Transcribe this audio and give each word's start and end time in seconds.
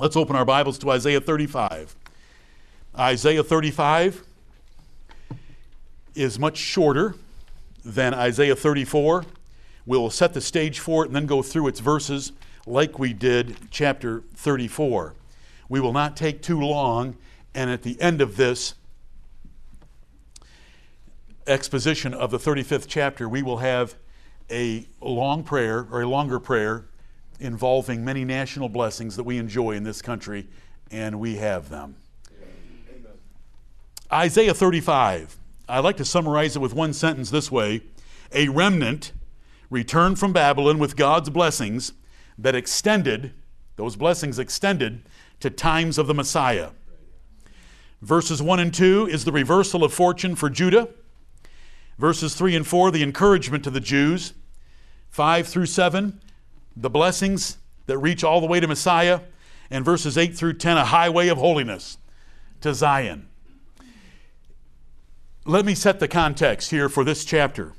Let's 0.00 0.14
open 0.14 0.36
our 0.36 0.44
Bibles 0.44 0.78
to 0.78 0.90
Isaiah 0.92 1.20
35. 1.20 1.96
Isaiah 2.96 3.42
35 3.42 4.22
is 6.14 6.38
much 6.38 6.56
shorter 6.56 7.16
than 7.84 8.14
Isaiah 8.14 8.54
34. 8.54 9.24
We'll 9.86 10.10
set 10.10 10.34
the 10.34 10.40
stage 10.40 10.78
for 10.78 11.02
it 11.02 11.08
and 11.08 11.16
then 11.16 11.26
go 11.26 11.42
through 11.42 11.66
its 11.66 11.80
verses 11.80 12.30
like 12.64 13.00
we 13.00 13.12
did 13.12 13.56
chapter 13.72 14.22
34. 14.36 15.14
We 15.68 15.80
will 15.80 15.92
not 15.92 16.16
take 16.16 16.42
too 16.42 16.60
long, 16.60 17.16
and 17.52 17.68
at 17.68 17.82
the 17.82 18.00
end 18.00 18.20
of 18.20 18.36
this 18.36 18.74
exposition 21.48 22.14
of 22.14 22.30
the 22.30 22.38
35th 22.38 22.86
chapter, 22.86 23.28
we 23.28 23.42
will 23.42 23.58
have 23.58 23.96
a 24.48 24.86
long 25.00 25.42
prayer 25.42 25.88
or 25.90 26.02
a 26.02 26.08
longer 26.08 26.38
prayer 26.38 26.84
involving 27.40 28.04
many 28.04 28.24
national 28.24 28.68
blessings 28.68 29.16
that 29.16 29.24
we 29.24 29.38
enjoy 29.38 29.72
in 29.72 29.84
this 29.84 30.02
country, 30.02 30.46
and 30.90 31.20
we 31.20 31.36
have 31.36 31.68
them. 31.68 31.96
Amen. 32.30 33.12
Isaiah 34.12 34.54
35. 34.54 35.36
I 35.68 35.80
like 35.80 35.96
to 35.98 36.04
summarize 36.04 36.56
it 36.56 36.60
with 36.60 36.74
one 36.74 36.92
sentence 36.92 37.30
this 37.30 37.52
way 37.52 37.82
A 38.32 38.48
remnant 38.48 39.12
returned 39.70 40.18
from 40.18 40.32
Babylon 40.32 40.78
with 40.78 40.96
God's 40.96 41.30
blessings 41.30 41.92
that 42.38 42.54
extended, 42.54 43.32
those 43.76 43.96
blessings 43.96 44.38
extended 44.38 45.02
to 45.40 45.50
times 45.50 45.98
of 45.98 46.06
the 46.06 46.14
Messiah. 46.14 46.70
Verses 48.00 48.40
1 48.40 48.60
and 48.60 48.72
2 48.72 49.08
is 49.10 49.24
the 49.24 49.32
reversal 49.32 49.82
of 49.84 49.92
fortune 49.92 50.36
for 50.36 50.48
Judah. 50.48 50.88
Verses 51.98 52.34
3 52.34 52.54
and 52.54 52.66
4, 52.66 52.92
the 52.92 53.02
encouragement 53.02 53.64
to 53.64 53.70
the 53.70 53.80
Jews. 53.80 54.34
5 55.10 55.48
through 55.48 55.66
7, 55.66 56.20
the 56.80 56.90
blessings 56.90 57.58
that 57.86 57.98
reach 57.98 58.22
all 58.22 58.40
the 58.40 58.46
way 58.46 58.60
to 58.60 58.66
Messiah. 58.66 59.20
And 59.70 59.84
verses 59.84 60.16
8 60.16 60.34
through 60.36 60.54
10, 60.54 60.78
a 60.78 60.84
highway 60.86 61.28
of 61.28 61.38
holiness 61.38 61.98
to 62.62 62.72
Zion. 62.72 63.28
Let 65.44 65.64
me 65.64 65.74
set 65.74 66.00
the 66.00 66.08
context 66.08 66.70
here 66.70 66.88
for 66.88 67.04
this 67.04 67.24
chapter. 67.24 67.74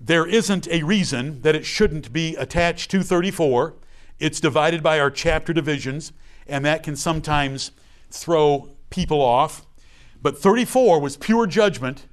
There 0.00 0.26
isn't 0.26 0.66
a 0.68 0.82
reason 0.82 1.42
that 1.42 1.54
it 1.54 1.64
shouldn't 1.64 2.12
be 2.12 2.34
attached 2.34 2.90
to 2.90 3.02
34. 3.02 3.74
It's 4.18 4.40
divided 4.40 4.82
by 4.82 4.98
our 4.98 5.10
chapter 5.10 5.52
divisions, 5.52 6.12
and 6.46 6.64
that 6.64 6.82
can 6.82 6.96
sometimes 6.96 7.70
throw 8.10 8.70
people 8.90 9.20
off. 9.20 9.64
But 10.20 10.38
34 10.38 11.00
was 11.00 11.16
pure 11.16 11.46
judgment, 11.46 12.06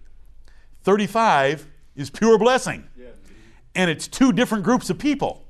35 0.84 1.68
is 1.96 2.10
pure 2.10 2.38
blessing. 2.38 2.88
And 3.80 3.90
it's 3.90 4.10
two 4.10 4.34
different 4.34 4.66
groups 4.66 4.90
of 4.90 5.00
people. 5.00 5.46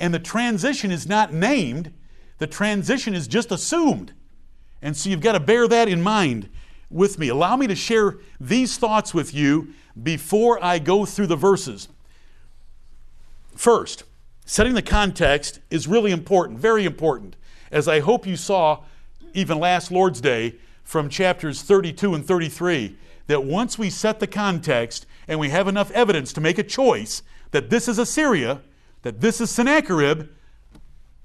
And 0.00 0.12
the 0.12 0.18
transition 0.18 0.90
is 0.90 1.06
not 1.06 1.32
named, 1.32 1.92
the 2.38 2.48
transition 2.48 3.14
is 3.14 3.28
just 3.28 3.52
assumed. 3.52 4.12
And 4.82 4.96
so 4.96 5.08
you've 5.08 5.20
got 5.20 5.34
to 5.34 5.40
bear 5.40 5.68
that 5.68 5.88
in 5.88 6.02
mind 6.02 6.48
with 6.90 7.20
me. 7.20 7.28
Allow 7.28 7.54
me 7.54 7.68
to 7.68 7.76
share 7.76 8.16
these 8.40 8.78
thoughts 8.78 9.14
with 9.14 9.32
you 9.32 9.74
before 10.02 10.58
I 10.60 10.80
go 10.80 11.04
through 11.04 11.28
the 11.28 11.36
verses. 11.36 11.86
First, 13.54 14.02
setting 14.44 14.74
the 14.74 14.82
context 14.82 15.60
is 15.70 15.86
really 15.86 16.10
important, 16.10 16.58
very 16.58 16.84
important, 16.84 17.36
as 17.70 17.86
I 17.86 18.00
hope 18.00 18.26
you 18.26 18.34
saw 18.36 18.82
even 19.34 19.60
last 19.60 19.92
Lord's 19.92 20.20
Day 20.20 20.56
from 20.82 21.08
chapters 21.08 21.62
32 21.62 22.12
and 22.12 22.26
33, 22.26 22.96
that 23.28 23.44
once 23.44 23.78
we 23.78 23.88
set 23.88 24.18
the 24.18 24.26
context 24.26 25.06
and 25.28 25.38
we 25.38 25.50
have 25.50 25.68
enough 25.68 25.92
evidence 25.92 26.32
to 26.32 26.40
make 26.40 26.58
a 26.58 26.64
choice 26.64 27.22
that 27.50 27.70
this 27.70 27.88
is 27.88 27.98
Assyria, 27.98 28.62
that 29.02 29.20
this 29.20 29.40
is 29.40 29.50
Sennacherib, 29.50 30.28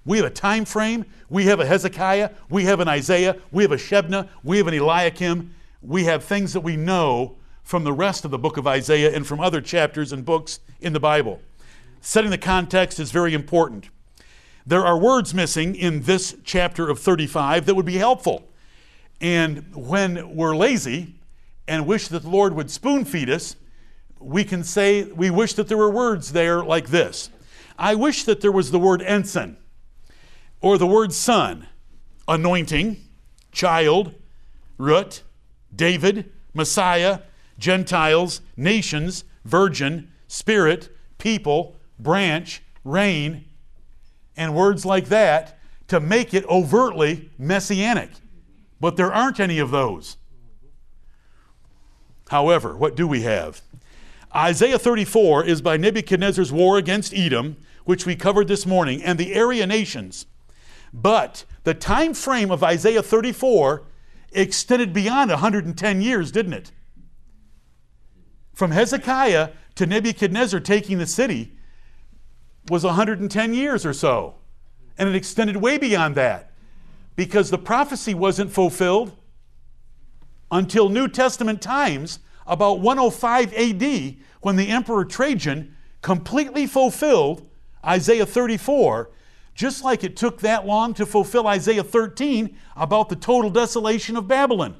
we 0.05 0.17
have 0.17 0.25
a 0.25 0.31
time 0.31 0.65
frame, 0.65 1.05
we 1.29 1.45
have 1.45 1.59
a 1.59 1.65
Hezekiah, 1.65 2.31
we 2.49 2.65
have 2.65 2.79
an 2.79 2.87
Isaiah, 2.87 3.37
we 3.51 3.63
have 3.63 3.71
a 3.71 3.77
Shebna, 3.77 4.27
we 4.43 4.57
have 4.57 4.67
an 4.67 4.73
Eliakim, 4.73 5.53
we 5.81 6.03
have 6.05 6.23
things 6.23 6.53
that 6.53 6.61
we 6.61 6.75
know 6.75 7.37
from 7.63 7.83
the 7.83 7.93
rest 7.93 8.25
of 8.25 8.31
the 8.31 8.37
book 8.37 8.57
of 8.57 8.67
Isaiah 8.67 9.15
and 9.15 9.25
from 9.25 9.39
other 9.39 9.61
chapters 9.61 10.11
and 10.11 10.25
books 10.25 10.59
in 10.81 10.93
the 10.93 10.99
Bible. 10.99 11.41
Setting 12.01 12.31
the 12.31 12.37
context 12.37 12.99
is 12.99 13.11
very 13.11 13.33
important. 13.33 13.89
There 14.65 14.85
are 14.85 14.97
words 14.97 15.33
missing 15.33 15.75
in 15.75 16.03
this 16.03 16.35
chapter 16.43 16.89
of 16.89 16.99
35 16.99 17.65
that 17.65 17.75
would 17.75 17.85
be 17.85 17.97
helpful. 17.97 18.49
And 19.21 19.73
when 19.73 20.35
we're 20.35 20.55
lazy 20.55 21.15
and 21.67 21.87
wish 21.87 22.09
that 22.09 22.23
the 22.23 22.29
Lord 22.29 22.53
would 22.53 22.69
spoon 22.69 23.05
feed 23.05 23.29
us, 23.29 23.55
we 24.23 24.43
can 24.43 24.63
say 24.63 25.03
we 25.03 25.29
wish 25.29 25.53
that 25.53 25.67
there 25.67 25.77
were 25.77 25.89
words 25.89 26.31
there 26.31 26.63
like 26.63 26.87
this 26.87 27.29
I 27.77 27.95
wish 27.95 28.23
that 28.23 28.41
there 28.41 28.51
was 28.51 28.71
the 28.71 28.79
word 28.79 29.01
ensign 29.01 29.57
or 30.61 30.77
the 30.77 30.87
word 30.87 31.11
son, 31.11 31.67
anointing, 32.27 32.97
child, 33.51 34.15
root, 34.77 35.23
David, 35.75 36.31
Messiah, 36.53 37.19
Gentiles, 37.59 38.41
nations, 38.55 39.25
virgin, 39.43 40.11
spirit, 40.27 40.89
people, 41.17 41.75
branch, 41.99 42.63
reign, 42.83 43.45
and 44.37 44.55
words 44.55 44.85
like 44.85 45.07
that 45.09 45.59
to 45.87 45.99
make 45.99 46.33
it 46.33 46.45
overtly 46.45 47.29
messianic. 47.37 48.09
But 48.79 48.95
there 48.95 49.11
aren't 49.11 49.39
any 49.39 49.59
of 49.59 49.71
those. 49.71 50.17
However, 52.29 52.75
what 52.75 52.95
do 52.95 53.07
we 53.07 53.21
have? 53.21 53.61
Isaiah 54.35 54.79
34 54.79 55.45
is 55.45 55.61
by 55.61 55.77
Nebuchadnezzar's 55.77 56.51
war 56.51 56.77
against 56.77 57.13
Edom, 57.13 57.57
which 57.85 58.05
we 58.05 58.15
covered 58.15 58.47
this 58.47 58.65
morning, 58.65 59.03
and 59.03 59.19
the 59.19 59.33
area 59.33 59.67
nations. 59.67 60.25
But 60.91 61.45
the 61.63 61.73
time 61.73 62.13
frame 62.13 62.49
of 62.49 62.63
Isaiah 62.63 63.03
34 63.03 63.83
extended 64.31 64.93
beyond 64.93 65.29
110 65.29 66.01
years, 66.01 66.31
didn't 66.31 66.53
it? 66.53 66.71
From 68.53 68.71
Hezekiah 68.71 69.49
to 69.75 69.85
Nebuchadnezzar 69.85 70.59
taking 70.59 70.97
the 70.97 71.07
city 71.07 71.57
was 72.69 72.83
110 72.83 73.53
years 73.53 73.85
or 73.85 73.93
so. 73.93 74.35
And 74.97 75.09
it 75.09 75.15
extended 75.15 75.57
way 75.57 75.77
beyond 75.77 76.15
that 76.15 76.51
because 77.15 77.49
the 77.49 77.57
prophecy 77.57 78.13
wasn't 78.13 78.51
fulfilled 78.51 79.13
until 80.51 80.89
New 80.89 81.07
Testament 81.07 81.61
times, 81.61 82.19
about 82.45 82.79
105 82.79 83.53
AD, 83.53 84.15
when 84.41 84.55
the 84.55 84.69
Emperor 84.69 85.05
Trajan 85.05 85.75
completely 86.01 86.67
fulfilled 86.67 87.47
Isaiah 87.85 88.25
34, 88.25 89.09
just 89.55 89.83
like 89.83 90.03
it 90.03 90.17
took 90.17 90.39
that 90.41 90.65
long 90.65 90.93
to 90.95 91.05
fulfill 91.05 91.47
Isaiah 91.47 91.83
13 91.83 92.57
about 92.75 93.09
the 93.09 93.15
total 93.15 93.49
desolation 93.49 94.17
of 94.17 94.27
Babylon. 94.27 94.75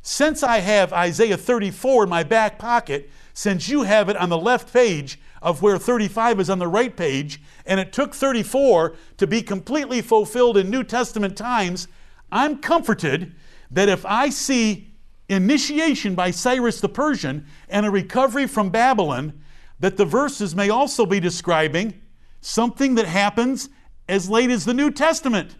Since 0.00 0.42
I 0.42 0.58
have 0.58 0.92
Isaiah 0.92 1.36
34 1.36 2.04
in 2.04 2.08
my 2.08 2.22
back 2.22 2.58
pocket, 2.58 3.10
since 3.34 3.68
you 3.68 3.82
have 3.82 4.08
it 4.08 4.16
on 4.16 4.28
the 4.28 4.38
left 4.38 4.72
page 4.72 5.18
of 5.42 5.60
where 5.60 5.78
35 5.78 6.40
is 6.40 6.50
on 6.50 6.58
the 6.58 6.66
right 6.66 6.96
page, 6.96 7.40
and 7.66 7.78
it 7.78 7.92
took 7.92 8.14
34 8.14 8.96
to 9.18 9.26
be 9.26 9.42
completely 9.42 10.00
fulfilled 10.00 10.56
in 10.56 10.70
New 10.70 10.84
Testament 10.84 11.36
times, 11.36 11.88
I'm 12.32 12.58
comforted 12.58 13.34
that 13.70 13.88
if 13.88 14.06
I 14.06 14.30
see 14.30 14.87
initiation 15.28 16.14
by 16.14 16.30
Cyrus 16.30 16.80
the 16.80 16.88
Persian 16.88 17.46
and 17.68 17.84
a 17.86 17.90
recovery 17.90 18.46
from 18.46 18.70
Babylon, 18.70 19.40
that 19.80 19.96
the 19.96 20.04
verses 20.04 20.54
may 20.54 20.70
also 20.70 21.06
be 21.06 21.20
describing 21.20 22.00
something 22.40 22.94
that 22.96 23.06
happens 23.06 23.68
as 24.08 24.28
late 24.30 24.50
as 24.50 24.64
the 24.64 24.74
New 24.74 24.90
Testament. 24.90 25.56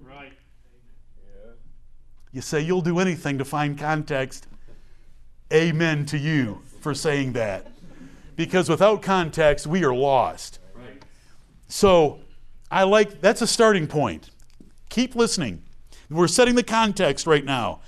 Right. 0.00 0.32
You 2.32 2.40
say 2.40 2.60
you'll 2.60 2.80
do 2.80 2.98
anything 2.98 3.38
to 3.38 3.44
find 3.44 3.78
context. 3.78 4.46
Amen 5.52 6.06
to 6.06 6.18
you 6.18 6.62
for 6.80 6.94
saying 6.94 7.32
that. 7.32 7.66
Because 8.36 8.68
without 8.68 9.02
context, 9.02 9.66
we 9.66 9.84
are 9.84 9.94
lost. 9.94 10.60
So 11.68 12.20
I 12.70 12.84
like 12.84 13.20
that's 13.20 13.42
a 13.42 13.46
starting 13.46 13.86
point. 13.86 14.30
Keep 14.88 15.14
listening. 15.14 15.62
We're 16.08 16.28
setting 16.28 16.54
the 16.54 16.62
context 16.62 17.26
right 17.26 17.44
now. 17.44 17.80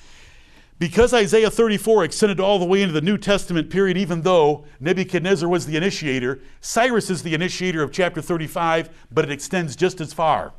Because 0.80 1.12
Isaiah 1.12 1.50
34 1.50 2.04
extended 2.04 2.40
all 2.40 2.58
the 2.58 2.64
way 2.64 2.80
into 2.80 2.94
the 2.94 3.02
New 3.02 3.18
Testament 3.18 3.68
period, 3.68 3.98
even 3.98 4.22
though 4.22 4.64
Nebuchadnezzar 4.80 5.46
was 5.46 5.66
the 5.66 5.76
initiator, 5.76 6.40
Cyrus 6.62 7.10
is 7.10 7.22
the 7.22 7.34
initiator 7.34 7.82
of 7.82 7.92
chapter 7.92 8.22
35, 8.22 8.88
but 9.12 9.26
it 9.26 9.30
extends 9.30 9.76
just 9.76 10.00
as 10.00 10.14
far. 10.14 10.54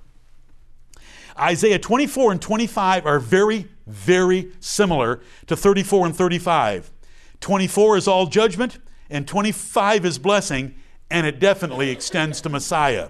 Isaiah 1.40 1.80
24 1.80 2.34
and 2.34 2.40
25 2.42 3.08
are 3.08 3.18
very, 3.18 3.68
very 3.88 4.52
similar 4.60 5.22
to 5.48 5.56
34 5.56 6.06
and 6.06 6.16
35. 6.16 6.92
24 7.40 7.98
is 7.98 8.08
all 8.08 8.28
judgment, 8.28 8.78
and 9.10 9.28
25 9.28 10.06
is 10.06 10.20
blessing, 10.20 10.76
and 11.10 11.26
it 11.26 11.40
definitely 11.40 11.90
extends 11.90 12.42
to 12.42 12.50
Messiah. 12.50 13.10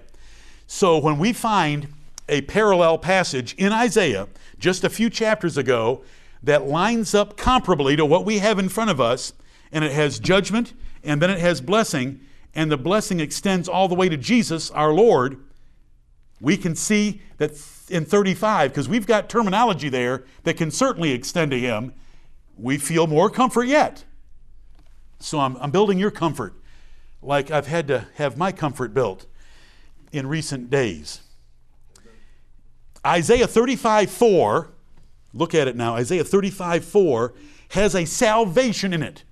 So 0.66 0.96
when 0.96 1.18
we 1.18 1.34
find 1.34 1.92
a 2.26 2.40
parallel 2.40 2.96
passage 2.96 3.54
in 3.58 3.70
Isaiah 3.70 4.28
just 4.58 4.82
a 4.82 4.88
few 4.88 5.10
chapters 5.10 5.58
ago 5.58 6.02
that 6.42 6.66
lines 6.66 7.14
up 7.14 7.36
comparably 7.36 7.96
to 7.96 8.04
what 8.04 8.24
we 8.24 8.38
have 8.38 8.58
in 8.58 8.68
front 8.68 8.90
of 8.90 9.00
us, 9.00 9.32
and 9.70 9.84
it 9.84 9.92
has 9.92 10.18
judgment, 10.18 10.72
and 11.04 11.22
then 11.22 11.30
it 11.30 11.38
has 11.38 11.60
blessing, 11.60 12.20
and 12.54 12.70
the 12.70 12.76
blessing 12.76 13.20
extends 13.20 13.68
all 13.68 13.88
the 13.88 13.94
way 13.94 14.08
to 14.08 14.16
Jesus, 14.16 14.70
our 14.70 14.92
Lord, 14.92 15.42
we 16.40 16.56
can 16.56 16.74
see 16.74 17.22
that 17.38 17.52
in 17.88 18.04
35, 18.04 18.70
because 18.70 18.88
we've 18.88 19.06
got 19.06 19.28
terminology 19.28 19.88
there 19.88 20.24
that 20.42 20.56
can 20.56 20.70
certainly 20.70 21.12
extend 21.12 21.52
to 21.52 21.58
him, 21.58 21.92
we 22.58 22.78
feel 22.78 23.06
more 23.06 23.30
comfort 23.30 23.64
yet. 23.64 24.04
So 25.20 25.38
I'm, 25.38 25.56
I'm 25.58 25.70
building 25.70 25.98
your 25.98 26.10
comfort 26.10 26.54
like 27.22 27.50
I've 27.50 27.68
had 27.68 27.86
to 27.88 28.08
have 28.16 28.36
my 28.36 28.50
comfort 28.50 28.92
built 28.92 29.26
in 30.10 30.26
recent 30.26 30.68
days. 30.68 31.20
Isaiah 33.06 33.46
35 33.46 34.10
4, 34.10 34.70
look 35.32 35.54
at 35.54 35.68
it 35.68 35.76
now. 35.76 35.96
Isaiah 35.96 36.24
35 36.24 36.84
4 36.84 37.34
has 37.70 37.94
a 37.94 38.04
salvation 38.04 38.92
in 38.92 39.02
it. 39.02 39.24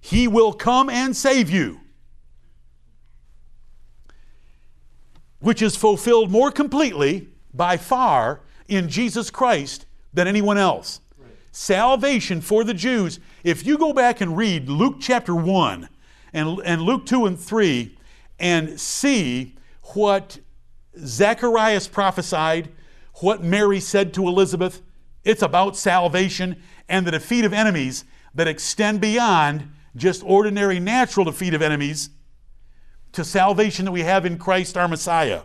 He 0.00 0.26
will 0.26 0.52
come 0.52 0.88
and 0.88 1.14
save 1.14 1.50
you, 1.50 1.80
which 5.40 5.62
is 5.62 5.76
fulfilled 5.76 6.30
more 6.30 6.50
completely 6.50 7.28
by 7.52 7.76
far 7.76 8.40
in 8.68 8.88
Jesus 8.88 9.30
Christ 9.30 9.86
than 10.12 10.26
anyone 10.26 10.56
else. 10.56 11.00
Right. 11.18 11.30
Salvation 11.52 12.40
for 12.40 12.64
the 12.64 12.74
Jews. 12.74 13.20
If 13.44 13.66
you 13.66 13.76
go 13.76 13.92
back 13.92 14.20
and 14.20 14.36
read 14.36 14.68
Luke 14.68 14.96
chapter 15.00 15.34
1 15.34 15.88
and, 16.32 16.60
and 16.64 16.82
Luke 16.82 17.06
2 17.06 17.26
and 17.26 17.38
3 17.38 17.96
and 18.38 18.80
see 18.80 19.56
what 19.94 20.38
Zacharias 20.98 21.88
prophesied, 21.88 22.70
what 23.16 23.42
Mary 23.42 23.80
said 23.80 24.14
to 24.14 24.26
Elizabeth, 24.26 24.82
it's 25.24 25.42
about 25.42 25.76
salvation 25.76 26.62
and 26.88 27.06
the 27.06 27.10
defeat 27.10 27.44
of 27.44 27.52
enemies 27.52 28.04
that 28.34 28.48
extend 28.48 29.00
beyond 29.00 29.70
just 29.96 30.22
ordinary 30.24 30.80
natural 30.80 31.24
defeat 31.24 31.54
of 31.54 31.62
enemies 31.62 32.10
to 33.12 33.24
salvation 33.24 33.84
that 33.84 33.92
we 33.92 34.02
have 34.02 34.24
in 34.24 34.38
Christ 34.38 34.76
our 34.76 34.88
Messiah. 34.88 35.42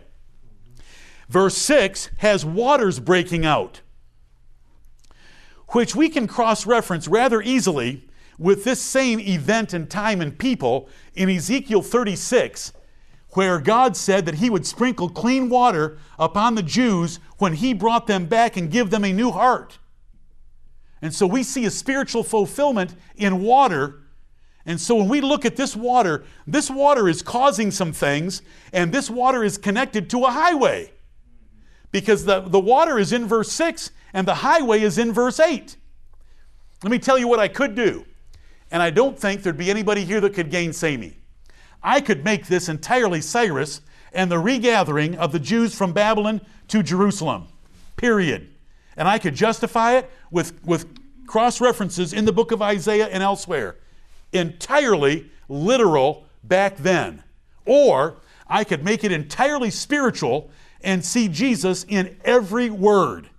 Verse 1.28 1.56
6 1.56 2.10
has 2.18 2.44
waters 2.44 3.00
breaking 3.00 3.44
out, 3.44 3.80
which 5.70 5.96
we 5.96 6.08
can 6.08 6.28
cross 6.28 6.64
reference 6.64 7.08
rather 7.08 7.42
easily 7.42 8.08
with 8.38 8.64
this 8.64 8.80
same 8.80 9.18
event 9.18 9.72
and 9.72 9.90
time 9.90 10.20
and 10.20 10.38
people 10.38 10.88
in 11.14 11.28
Ezekiel 11.28 11.82
36, 11.82 12.72
where 13.36 13.60
God 13.60 13.98
said 13.98 14.24
that 14.24 14.36
He 14.36 14.48
would 14.48 14.66
sprinkle 14.66 15.10
clean 15.10 15.50
water 15.50 15.98
upon 16.18 16.54
the 16.54 16.62
Jews 16.62 17.20
when 17.36 17.52
He 17.52 17.74
brought 17.74 18.06
them 18.06 18.24
back 18.24 18.56
and 18.56 18.70
give 18.70 18.88
them 18.88 19.04
a 19.04 19.12
new 19.12 19.30
heart. 19.30 19.78
And 21.02 21.14
so 21.14 21.26
we 21.26 21.42
see 21.42 21.66
a 21.66 21.70
spiritual 21.70 22.22
fulfillment 22.22 22.96
in 23.14 23.42
water. 23.42 24.04
And 24.64 24.80
so 24.80 24.96
when 24.96 25.10
we 25.10 25.20
look 25.20 25.44
at 25.44 25.56
this 25.56 25.76
water, 25.76 26.24
this 26.46 26.70
water 26.70 27.10
is 27.10 27.20
causing 27.20 27.70
some 27.70 27.92
things, 27.92 28.40
and 28.72 28.90
this 28.90 29.10
water 29.10 29.44
is 29.44 29.58
connected 29.58 30.08
to 30.10 30.24
a 30.24 30.30
highway 30.30 30.92
because 31.92 32.24
the, 32.24 32.40
the 32.40 32.58
water 32.58 32.98
is 32.98 33.12
in 33.12 33.26
verse 33.26 33.52
6 33.52 33.90
and 34.14 34.26
the 34.26 34.36
highway 34.36 34.80
is 34.80 34.96
in 34.96 35.12
verse 35.12 35.38
8. 35.38 35.76
Let 36.82 36.90
me 36.90 36.98
tell 36.98 37.18
you 37.18 37.28
what 37.28 37.38
I 37.38 37.48
could 37.48 37.74
do, 37.74 38.06
and 38.70 38.82
I 38.82 38.88
don't 38.88 39.18
think 39.18 39.42
there'd 39.42 39.58
be 39.58 39.70
anybody 39.70 40.04
here 40.04 40.22
that 40.22 40.32
could 40.32 40.50
gainsay 40.50 40.96
me. 40.96 41.18
I 41.86 42.00
could 42.00 42.24
make 42.24 42.48
this 42.48 42.68
entirely 42.68 43.20
Cyrus 43.20 43.80
and 44.12 44.28
the 44.28 44.40
regathering 44.40 45.14
of 45.14 45.30
the 45.30 45.38
Jews 45.38 45.72
from 45.72 45.92
Babylon 45.92 46.40
to 46.66 46.82
Jerusalem, 46.82 47.46
period. 47.96 48.48
And 48.96 49.06
I 49.06 49.20
could 49.20 49.36
justify 49.36 49.98
it 49.98 50.10
with, 50.32 50.64
with 50.64 50.86
cross 51.28 51.60
references 51.60 52.12
in 52.12 52.24
the 52.24 52.32
book 52.32 52.50
of 52.50 52.60
Isaiah 52.60 53.06
and 53.06 53.22
elsewhere. 53.22 53.76
Entirely 54.32 55.30
literal 55.48 56.26
back 56.42 56.76
then. 56.78 57.22
Or 57.64 58.16
I 58.48 58.64
could 58.64 58.84
make 58.84 59.04
it 59.04 59.12
entirely 59.12 59.70
spiritual 59.70 60.50
and 60.80 61.04
see 61.04 61.28
Jesus 61.28 61.84
in 61.88 62.16
every 62.24 62.68
word. 62.68 63.30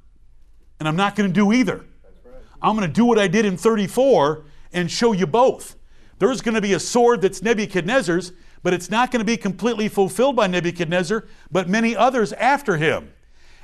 And 0.79 0.87
I'm 0.87 0.95
not 0.95 1.17
going 1.17 1.29
to 1.29 1.33
do 1.33 1.51
either. 1.51 1.77
Right. 1.77 2.35
I'm 2.61 2.77
going 2.77 2.87
to 2.87 2.93
do 2.93 3.03
what 3.03 3.19
I 3.19 3.27
did 3.27 3.43
in 3.43 3.57
34 3.57 4.45
and 4.71 4.89
show 4.89 5.11
you 5.11 5.27
both. 5.27 5.76
There's 6.19 6.41
going 6.41 6.55
to 6.55 6.61
be 6.61 6.73
a 6.73 6.79
sword 6.79 7.21
that's 7.21 7.41
Nebuchadnezzar's, 7.41 8.33
but 8.63 8.73
it's 8.73 8.89
not 8.89 9.11
going 9.11 9.19
to 9.19 9.25
be 9.25 9.37
completely 9.37 9.87
fulfilled 9.87 10.35
by 10.35 10.47
Nebuchadnezzar, 10.47 11.25
but 11.51 11.69
many 11.69 11.95
others 11.95 12.33
after 12.33 12.77
him. 12.77 13.13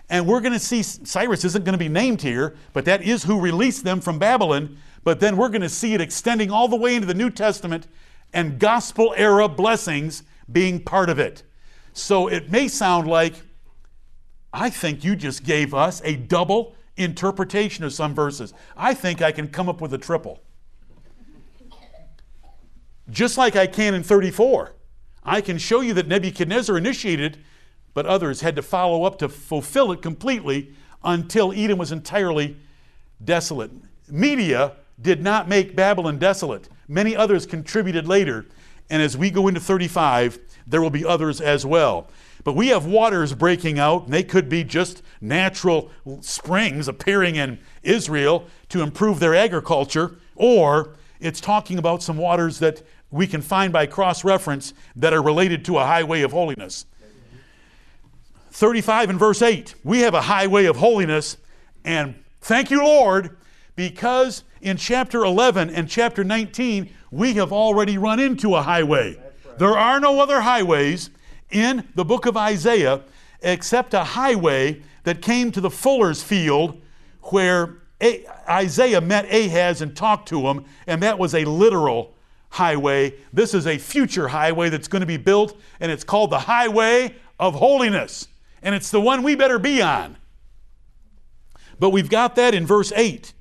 And 0.10 0.28
we're 0.28 0.42
going 0.42 0.54
to 0.54 0.60
see 0.60 0.84
Cyrus 0.84 1.46
isn't 1.46 1.66
going 1.66 1.74
to 1.74 1.80
be 1.80 1.90
named 1.90 2.22
here, 2.22 2.56
but 2.74 2.86
that 2.86 3.02
is 3.02 3.24
who 3.24 3.40
released 3.40 3.84
them 3.84 4.02
from 4.02 4.20
Babylon. 4.20 4.78
But 5.04 5.20
then 5.20 5.38
we're 5.38 5.50
going 5.50 5.62
to 5.62 5.70
see 5.70 5.94
it 5.94 6.02
extending 6.02 6.52
all 6.52 6.68
the 6.68 6.76
way 6.76 6.96
into 6.96 7.08
the 7.08 7.14
New 7.14 7.30
Testament 7.30 7.88
and 8.34 8.60
gospel 8.60 9.14
era 9.18 9.48
blessings 9.48 10.24
being 10.52 10.80
part 10.80 11.10
of 11.10 11.20
it. 11.20 11.44
So 11.94 12.28
it 12.28 12.52
may 12.52 12.68
sound 12.68 13.08
like 13.08 13.36
I 14.52 14.70
think 14.70 15.04
you 15.04 15.16
just 15.16 15.44
gave 15.44 15.74
us 15.74 16.02
a 16.04 16.16
double 16.16 16.76
interpretation 16.96 17.84
of 17.84 17.94
some 17.94 18.14
verses. 18.14 18.54
I 18.78 18.94
think 18.94 19.22
I 19.22 19.32
can 19.32 19.48
come 19.48 19.68
up 19.68 19.82
with 19.82 19.94
a 19.94 19.98
triple. 19.98 20.42
Just 23.10 23.38
like 23.38 23.56
I 23.56 23.68
can 23.68 23.94
in 23.94 24.04
34. 24.04 24.74
I 25.24 25.42
can 25.42 25.58
show 25.58 25.82
you 25.82 25.94
that 25.94 26.08
Nebuchadnezzar 26.08 26.78
initiated, 26.78 27.38
but 27.94 28.06
others 28.06 28.42
had 28.42 28.56
to 28.56 28.62
follow 28.62 29.04
up 29.04 29.18
to 29.20 29.30
fulfill 29.30 29.92
it 29.92 30.02
completely 30.02 30.74
until 31.04 31.52
Edom 31.54 31.78
was 31.78 31.92
entirely 31.92 32.58
desolate. 33.24 33.72
Media 34.10 34.74
did 35.02 35.22
not 35.22 35.48
make 35.48 35.76
Babylon 35.76 36.18
desolate. 36.18 36.70
Many 36.88 37.16
others 37.16 37.46
contributed 37.46 38.08
later. 38.08 38.46
And 38.90 39.02
as 39.02 39.18
we 39.18 39.32
go 39.32 39.48
into 39.48 39.60
35, 39.60 40.40
there 40.68 40.82
will 40.82 40.90
be 40.90 41.06
others 41.06 41.42
as 41.42 41.66
well. 41.66 42.08
But 42.44 42.56
we 42.56 42.68
have 42.68 42.86
waters 42.86 43.34
breaking 43.34 43.80
out, 43.80 44.06
and 44.06 44.14
they 44.14 44.24
could 44.24 44.50
be 44.50 44.64
just 44.64 45.02
natural 45.22 45.90
springs 46.22 46.88
appearing 46.88 47.38
in 47.38 47.60
Israel 47.84 48.48
to 48.70 48.82
improve 48.82 49.20
their 49.20 49.34
agriculture, 49.34 50.18
or 50.36 50.96
it's 51.20 51.40
talking 51.40 51.78
about 51.78 52.04
some 52.04 52.18
waters 52.18 52.60
that 52.60 52.84
we 53.14 53.28
can 53.28 53.44
find 53.44 53.72
by 53.72 53.86
cross 53.86 54.24
reference 54.24 54.74
that 54.96 55.14
are 55.14 55.22
related 55.22 55.64
to 55.64 55.78
a 55.78 55.86
highway 55.86 56.24
of 56.24 56.32
holiness. 56.32 56.88
35 58.50 59.12
and 59.12 59.20
verse 59.20 59.44
8, 59.44 59.76
we 59.84 60.00
have 60.00 60.16
a 60.16 60.22
highway 60.22 60.66
of 60.66 60.78
holiness, 60.78 61.38
and 61.86 62.16
thank 62.42 62.72
you, 62.72 62.84
Lord, 62.84 63.38
because 63.76 64.44
in 64.62 64.78
chapter 64.78 65.24
11 65.24 65.70
and 65.70 65.88
chapter 65.88 66.24
19, 66.24 66.90
we 67.12 67.36
have 67.36 67.54
already 67.54 68.00
run 68.00 68.20
into 68.20 68.56
a 68.56 68.64
highway. 68.64 69.16
There 69.60 69.78
are 69.78 70.00
no 70.00 70.20
other 70.20 70.42
highways 70.42 71.12
in 71.52 71.88
the 71.94 72.04
book 72.04 72.26
of 72.26 72.36
Isaiah 72.36 73.02
except 73.44 73.94
a 73.94 74.04
highway 74.04 74.82
that 75.04 75.22
came 75.22 75.52
to 75.52 75.62
the 75.62 75.70
fuller's 75.70 76.24
field 76.24 76.82
where 77.22 77.76
Isaiah 78.50 79.02
met 79.02 79.32
Ahaz 79.32 79.84
and 79.84 79.96
talked 79.96 80.30
to 80.30 80.48
him, 80.48 80.66
and 80.88 81.04
that 81.04 81.20
was 81.20 81.36
a 81.36 81.46
literal 81.46 82.16
highway. 82.54 83.14
This 83.32 83.54
is 83.54 83.68
a 83.68 83.78
future 83.78 84.30
highway 84.30 84.70
that's 84.70 84.88
going 84.88 85.02
to 85.02 85.06
be 85.06 85.18
built, 85.18 85.60
and 85.80 85.92
it's 85.92 86.04
called 86.04 86.30
the 86.30 86.40
Highway 86.40 87.16
of 87.40 87.56
Holiness. 87.56 88.28
And 88.62 88.74
it's 88.74 88.92
the 88.92 89.02
one 89.02 89.24
we 89.24 89.36
better 89.36 89.60
be 89.60 89.82
on. 89.82 90.18
But 91.80 91.90
we've 91.90 92.10
got 92.10 92.36
that 92.36 92.54
in 92.54 92.66
verse 92.66 92.92
8 92.96 93.34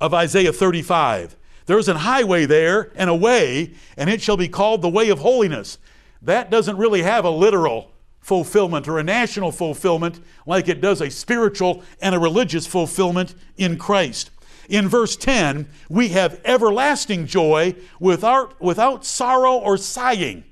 of 0.00 0.14
Isaiah 0.14 0.52
35. 0.52 1.36
There's 1.66 1.88
an 1.88 1.96
highway 1.96 2.44
there 2.44 2.92
and 2.94 3.08
a 3.08 3.14
way, 3.14 3.72
and 3.96 4.10
it 4.10 4.20
shall 4.20 4.36
be 4.36 4.48
called 4.48 4.82
the 4.82 4.88
way 4.88 5.08
of 5.10 5.20
holiness 5.20 5.78
that 6.22 6.50
doesn't 6.50 6.76
really 6.76 7.02
have 7.02 7.24
a 7.24 7.30
literal 7.30 7.90
fulfillment 8.20 8.86
or 8.86 8.98
a 8.98 9.02
national 9.02 9.50
fulfillment 9.50 10.20
like 10.46 10.68
it 10.68 10.80
does 10.80 11.00
a 11.00 11.10
spiritual 11.10 11.82
and 12.00 12.14
a 12.14 12.18
religious 12.18 12.66
fulfillment 12.66 13.34
in 13.56 13.76
Christ. 13.76 14.30
In 14.72 14.88
verse 14.88 15.16
10, 15.16 15.68
we 15.90 16.08
have 16.08 16.40
everlasting 16.46 17.26
joy 17.26 17.74
without, 18.00 18.58
without 18.58 19.04
sorrow 19.04 19.52
or 19.58 19.76
sighing. 19.76 20.44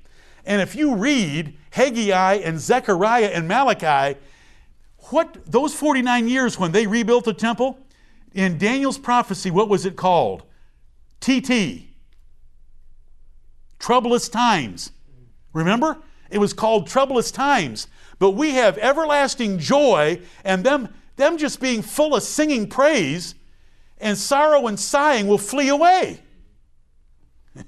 And 0.45 0.61
if 0.61 0.75
you 0.75 0.93
read 0.93 1.57
Haggai 1.71 2.35
and 2.35 2.59
Zechariah 2.59 3.31
and 3.33 3.47
Malachi, 3.47 4.19
what 5.09 5.43
those 5.47 5.73
49 5.73 6.27
years 6.27 6.59
when 6.59 6.71
they 6.71 6.85
rebuilt 6.85 7.25
the 7.25 7.33
temple, 7.33 7.79
in 8.35 8.59
Daniel's 8.59 8.99
prophecy, 8.99 9.49
what 9.49 9.69
was 9.69 9.87
it 9.87 9.95
called? 9.95 10.43
TT. 11.19 11.87
Troublous 13.79 14.29
times. 14.29 14.91
Remember? 15.51 15.97
It 16.29 16.37
was 16.37 16.53
called 16.53 16.85
troublous 16.85 17.31
times. 17.31 17.87
But 18.19 18.31
we 18.31 18.51
have 18.51 18.77
everlasting 18.77 19.57
joy, 19.57 20.21
and 20.43 20.63
them, 20.63 20.89
them 21.15 21.39
just 21.39 21.59
being 21.59 21.81
full 21.81 22.15
of 22.15 22.21
singing 22.21 22.67
praise, 22.67 23.33
and 24.01 24.17
sorrow 24.17 24.67
and 24.67 24.79
sighing 24.79 25.27
will 25.27 25.37
flee 25.37 25.69
away. 25.69 26.19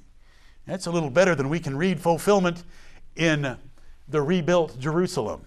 That's 0.67 0.87
a 0.87 0.91
little 0.91 1.09
better 1.09 1.35
than 1.35 1.49
we 1.49 1.59
can 1.59 1.77
read 1.77 1.99
fulfillment 1.99 2.63
in 3.15 3.57
the 4.07 4.21
rebuilt 4.21 4.79
Jerusalem. 4.79 5.45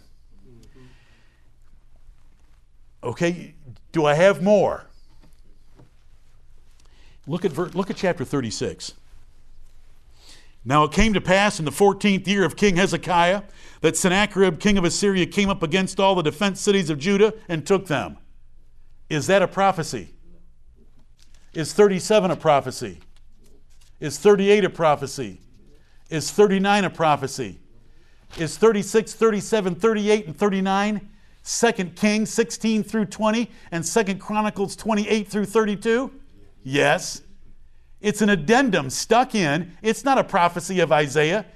Okay, 3.02 3.54
do 3.92 4.06
I 4.06 4.14
have 4.14 4.42
more? 4.42 4.86
Look 7.26 7.44
at, 7.44 7.56
look 7.74 7.90
at 7.90 7.96
chapter 7.96 8.24
36. 8.24 8.94
Now 10.64 10.82
it 10.84 10.92
came 10.92 11.12
to 11.14 11.20
pass 11.20 11.60
in 11.60 11.64
the 11.64 11.70
14th 11.70 12.26
year 12.26 12.44
of 12.44 12.56
King 12.56 12.76
Hezekiah 12.76 13.42
that 13.82 13.96
Sennacherib, 13.96 14.58
king 14.58 14.78
of 14.78 14.84
Assyria, 14.84 15.26
came 15.26 15.48
up 15.48 15.62
against 15.62 16.00
all 16.00 16.16
the 16.16 16.22
defense 16.22 16.60
cities 16.60 16.90
of 16.90 16.98
Judah 16.98 17.34
and 17.48 17.64
took 17.64 17.86
them. 17.86 18.18
Is 19.08 19.28
that 19.28 19.42
a 19.42 19.48
prophecy? 19.48 20.15
Is 21.56 21.72
37 21.72 22.32
a 22.32 22.36
prophecy? 22.36 22.98
Is 23.98 24.18
38 24.18 24.64
a 24.64 24.68
prophecy? 24.68 25.40
Is 26.10 26.30
39 26.30 26.84
a 26.84 26.90
prophecy? 26.90 27.58
Is 28.36 28.58
36, 28.58 29.14
37, 29.14 29.74
38, 29.74 30.26
and 30.26 30.36
39 30.36 31.08
2 31.42 31.72
Kings 31.96 32.28
16 32.28 32.82
through 32.82 33.06
20 33.06 33.50
and 33.70 33.82
2 33.82 34.16
Chronicles 34.16 34.76
28 34.76 35.28
through 35.28 35.46
32? 35.46 36.12
Yes. 36.62 37.22
It's 38.02 38.20
an 38.20 38.28
addendum 38.28 38.90
stuck 38.90 39.34
in. 39.34 39.72
It's 39.80 40.04
not 40.04 40.18
a 40.18 40.24
prophecy 40.24 40.80
of 40.80 40.92
Isaiah. 40.92 41.46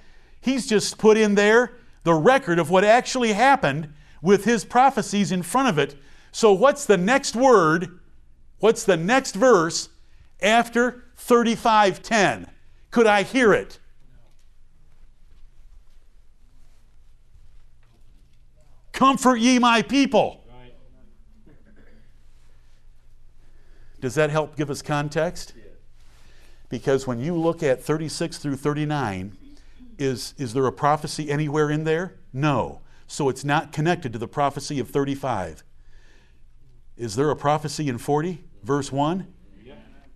He's 0.41 0.67
just 0.67 0.97
put 0.97 1.19
in 1.19 1.35
there 1.35 1.75
the 2.05 2.15
record 2.15 2.59
of 2.59 2.71
what 2.71 2.85
actually 2.85 3.35
happened 3.35 3.93
with 4.23 4.47
his 4.47 4.65
prophecies 4.65 5.31
in 5.31 5.43
front 5.43 5.69
of 5.69 5.79
it. 5.79 5.95
So, 6.33 6.55
what's 6.55 6.87
the 6.87 6.97
next 6.97 7.37
word? 7.37 8.00
What's 8.61 8.85
the 8.85 8.97
next 8.97 9.35
verse 9.35 9.89
after 10.41 11.05
35:10? 11.17 12.49
Could 12.91 13.07
I 13.07 13.23
hear 13.23 13.53
it? 13.53 13.79
Comfort 18.93 19.37
ye 19.37 19.59
my 19.59 19.83
people. 19.83 20.45
Does 24.01 24.15
that 24.15 24.31
help 24.31 24.57
give 24.57 24.71
us 24.71 24.83
context? 24.83 25.53
Because 26.69 27.07
when 27.07 27.19
you 27.19 27.35
look 27.35 27.63
at 27.63 27.83
36 27.83 28.39
through 28.39 28.57
39, 28.57 29.37
is, 29.99 30.35
is 30.39 30.55
there 30.55 30.67
a 30.67 30.73
prophecy 30.73 31.31
anywhere 31.31 31.71
in 31.71 31.85
there? 31.85 32.17
No. 32.33 32.81
So 33.07 33.29
it's 33.29 33.45
not 33.45 33.73
connected 33.73 34.13
to 34.13 34.19
the 34.19 34.29
prophecy 34.29 34.79
of 34.79 34.89
35. 34.89 35.63
Is 36.97 37.17
there 37.17 37.31
a 37.31 37.37
prophecy 37.37 37.89
in 37.89 37.99
40, 37.99 38.45
verse 38.63 38.93
1? 38.93 39.27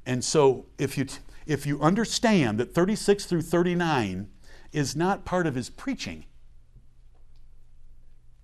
And 0.06 0.24
so 0.24 0.66
if 0.78 0.98
you, 0.98 1.06
if 1.46 1.66
you 1.66 1.80
understand 1.80 2.58
that 2.58 2.74
36 2.74 3.24
through 3.26 3.42
39 3.42 4.28
is 4.72 4.94
not 4.96 5.24
part 5.24 5.46
of 5.46 5.54
his 5.54 5.70
preaching, 5.70 6.24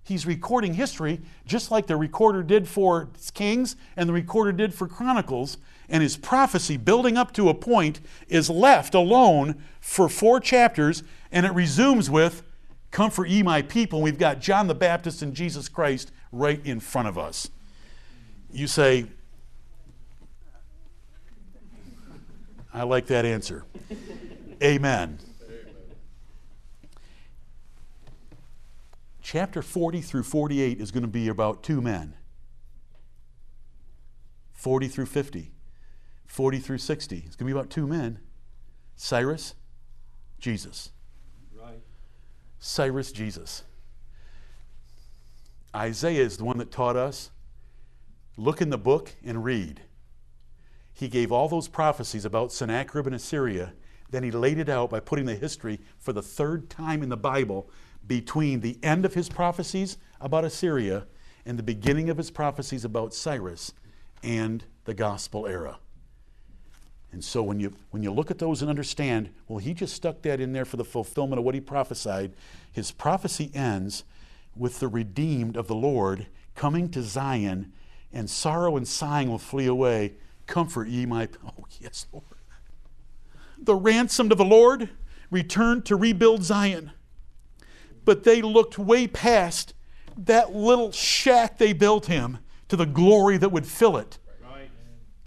he's 0.03 0.25
recording 0.25 0.73
history 0.73 1.21
just 1.45 1.71
like 1.71 1.87
the 1.87 1.95
recorder 1.95 2.43
did 2.43 2.67
for 2.67 3.09
Kings 3.33 3.75
and 3.95 4.09
the 4.09 4.13
recorder 4.13 4.51
did 4.51 4.73
for 4.73 4.87
Chronicles. 4.87 5.57
And 5.87 6.01
his 6.01 6.15
prophecy, 6.15 6.77
building 6.77 7.17
up 7.17 7.33
to 7.33 7.49
a 7.49 7.53
point, 7.53 7.99
is 8.29 8.49
left 8.49 8.95
alone 8.95 9.61
for 9.81 10.07
four 10.07 10.39
chapters, 10.39 11.03
and 11.33 11.45
it 11.45 11.51
resumes 11.51 12.09
with, 12.09 12.43
Comfort 12.91 13.29
ye 13.29 13.41
my 13.41 13.61
people. 13.61 13.99
And 13.99 14.03
we've 14.03 14.17
got 14.17 14.39
John 14.39 14.67
the 14.67 14.75
Baptist 14.75 15.21
and 15.21 15.33
Jesus 15.33 15.69
Christ 15.69 16.11
right 16.31 16.65
in 16.65 16.79
front 16.79 17.07
of 17.07 17.17
us. 17.17 17.49
You 18.51 18.67
say, 18.67 19.07
I 22.73 22.83
like 22.83 23.07
that 23.07 23.25
answer. 23.25 23.65
Amen. 24.63 25.19
Chapter 29.21 29.61
40 29.61 30.01
through 30.01 30.23
48 30.23 30.79
is 30.79 30.91
going 30.91 31.03
to 31.03 31.07
be 31.07 31.27
about 31.27 31.63
two 31.63 31.81
men 31.81 32.15
40 34.53 34.87
through 34.87 35.07
50, 35.07 35.51
40 36.27 36.59
through 36.59 36.77
60. 36.77 37.15
It's 37.25 37.35
going 37.35 37.47
to 37.47 37.53
be 37.53 37.59
about 37.59 37.69
two 37.69 37.87
men 37.87 38.19
Cyrus, 38.95 39.55
Jesus. 40.37 40.91
Right. 41.59 41.79
Cyrus, 42.59 43.11
Jesus. 43.11 43.63
Isaiah 45.75 46.23
is 46.23 46.37
the 46.37 46.43
one 46.43 46.57
that 46.57 46.69
taught 46.69 46.95
us 46.95 47.31
look 48.37 48.61
in 48.61 48.69
the 48.69 48.77
book 48.77 49.15
and 49.23 49.43
read. 49.43 49.81
He 51.01 51.07
gave 51.07 51.31
all 51.31 51.49
those 51.49 51.67
prophecies 51.67 52.25
about 52.25 52.51
Sennacherib 52.51 53.07
and 53.07 53.15
Assyria. 53.15 53.73
Then 54.11 54.21
he 54.21 54.29
laid 54.29 54.59
it 54.59 54.69
out 54.69 54.91
by 54.91 54.99
putting 54.99 55.25
the 55.25 55.33
history 55.33 55.79
for 55.97 56.13
the 56.13 56.21
third 56.21 56.69
time 56.69 57.01
in 57.01 57.09
the 57.09 57.17
Bible 57.17 57.71
between 58.05 58.59
the 58.59 58.77
end 58.83 59.03
of 59.03 59.15
his 59.15 59.27
prophecies 59.27 59.97
about 60.19 60.45
Assyria 60.45 61.07
and 61.43 61.57
the 61.57 61.63
beginning 61.63 62.11
of 62.11 62.17
his 62.17 62.29
prophecies 62.29 62.85
about 62.85 63.15
Cyrus 63.15 63.73
and 64.21 64.63
the 64.85 64.93
gospel 64.93 65.47
era. 65.47 65.79
And 67.11 67.23
so 67.23 67.41
when 67.41 67.59
you 67.59 67.73
when 67.89 68.03
you 68.03 68.11
look 68.11 68.29
at 68.29 68.37
those 68.37 68.61
and 68.61 68.69
understand, 68.69 69.31
well, 69.47 69.57
he 69.57 69.73
just 69.73 69.95
stuck 69.95 70.21
that 70.21 70.39
in 70.39 70.53
there 70.53 70.65
for 70.65 70.77
the 70.77 70.85
fulfillment 70.85 71.39
of 71.39 71.45
what 71.45 71.55
he 71.55 71.61
prophesied. 71.61 72.33
His 72.71 72.91
prophecy 72.91 73.49
ends 73.55 74.03
with 74.55 74.79
the 74.79 74.87
redeemed 74.87 75.57
of 75.57 75.65
the 75.65 75.73
Lord 75.73 76.27
coming 76.53 76.89
to 76.89 77.01
Zion, 77.01 77.73
and 78.13 78.29
sorrow 78.29 78.77
and 78.77 78.87
sighing 78.87 79.31
will 79.31 79.39
flee 79.39 79.65
away. 79.65 80.13
Comfort 80.51 80.87
ye 80.87 81.05
my 81.05 81.27
oh 81.45 81.65
yes, 81.79 82.05
Lord. 82.11 82.25
The 83.57 83.75
ransomed 83.75 84.31
of 84.31 84.37
the 84.37 84.45
Lord 84.45 84.89
returned 85.29 85.85
to 85.85 85.95
rebuild 85.95 86.43
Zion 86.43 86.91
but 88.05 88.23
they 88.23 88.41
looked 88.41 88.77
way 88.77 89.07
past 89.07 89.73
that 90.17 90.53
little 90.53 90.91
shack 90.91 91.57
they 91.57 91.73
built 91.73 92.07
him 92.07 92.39
to 92.67 92.75
the 92.75 92.85
glory 92.85 93.37
that 93.37 93.49
would 93.49 93.65
fill 93.65 93.97
it. 93.97 94.17
Right. 94.43 94.69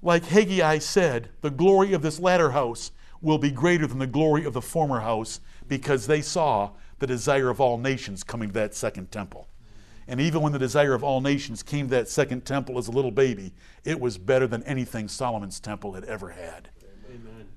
Like 0.03 0.25
Haggai 0.25 0.79
said, 0.79 1.31
the 1.41 1.51
glory 1.51 1.93
of 1.93 2.03
this 2.03 2.19
latter 2.19 2.51
house 2.51 2.91
will 3.21 3.39
be 3.39 3.51
greater 3.51 3.87
than 3.87 3.99
the 3.99 4.07
glory 4.07 4.45
of 4.45 4.53
the 4.53 4.61
former 4.61 5.01
house 5.01 5.41
because 5.67 6.07
they 6.07 6.21
saw 6.21 6.71
the 6.99 7.07
desire 7.07 7.49
of 7.49 7.61
all 7.61 7.79
nations 7.79 8.23
coming 8.23 8.49
to 8.49 8.55
that 8.55 8.75
second 8.75 9.11
temple. 9.11 9.49
And 10.07 10.21
even 10.21 10.43
when 10.43 10.53
the 10.53 10.59
desire 10.59 10.95
of 10.95 11.03
all 11.03 11.21
nations 11.21 11.63
came 11.63 11.87
to 11.87 11.91
that 11.93 12.09
second 12.09 12.45
temple 12.45 12.79
as 12.79 12.89
a 12.89 12.93
little 12.93 13.11
baby, 13.11 13.55
it 13.85 13.99
was 13.99 14.19
better 14.19 14.47
than 14.47 14.63
anything 14.65 15.09
Solomon's 15.09 15.61
temple 15.61 15.93
had 15.93 16.05
ever 16.05 16.31
had. 16.31 16.69
Amen. 17.09 17.49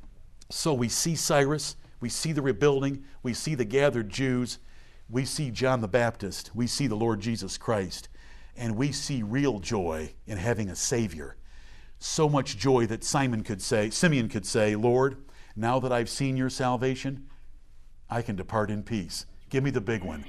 So 0.49 0.73
we 0.73 0.87
see 0.87 1.15
Cyrus, 1.15 1.75
we 1.99 2.09
see 2.09 2.31
the 2.31 2.41
rebuilding, 2.41 3.03
we 3.21 3.33
see 3.33 3.55
the 3.55 3.65
gathered 3.65 4.09
Jews, 4.09 4.59
we 5.09 5.25
see 5.25 5.51
John 5.51 5.81
the 5.81 5.87
Baptist, 5.87 6.51
we 6.53 6.67
see 6.67 6.87
the 6.87 6.95
Lord 6.95 7.19
Jesus 7.19 7.57
Christ, 7.57 8.09
and 8.55 8.75
we 8.75 8.91
see 8.91 9.23
real 9.23 9.59
joy 9.59 10.13
in 10.25 10.37
having 10.37 10.69
a 10.69 10.75
Savior. 10.75 11.35
So 11.99 12.29
much 12.29 12.57
joy 12.57 12.85
that 12.87 13.03
Simon 13.03 13.43
could 13.43 13.61
say, 13.61 13.89
Simeon 13.89 14.29
could 14.29 14.45
say, 14.45 14.75
Lord, 14.75 15.17
now 15.55 15.79
that 15.79 15.91
I've 15.91 16.09
seen 16.09 16.37
your 16.37 16.49
salvation, 16.49 17.27
I 18.09 18.21
can 18.21 18.35
depart 18.35 18.69
in 18.69 18.83
peace. 18.83 19.25
Give 19.49 19.63
me 19.63 19.71
the 19.71 19.81
big 19.81 20.03
one. 20.03 20.23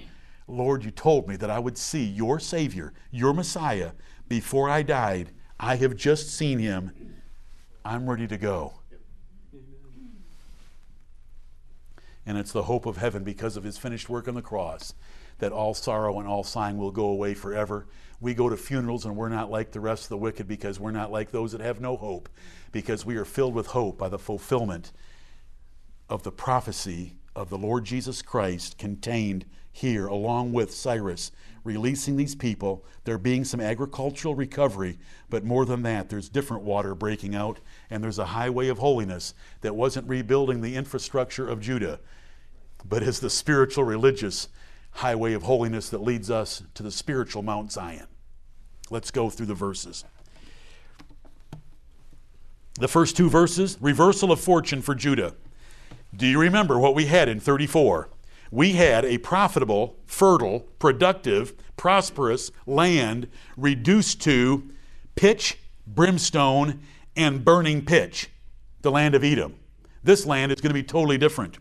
Lord, 0.49 0.85
you 0.85 0.91
told 0.91 1.29
me 1.29 1.37
that 1.37 1.51
I 1.51 1.59
would 1.59 1.79
see 1.79 2.03
your 2.05 2.41
Savior, 2.41 2.93
your 3.11 3.33
Messiah, 3.33 3.93
before 4.27 4.69
I 4.69 4.83
died. 4.83 5.31
I 5.61 5.77
have 5.77 5.95
just 5.95 6.35
seen 6.35 6.59
him. 6.59 6.91
I'm 7.85 8.09
ready 8.09 8.27
to 8.27 8.37
go. 8.37 8.79
and 12.29 12.37
it's 12.37 12.53
the 12.53 12.65
hope 12.65 12.85
of 12.85 12.99
heaven 12.99 13.25
because 13.25 13.57
of 13.57 13.65
his 13.65 13.79
finished 13.79 14.11
work 14.11 14.29
on 14.29 14.35
the 14.35 14.43
cross 14.43 14.93
that 15.39 15.51
all 15.51 15.73
sorrow 15.73 16.19
and 16.19 16.29
all 16.29 16.45
sighing 16.45 16.77
will 16.77 16.91
go 16.91 17.07
away 17.07 17.33
forever. 17.33 17.87
We 18.21 18.35
go 18.35 18.51
to 18.51 18.57
funerals 18.57 19.07
and 19.07 19.17
we're 19.17 19.31
not 19.31 19.51
like 19.51 19.73
the 19.73 19.81
rest 19.81 20.05
of 20.05 20.09
the 20.11 20.19
wicked 20.19 20.47
because 20.47 20.79
we're 20.79 20.91
not 20.91 21.11
like 21.11 21.31
those 21.31 21.53
that 21.53 21.63
have 21.63 21.81
no 21.81 21.97
hope, 21.97 22.29
because 22.71 23.07
we 23.07 23.17
are 23.17 23.25
filled 23.25 23.55
with 23.55 23.69
hope 23.69 23.97
by 23.97 24.11
the 24.11 24.19
fulfillment 24.19 24.93
of 26.11 26.23
the 26.23 26.31
prophecy 26.31 27.15
of 27.35 27.49
the 27.49 27.57
Lord 27.57 27.87
Jesus 27.87 28.21
Christ 28.21 28.77
contained 28.77 29.47
here, 29.79 30.07
along 30.07 30.53
with 30.53 30.75
Cyrus, 30.75 31.33
releasing 31.65 32.17
these 32.17 32.35
people. 32.35 32.85
There 33.05 33.19
being 33.19 33.45
some 33.45 33.61
agricultural 33.61 34.35
recovery, 34.35 34.99
but 35.29 35.45
more 35.45 35.65
than 35.65 35.83
that, 35.83 36.09
there's 36.09 36.29
different 36.29 36.63
water 36.63 36.95
breaking 36.95 37.35
out, 37.35 37.61
and 37.91 38.05
there's 38.05 38.19
a 38.19 38.27
highway 38.27 38.69
of 38.69 38.79
holiness 38.79 39.35
that 39.63 39.75
wasn't 39.75 40.09
rebuilding 40.09 40.61
the 40.61 40.77
infrastructure 40.77 41.49
of 41.49 41.61
Judah 41.61 42.01
but 42.85 43.03
is 43.03 43.21
the 43.21 43.31
spiritual 43.31 43.85
religious 43.85 44.49
highway 44.93 45.33
of 45.33 45.43
holiness 45.43 45.89
that 45.91 46.03
leads 46.03 46.31
us 46.31 46.63
to 46.75 46.83
the 46.83 46.91
spiritual 46.91 47.43
Mount 47.43 47.73
Zion. 47.73 48.07
Let's 48.91 49.11
go 49.11 49.31
through 49.31 49.47
the 49.47 49.55
verses. 49.55 50.05
The 52.79 52.89
first 52.89 53.17
two 53.17 53.29
verses 53.29 53.77
reversal 53.81 54.33
of 54.33 54.41
fortune 54.41 54.83
for 54.83 54.95
Judah. 54.95 55.35
Do 56.17 56.27
you 56.27 56.41
remember 56.41 56.79
what 56.79 56.95
we 56.95 57.07
had 57.07 57.29
in 57.29 57.41
34? 57.41 58.09
We 58.51 58.73
had 58.73 59.05
a 59.05 59.19
profitable, 59.19 59.97
fertile, 60.07 60.61
productive, 60.79 61.55
prosperous 61.77 62.51
land 62.67 63.29
reduced 63.57 64.23
to 64.23 64.69
pitch, 65.15 65.59
brimstone, 65.87 66.81
and 67.17 67.45
burning 67.45 67.85
pitch, 67.85 68.31
the 68.83 68.91
land 68.91 69.15
of 69.15 69.25
Edom. 69.25 69.57
This 70.03 70.25
land 70.25 70.53
is 70.53 70.61
going 70.61 70.71
to 70.71 70.75
be 70.75 70.83
totally 70.83 71.19
different. 71.19 71.59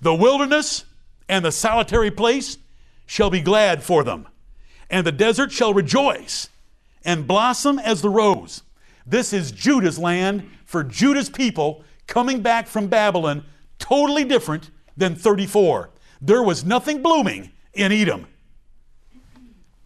The 0.00 0.14
wilderness 0.14 0.84
and 1.28 1.44
the 1.44 1.52
solitary 1.52 2.10
place 2.10 2.58
shall 3.06 3.30
be 3.30 3.40
glad 3.40 3.82
for 3.82 4.02
them, 4.02 4.26
and 4.90 5.06
the 5.06 5.12
desert 5.12 5.52
shall 5.52 5.74
rejoice 5.74 6.48
and 7.04 7.26
blossom 7.26 7.78
as 7.78 8.02
the 8.02 8.08
rose. 8.08 8.62
This 9.06 9.32
is 9.32 9.52
Judah's 9.52 9.98
land 9.98 10.48
for 10.64 10.82
Judah's 10.82 11.28
people 11.28 11.84
coming 12.06 12.40
back 12.40 12.66
from 12.66 12.88
Babylon, 12.88 13.44
totally 13.78 14.24
different 14.24 14.70
than 14.96 15.14
34. 15.14 15.90
There 16.24 16.42
was 16.42 16.64
nothing 16.64 17.02
blooming 17.02 17.50
in 17.74 17.92
Edom. 17.92 18.26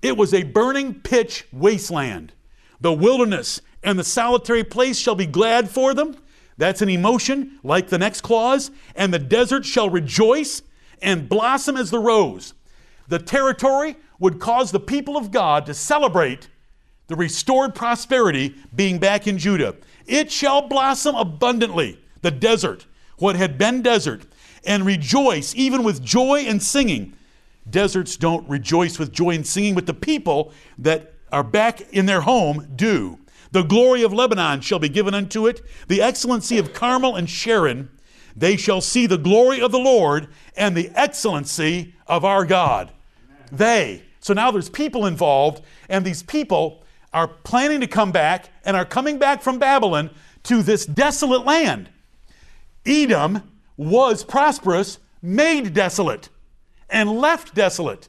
It 0.02 0.16
was 0.16 0.32
a 0.32 0.44
burning 0.44 0.94
pitch 0.94 1.44
wasteland. 1.52 2.32
The 2.80 2.92
wilderness 2.92 3.60
and 3.82 3.98
the 3.98 4.04
solitary 4.04 4.62
place 4.62 4.96
shall 4.96 5.16
be 5.16 5.26
glad 5.26 5.68
for 5.68 5.94
them. 5.94 6.16
That's 6.56 6.80
an 6.80 6.90
emotion, 6.90 7.58
like 7.64 7.88
the 7.88 7.98
next 7.98 8.20
clause. 8.20 8.70
And 8.94 9.12
the 9.12 9.18
desert 9.18 9.66
shall 9.66 9.90
rejoice 9.90 10.62
and 11.02 11.28
blossom 11.28 11.76
as 11.76 11.90
the 11.90 11.98
rose. 11.98 12.54
The 13.08 13.18
territory 13.18 13.96
would 14.20 14.38
cause 14.38 14.70
the 14.70 14.78
people 14.78 15.16
of 15.16 15.32
God 15.32 15.66
to 15.66 15.74
celebrate 15.74 16.48
the 17.08 17.16
restored 17.16 17.74
prosperity 17.74 18.54
being 18.76 18.98
back 18.98 19.26
in 19.26 19.38
Judah. 19.38 19.74
It 20.06 20.30
shall 20.30 20.68
blossom 20.68 21.16
abundantly, 21.16 21.98
the 22.22 22.30
desert, 22.30 22.86
what 23.16 23.34
had 23.34 23.58
been 23.58 23.82
desert, 23.82 24.22
and 24.64 24.84
rejoice 24.84 25.54
even 25.54 25.82
with 25.82 26.02
joy 26.02 26.44
and 26.46 26.62
singing. 26.62 27.14
Deserts 27.68 28.16
don't 28.16 28.48
rejoice 28.48 28.98
with 28.98 29.12
joy 29.12 29.34
and 29.34 29.46
singing, 29.46 29.74
but 29.74 29.86
the 29.86 29.94
people 29.94 30.52
that 30.78 31.14
are 31.30 31.44
back 31.44 31.80
in 31.92 32.06
their 32.06 32.22
home 32.22 32.72
do. 32.74 33.18
The 33.50 33.62
glory 33.62 34.02
of 34.02 34.12
Lebanon 34.12 34.60
shall 34.60 34.78
be 34.78 34.88
given 34.88 35.14
unto 35.14 35.46
it, 35.46 35.62
the 35.88 36.02
excellency 36.02 36.58
of 36.58 36.72
Carmel 36.72 37.16
and 37.16 37.28
Sharon. 37.28 37.90
They 38.36 38.56
shall 38.56 38.80
see 38.80 39.06
the 39.06 39.18
glory 39.18 39.60
of 39.60 39.72
the 39.72 39.78
Lord 39.78 40.28
and 40.56 40.76
the 40.76 40.90
excellency 40.94 41.94
of 42.06 42.24
our 42.24 42.44
God. 42.44 42.92
They. 43.50 44.02
So 44.20 44.34
now 44.34 44.50
there's 44.50 44.68
people 44.68 45.06
involved, 45.06 45.62
and 45.88 46.04
these 46.04 46.22
people 46.22 46.84
are 47.12 47.28
planning 47.28 47.80
to 47.80 47.86
come 47.86 48.12
back 48.12 48.50
and 48.64 48.76
are 48.76 48.84
coming 48.84 49.18
back 49.18 49.42
from 49.42 49.58
Babylon 49.58 50.10
to 50.44 50.62
this 50.62 50.84
desolate 50.84 51.44
land. 51.44 51.88
Edom 52.84 53.42
was 53.78 54.24
prosperous, 54.24 54.98
made 55.22 55.72
desolate, 55.72 56.28
and 56.90 57.10
left 57.18 57.54
desolate. 57.54 58.08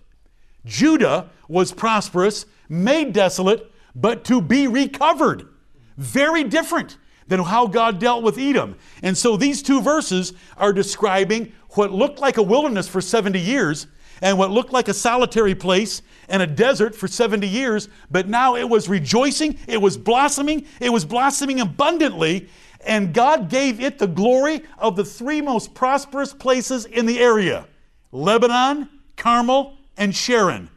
Judah 0.66 1.30
was 1.48 1.72
prosperous, 1.72 2.46
made 2.68 3.14
desolate, 3.14 3.72
but 3.96 4.26
to 4.26 4.42
be 4.42 4.68
recovered. 4.68 5.48
Very 5.96 6.44
different 6.44 6.98
than 7.28 7.42
how 7.42 7.68
God 7.68 8.00
dealt 8.00 8.24
with 8.24 8.38
Edom. 8.38 8.76
And 9.04 9.18
so 9.18 9.38
these 9.38 9.62
two 9.62 9.82
verses 9.82 10.34
are 10.58 10.74
describing 10.74 11.54
what 11.72 11.92
looked 11.92 12.20
like 12.20 12.38
a 12.38 12.44
wilderness 12.44 12.88
for 12.88 13.00
70 13.00 13.40
years 13.40 13.88
and 14.22 14.38
what 14.38 14.52
looked 14.52 14.74
like 14.74 14.88
a 14.88 14.94
solitary 14.94 15.56
place 15.56 16.02
and 16.28 16.42
a 16.42 16.48
desert 16.48 16.96
for 16.96 17.08
70 17.08 17.48
years, 17.48 17.90
but 18.12 18.28
now 18.28 18.56
it 18.56 18.68
was 18.68 18.90
rejoicing, 18.90 19.58
it 19.68 19.82
was 19.82 19.98
blossoming, 19.98 20.66
it 20.80 20.90
was 20.90 21.06
blossoming 21.06 21.60
abundantly, 21.62 22.50
and 22.86 23.14
God 23.14 23.50
gave 23.50 23.80
it 23.80 24.00
the 24.00 24.08
glory 24.08 24.62
of 24.78 24.96
the 24.96 25.06
three 25.06 25.42
most 25.42 25.74
prosperous 25.74 26.34
places 26.34 26.86
in 26.86 27.06
the 27.06 27.20
area 27.20 27.68
Lebanon, 28.12 28.90
Carmel, 29.16 29.78
and 29.98 30.16
Sharon. 30.16 30.70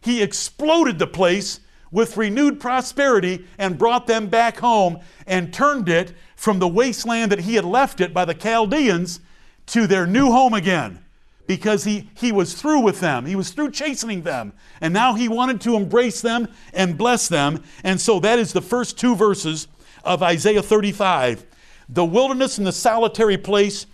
He 0.00 0.22
exploded 0.22 0.98
the 0.98 1.06
place 1.06 1.60
with 1.92 2.16
renewed 2.16 2.60
prosperity 2.60 3.46
and 3.58 3.78
brought 3.78 4.06
them 4.06 4.28
back 4.28 4.58
home 4.58 4.98
and 5.26 5.52
turned 5.52 5.88
it 5.88 6.14
from 6.36 6.58
the 6.58 6.68
wasteland 6.68 7.30
that 7.32 7.40
he 7.40 7.56
had 7.56 7.64
left 7.64 8.00
it 8.00 8.14
by 8.14 8.24
the 8.24 8.34
Chaldeans 8.34 9.20
to 9.66 9.86
their 9.86 10.06
new 10.06 10.30
home 10.30 10.54
again 10.54 11.04
because 11.46 11.84
he, 11.84 12.08
he 12.14 12.30
was 12.30 12.54
through 12.54 12.80
with 12.80 13.00
them. 13.00 13.26
He 13.26 13.34
was 13.34 13.50
through 13.50 13.72
chastening 13.72 14.22
them. 14.22 14.52
And 14.80 14.94
now 14.94 15.14
he 15.14 15.28
wanted 15.28 15.60
to 15.62 15.74
embrace 15.74 16.20
them 16.20 16.48
and 16.72 16.96
bless 16.96 17.28
them. 17.28 17.64
And 17.82 18.00
so 18.00 18.20
that 18.20 18.38
is 18.38 18.52
the 18.52 18.60
first 18.60 18.96
two 18.96 19.16
verses 19.16 19.66
of 20.04 20.22
Isaiah 20.22 20.62
35. 20.62 21.44
The 21.92 22.04
wilderness 22.04 22.56
and 22.56 22.66
the 22.66 22.72
solitary 22.72 23.36
place 23.36 23.86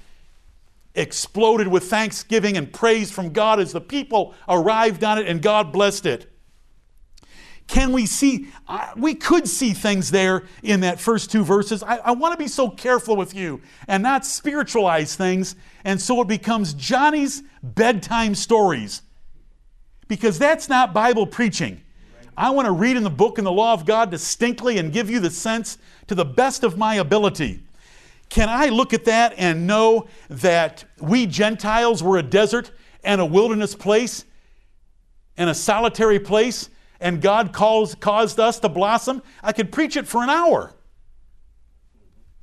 exploded 0.95 1.67
with 1.67 1.85
thanksgiving 1.85 2.57
and 2.57 2.73
praise 2.73 3.11
from 3.11 3.33
God 3.33 3.59
as 3.59 3.73
the 3.73 3.81
people 3.81 4.35
arrived 4.49 5.03
on 5.03 5.19
it 5.19 5.27
and 5.27 5.43
God 5.43 5.73
blessed 5.73 6.07
it. 6.07 6.31
Can 7.67 7.93
we 7.93 8.07
see? 8.07 8.49
Uh, 8.69 8.93
we 8.97 9.15
could 9.15 9.49
see 9.49 9.73
things 9.73 10.11
there 10.11 10.45
in 10.63 10.81
that 10.81 11.01
first 11.01 11.33
two 11.33 11.45
verses. 11.45 11.83
I, 11.83 11.97
I 11.97 12.11
want 12.13 12.33
to 12.33 12.39
be 12.39 12.47
so 12.47 12.71
careful 12.71 13.17
with 13.17 13.35
you 13.35 13.61
and 13.89 14.03
not 14.03 14.25
spiritualize 14.25 15.17
things, 15.17 15.57
and 15.85 16.01
so 16.01 16.21
it 16.21 16.29
becomes 16.29 16.75
Johnny's 16.75 17.43
bedtime 17.63 18.37
stories. 18.37 19.03
Because 20.07 20.39
that's 20.39 20.69
not 20.69 20.95
Bible 20.95 21.27
preaching. 21.27 21.83
I 22.37 22.51
want 22.51 22.67
to 22.67 22.73
read 22.73 22.97
in 22.97 23.03
the 23.03 23.11
book 23.11 23.39
and 23.39 23.47
the 23.47 23.53
law 23.53 23.73
of 23.73 23.85
God 23.85 24.11
distinctly 24.11 24.79
and 24.79 24.93
give 24.93 25.11
you 25.11 25.19
the 25.19 25.31
sense 25.31 25.79
to 26.07 26.15
the 26.15 26.25
best 26.25 26.63
of 26.63 26.79
my 26.79 26.97
ability. 26.97 27.65
Can 28.29 28.49
I 28.49 28.69
look 28.69 28.93
at 28.93 29.05
that 29.05 29.35
and 29.37 29.67
know 29.67 30.07
that 30.29 30.85
we 31.01 31.27
Gentiles 31.27 32.03
were 32.03 32.19
a 32.19 32.23
desert 32.23 32.71
and 33.05 33.21
a 33.21 33.27
wilderness 33.27 33.75
place 33.75 34.25
and 35.37 35.49
a 35.49 35.55
solitary 35.55 36.19
place? 36.19 36.71
and 37.01 37.21
God 37.21 37.53
calls, 37.53 37.95
caused 37.95 38.41
us 38.41 38.59
to 38.61 38.69
blossom, 38.69 39.23
I 39.43 39.53
could 39.53 39.73
preach 39.73 39.97
it 39.97 40.07
for 40.07 40.23
an 40.23 40.31
hour. 40.31 40.73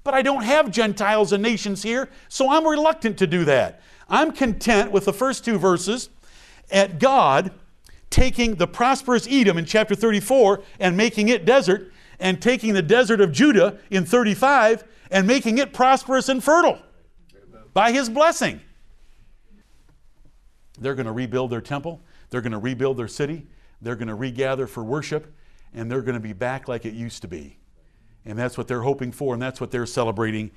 But 0.03 0.13
I 0.13 0.21
don't 0.21 0.43
have 0.43 0.69
Gentiles 0.69 1.31
and 1.31 1.41
nations 1.41 1.83
here, 1.83 2.09
so 2.27 2.51
I'm 2.51 2.67
reluctant 2.67 3.17
to 3.19 3.27
do 3.27 3.45
that. 3.45 3.81
I'm 4.09 4.31
content 4.31 4.91
with 4.91 5.05
the 5.05 5.13
first 5.13 5.45
two 5.45 5.57
verses 5.57 6.09
at 6.71 6.99
God 6.99 7.51
taking 8.09 8.55
the 8.55 8.67
prosperous 8.67 9.27
Edom 9.29 9.57
in 9.57 9.65
chapter 9.65 9.95
34 9.95 10.61
and 10.79 10.95
making 10.95 11.29
it 11.29 11.45
desert, 11.45 11.91
and 12.19 12.41
taking 12.41 12.73
the 12.73 12.81
desert 12.81 13.19
of 13.19 13.31
Judah 13.31 13.79
in 13.89 14.05
35 14.05 14.83
and 15.11 15.27
making 15.27 15.57
it 15.57 15.73
prosperous 15.73 16.29
and 16.29 16.43
fertile 16.43 16.79
by 17.73 17.91
his 17.91 18.09
blessing. 18.09 18.61
They're 20.79 20.95
going 20.95 21.05
to 21.05 21.11
rebuild 21.11 21.51
their 21.51 21.61
temple, 21.61 22.01
they're 22.29 22.41
going 22.41 22.51
to 22.51 22.57
rebuild 22.57 22.97
their 22.97 23.07
city, 23.07 23.47
they're 23.81 23.95
going 23.95 24.07
to 24.07 24.15
regather 24.15 24.67
for 24.67 24.83
worship, 24.83 25.33
and 25.73 25.89
they're 25.89 26.01
going 26.01 26.15
to 26.15 26.19
be 26.19 26.33
back 26.33 26.67
like 26.67 26.85
it 26.85 26.93
used 26.93 27.21
to 27.21 27.27
be. 27.27 27.57
And 28.25 28.37
that's 28.37 28.57
what 28.57 28.67
they're 28.67 28.81
hoping 28.81 29.11
for, 29.11 29.33
and 29.33 29.41
that's 29.41 29.59
what 29.59 29.71
they're 29.71 29.85
celebrating. 29.85 30.51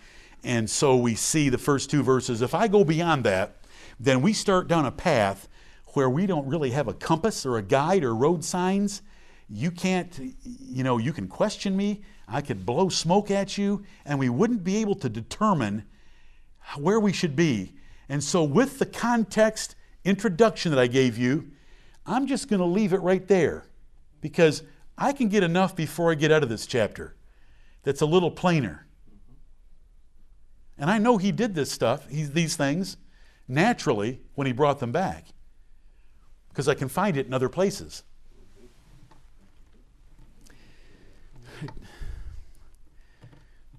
And 0.44 0.70
so 0.70 0.96
we 0.96 1.14
see 1.14 1.48
the 1.48 1.58
first 1.58 1.90
two 1.90 2.02
verses. 2.02 2.42
If 2.42 2.54
I 2.54 2.68
go 2.68 2.84
beyond 2.84 3.24
that, 3.24 3.56
then 3.98 4.22
we 4.22 4.32
start 4.32 4.68
down 4.68 4.86
a 4.86 4.92
path 4.92 5.48
where 5.94 6.08
we 6.08 6.26
don't 6.26 6.46
really 6.46 6.70
have 6.70 6.88
a 6.88 6.94
compass 6.94 7.44
or 7.44 7.56
a 7.56 7.62
guide 7.62 8.04
or 8.04 8.14
road 8.14 8.44
signs. 8.44 9.02
You 9.48 9.70
can't, 9.70 10.18
you 10.44 10.82
know, 10.82 10.98
you 10.98 11.12
can 11.12 11.28
question 11.28 11.76
me, 11.76 12.02
I 12.28 12.40
could 12.40 12.66
blow 12.66 12.88
smoke 12.88 13.30
at 13.30 13.56
you, 13.56 13.84
and 14.04 14.18
we 14.18 14.28
wouldn't 14.28 14.64
be 14.64 14.76
able 14.78 14.96
to 14.96 15.08
determine 15.08 15.84
where 16.76 16.98
we 16.98 17.12
should 17.12 17.36
be. 17.36 17.74
And 18.08 18.22
so, 18.22 18.42
with 18.42 18.78
the 18.78 18.86
context 18.86 19.76
introduction 20.04 20.72
that 20.72 20.80
I 20.80 20.86
gave 20.86 21.16
you, 21.16 21.50
I'm 22.04 22.26
just 22.26 22.48
going 22.48 22.60
to 22.60 22.66
leave 22.66 22.92
it 22.92 23.00
right 23.00 23.26
there 23.26 23.66
because 24.20 24.62
I 24.98 25.12
can 25.12 25.28
get 25.28 25.42
enough 25.42 25.76
before 25.76 26.10
I 26.10 26.14
get 26.14 26.32
out 26.32 26.42
of 26.42 26.48
this 26.48 26.66
chapter 26.66 27.16
that's 27.82 28.00
a 28.00 28.06
little 28.06 28.30
plainer. 28.30 28.86
And 30.78 30.90
I 30.90 30.98
know 30.98 31.18
he 31.18 31.32
did 31.32 31.54
this 31.54 31.70
stuff, 31.70 32.06
these 32.08 32.56
things, 32.56 32.96
naturally 33.48 34.20
when 34.34 34.46
he 34.46 34.52
brought 34.52 34.80
them 34.80 34.92
back 34.92 35.26
because 36.48 36.68
I 36.68 36.74
can 36.74 36.88
find 36.88 37.16
it 37.16 37.26
in 37.26 37.34
other 37.34 37.48
places. 37.48 38.02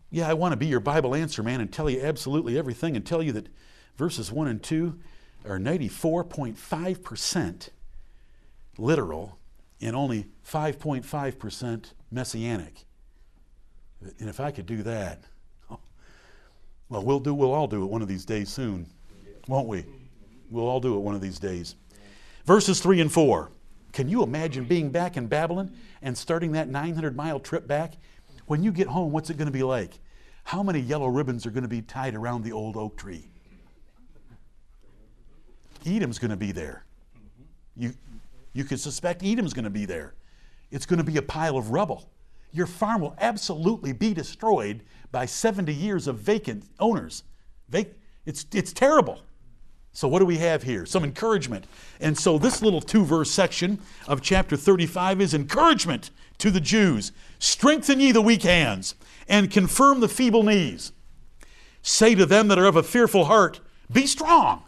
Yeah, 0.09 0.29
I 0.29 0.33
want 0.33 0.53
to 0.53 0.57
be 0.57 0.67
your 0.67 0.79
Bible 0.79 1.13
answer 1.13 1.43
man 1.43 1.59
and 1.59 1.69
tell 1.71 1.89
you 1.89 2.01
absolutely 2.01 2.57
everything 2.57 2.95
and 2.95 3.05
tell 3.05 3.21
you 3.21 3.33
that 3.33 3.49
verses 3.97 4.31
1 4.31 4.47
and 4.47 4.63
2 4.63 4.97
are 5.45 5.59
94.5% 5.59 7.69
literal 8.77 9.37
and 9.81 9.95
only 9.95 10.27
5.5% 10.45 11.93
messianic. 12.11 12.85
And 14.19 14.29
if 14.29 14.39
I 14.39 14.51
could 14.51 14.65
do 14.65 14.83
that, 14.83 15.23
well, 16.89 17.03
we'll 17.03 17.19
do. 17.19 17.33
We'll 17.33 17.53
all 17.53 17.67
do 17.67 17.83
it 17.83 17.87
one 17.87 18.01
of 18.01 18.07
these 18.07 18.25
days 18.25 18.49
soon, 18.49 18.87
won't 19.47 19.67
we? 19.67 19.85
We'll 20.49 20.67
all 20.67 20.79
do 20.79 20.95
it 20.95 20.99
one 20.99 21.15
of 21.15 21.21
these 21.21 21.39
days. 21.39 21.75
Verses 22.45 22.79
three 22.79 23.01
and 23.01 23.11
four. 23.11 23.51
Can 23.91 24.07
you 24.07 24.21
imagine 24.21 24.65
being 24.65 24.91
back 24.91 25.17
in 25.17 25.27
Babylon 25.27 25.73
and 26.01 26.17
starting 26.17 26.51
that 26.51 26.69
900 26.69 27.15
mile 27.15 27.39
trip 27.39 27.67
back? 27.67 27.97
When 28.47 28.63
you 28.63 28.71
get 28.71 28.87
home, 28.87 29.11
what's 29.11 29.29
it 29.29 29.37
going 29.37 29.47
to 29.47 29.51
be 29.51 29.63
like? 29.63 29.99
How 30.43 30.63
many 30.63 30.79
yellow 30.79 31.07
ribbons 31.07 31.45
are 31.45 31.51
going 31.51 31.63
to 31.63 31.69
be 31.69 31.81
tied 31.81 32.15
around 32.15 32.43
the 32.43 32.53
old 32.53 32.75
oak 32.75 32.97
tree? 32.97 33.29
Edom's 35.85 36.17
going 36.17 36.31
to 36.31 36.37
be 36.37 36.51
there. 36.51 36.85
You, 37.75 37.93
you 38.53 38.63
could 38.63 38.79
suspect 38.79 39.23
Edom's 39.23 39.53
going 39.53 39.65
to 39.65 39.69
be 39.69 39.85
there. 39.85 40.15
It's 40.71 40.85
going 40.85 40.97
to 40.97 41.03
be 41.03 41.17
a 41.17 41.21
pile 41.21 41.57
of 41.57 41.71
rubble. 41.71 42.09
Your 42.51 42.65
farm 42.65 43.01
will 43.01 43.15
absolutely 43.19 43.93
be 43.93 44.13
destroyed 44.13 44.83
by 45.11 45.25
70 45.25 45.73
years 45.73 46.07
of 46.07 46.17
vacant 46.19 46.63
owners. 46.79 47.23
It's, 48.25 48.45
it's 48.53 48.73
terrible. 48.73 49.21
So, 49.97 50.07
what 50.07 50.19
do 50.19 50.25
we 50.25 50.37
have 50.37 50.61
here? 50.61 50.85
Some 50.85 51.03
encouragement. 51.03 51.65
And 51.99 52.15
so, 52.15 52.37
this 52.37 52.61
little 52.61 52.81
two 52.81 53.03
verse 53.03 53.31
section 53.31 53.79
of 54.07 54.21
chapter 54.21 54.55
35 54.55 55.19
is 55.19 55.33
encouragement 55.33 56.11
to 56.37 56.51
the 56.51 56.59
Jews 56.59 57.11
Strengthen 57.39 57.99
ye 57.99 58.11
the 58.11 58.21
weak 58.21 58.43
hands, 58.43 58.93
and 59.27 59.49
confirm 59.49 59.99
the 59.99 60.07
feeble 60.07 60.43
knees. 60.43 60.91
Say 61.81 62.13
to 62.13 62.27
them 62.27 62.47
that 62.49 62.59
are 62.59 62.67
of 62.67 62.75
a 62.75 62.83
fearful 62.83 63.25
heart, 63.25 63.59
Be 63.91 64.05
strong, 64.05 64.65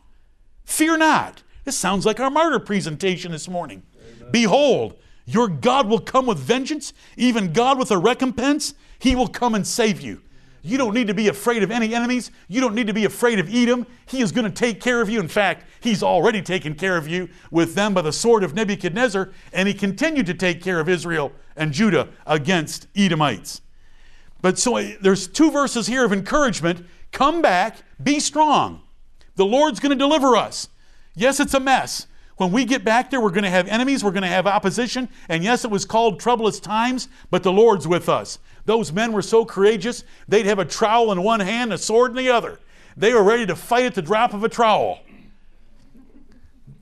Fear 0.66 0.98
not. 0.98 1.44
This 1.64 1.78
sounds 1.78 2.08
like 2.08 2.20
our 2.20 2.32
martyr 2.32 2.58
presentation 2.58 3.32
this 3.32 3.48
morning. 3.48 3.84
Amen. 4.18 4.32
Behold, 4.32 4.96
your 5.28 5.48
God 5.48 5.88
will 5.88 6.00
come 6.00 6.26
with 6.26 6.40
vengeance, 6.40 6.92
even 7.18 7.54
God 7.54 7.78
with 7.78 7.92
a 7.92 8.00
recompense. 8.00 8.74
He 8.98 9.16
will 9.16 9.28
come 9.28 9.54
and 9.54 9.68
save 9.68 10.02
you. 10.02 10.24
You 10.62 10.78
don't 10.78 10.94
need 10.94 11.08
to 11.08 11.14
be 11.14 11.28
afraid 11.28 11.64
of 11.64 11.72
any 11.72 11.96
enemies. 11.96 12.32
You 12.48 12.62
don't 12.62 12.76
need 12.76 12.88
to 12.88 12.94
be 12.94 13.06
afraid 13.06 13.40
of 13.40 13.54
Edom. 13.54 13.88
He 14.06 14.22
is 14.22 14.32
going 14.32 14.46
to 14.46 14.52
take 14.52 14.82
care 14.82 15.02
of 15.02 15.10
you. 15.10 15.20
In 15.20 15.28
fact, 15.28 15.66
he's 15.80 16.04
already 16.04 16.42
taken 16.42 16.76
care 16.76 16.98
of 16.98 17.08
you 17.08 17.30
with 17.52 17.76
them 17.76 17.94
by 17.94 18.02
the 18.02 18.12
sword 18.12 18.44
of 18.44 18.54
Nebuchadnezzar, 18.54 19.30
and 19.54 19.68
he 19.68 19.74
continued 19.74 20.26
to 20.26 20.34
take 20.34 20.62
care 20.62 20.80
of 20.80 20.90
Israel 20.90 21.32
and 21.56 21.72
Judah 21.72 22.10
against 22.26 22.88
Edomites. 22.96 23.62
But 24.42 24.58
so 24.58 24.78
uh, 24.78 24.92
there's 25.02 25.28
two 25.28 25.52
verses 25.52 25.88
here 25.88 26.06
of 26.06 26.14
encouragement. 26.14 26.86
Come 27.12 27.42
back, 27.42 27.78
be 28.02 28.20
strong. 28.20 28.82
The 29.36 29.46
Lord's 29.46 29.80
going 29.80 29.92
to 29.92 29.96
deliver 29.96 30.36
us. 30.36 30.70
Yes, 31.16 31.40
it's 31.40 31.54
a 31.54 31.60
mess. 31.60 32.08
When 32.40 32.54
we 32.54 32.64
get 32.64 32.86
back 32.86 33.10
there, 33.10 33.20
we're 33.20 33.32
going 33.32 33.44
to 33.44 33.50
have 33.50 33.68
enemies, 33.68 34.02
we're 34.02 34.14
going 34.14 34.24
to 34.24 34.30
have 34.30 34.48
opposition, 34.48 35.10
and 35.28 35.44
yes, 35.44 35.66
it 35.66 35.72
was 35.72 35.84
called 35.84 36.22
troublous 36.22 36.58
times, 36.58 37.10
but 37.30 37.44
the 37.44 37.52
Lord's 37.52 37.86
with 37.86 38.08
us. 38.08 38.40
Those 38.64 38.94
men 38.94 39.12
were 39.12 39.22
so 39.22 39.44
courageous, 39.44 40.06
they'd 40.26 40.46
have 40.46 40.58
a 40.58 40.64
trowel 40.64 41.12
in 41.12 41.22
one 41.22 41.42
hand, 41.42 41.74
a 41.74 41.78
sword 41.78 42.12
in 42.12 42.16
the 42.16 42.30
other. 42.30 42.58
They 42.96 43.14
were 43.14 43.24
ready 43.24 43.46
to 43.46 43.58
fight 43.58 43.88
at 43.88 43.94
the 43.94 44.02
drop 44.02 44.34
of 44.34 44.46
a 44.46 44.48
trowel 44.48 45.02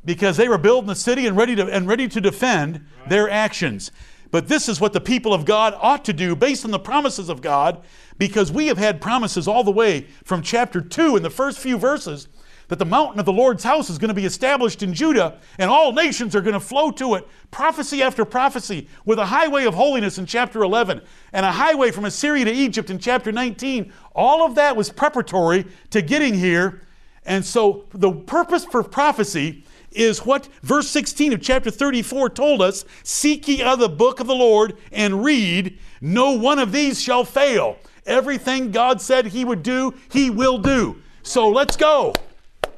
because 0.05 0.37
they 0.37 0.47
were 0.47 0.59
building 0.59 0.89
the 0.89 0.95
city 0.95 1.25
and 1.25 1.35
ready 1.35 1.55
to, 1.55 1.65
and 1.65 1.87
ready 1.87 2.07
to 2.07 2.21
defend 2.21 2.85
their 3.09 3.27
actions. 3.27 3.89
But 4.29 4.49
this 4.49 4.69
is 4.69 4.79
what 4.79 4.93
the 4.93 5.01
people 5.01 5.33
of 5.33 5.43
God 5.43 5.73
ought 5.81 6.05
to 6.05 6.13
do 6.13 6.35
based 6.35 6.65
on 6.65 6.71
the 6.71 6.77
promises 6.77 7.29
of 7.29 7.41
God, 7.41 7.81
because 8.19 8.51
we 8.51 8.67
have 8.67 8.77
had 8.77 9.01
promises 9.01 9.47
all 9.47 9.63
the 9.63 9.71
way 9.71 10.01
from 10.23 10.43
chapter 10.43 10.81
2 10.81 11.17
in 11.17 11.23
the 11.23 11.31
first 11.31 11.57
few 11.57 11.79
verses 11.79 12.27
that 12.67 12.79
the 12.79 12.85
mountain 12.85 13.19
of 13.19 13.25
the 13.25 13.33
Lord's 13.33 13.63
house 13.63 13.89
is 13.89 13.97
going 13.97 14.09
to 14.09 14.13
be 14.13 14.25
established 14.25 14.83
in 14.83 14.93
Judah, 14.93 15.39
and 15.57 15.69
all 15.69 15.93
nations 15.93 16.35
are 16.35 16.41
going 16.41 16.53
to 16.53 16.59
flow 16.59 16.91
to 16.91 17.15
it. 17.15 17.27
Prophecy 17.51 18.01
after 18.01 18.25
prophecy, 18.25 18.87
with 19.05 19.19
a 19.19 19.25
highway 19.25 19.65
of 19.65 19.73
holiness 19.73 20.17
in 20.17 20.25
chapter 20.25 20.61
11, 20.63 21.01
and 21.33 21.45
a 21.45 21.51
highway 21.51 21.91
from 21.91 22.05
Assyria 22.05 22.45
to 22.45 22.51
Egypt 22.51 22.89
in 22.89 22.99
chapter 22.99 23.31
19. 23.31 23.91
All 24.13 24.45
of 24.45 24.55
that 24.55 24.75
was 24.75 24.89
preparatory 24.89 25.65
to 25.91 26.01
getting 26.01 26.33
here. 26.33 26.81
And 27.25 27.45
so 27.45 27.85
the 27.91 28.11
purpose 28.11 28.65
for 28.65 28.83
prophecy 28.83 29.65
is 29.91 30.25
what 30.25 30.47
verse 30.61 30.89
16 30.89 31.33
of 31.33 31.41
chapter 31.41 31.71
34 31.71 32.29
told 32.29 32.61
us 32.61 32.85
Seek 33.03 33.47
ye 33.47 33.63
out 33.63 33.79
the 33.79 33.89
book 33.89 34.19
of 34.19 34.27
the 34.27 34.35
Lord 34.35 34.77
and 34.91 35.23
read, 35.23 35.77
no 36.01 36.31
one 36.31 36.59
of 36.59 36.71
these 36.71 37.01
shall 37.01 37.23
fail. 37.23 37.77
Everything 38.05 38.71
God 38.71 39.01
said 39.01 39.27
He 39.27 39.43
would 39.43 39.63
do, 39.63 39.93
He 40.11 40.29
will 40.29 40.57
do. 40.57 41.01
So 41.23 41.49
let's 41.49 41.75
go. 41.75 42.13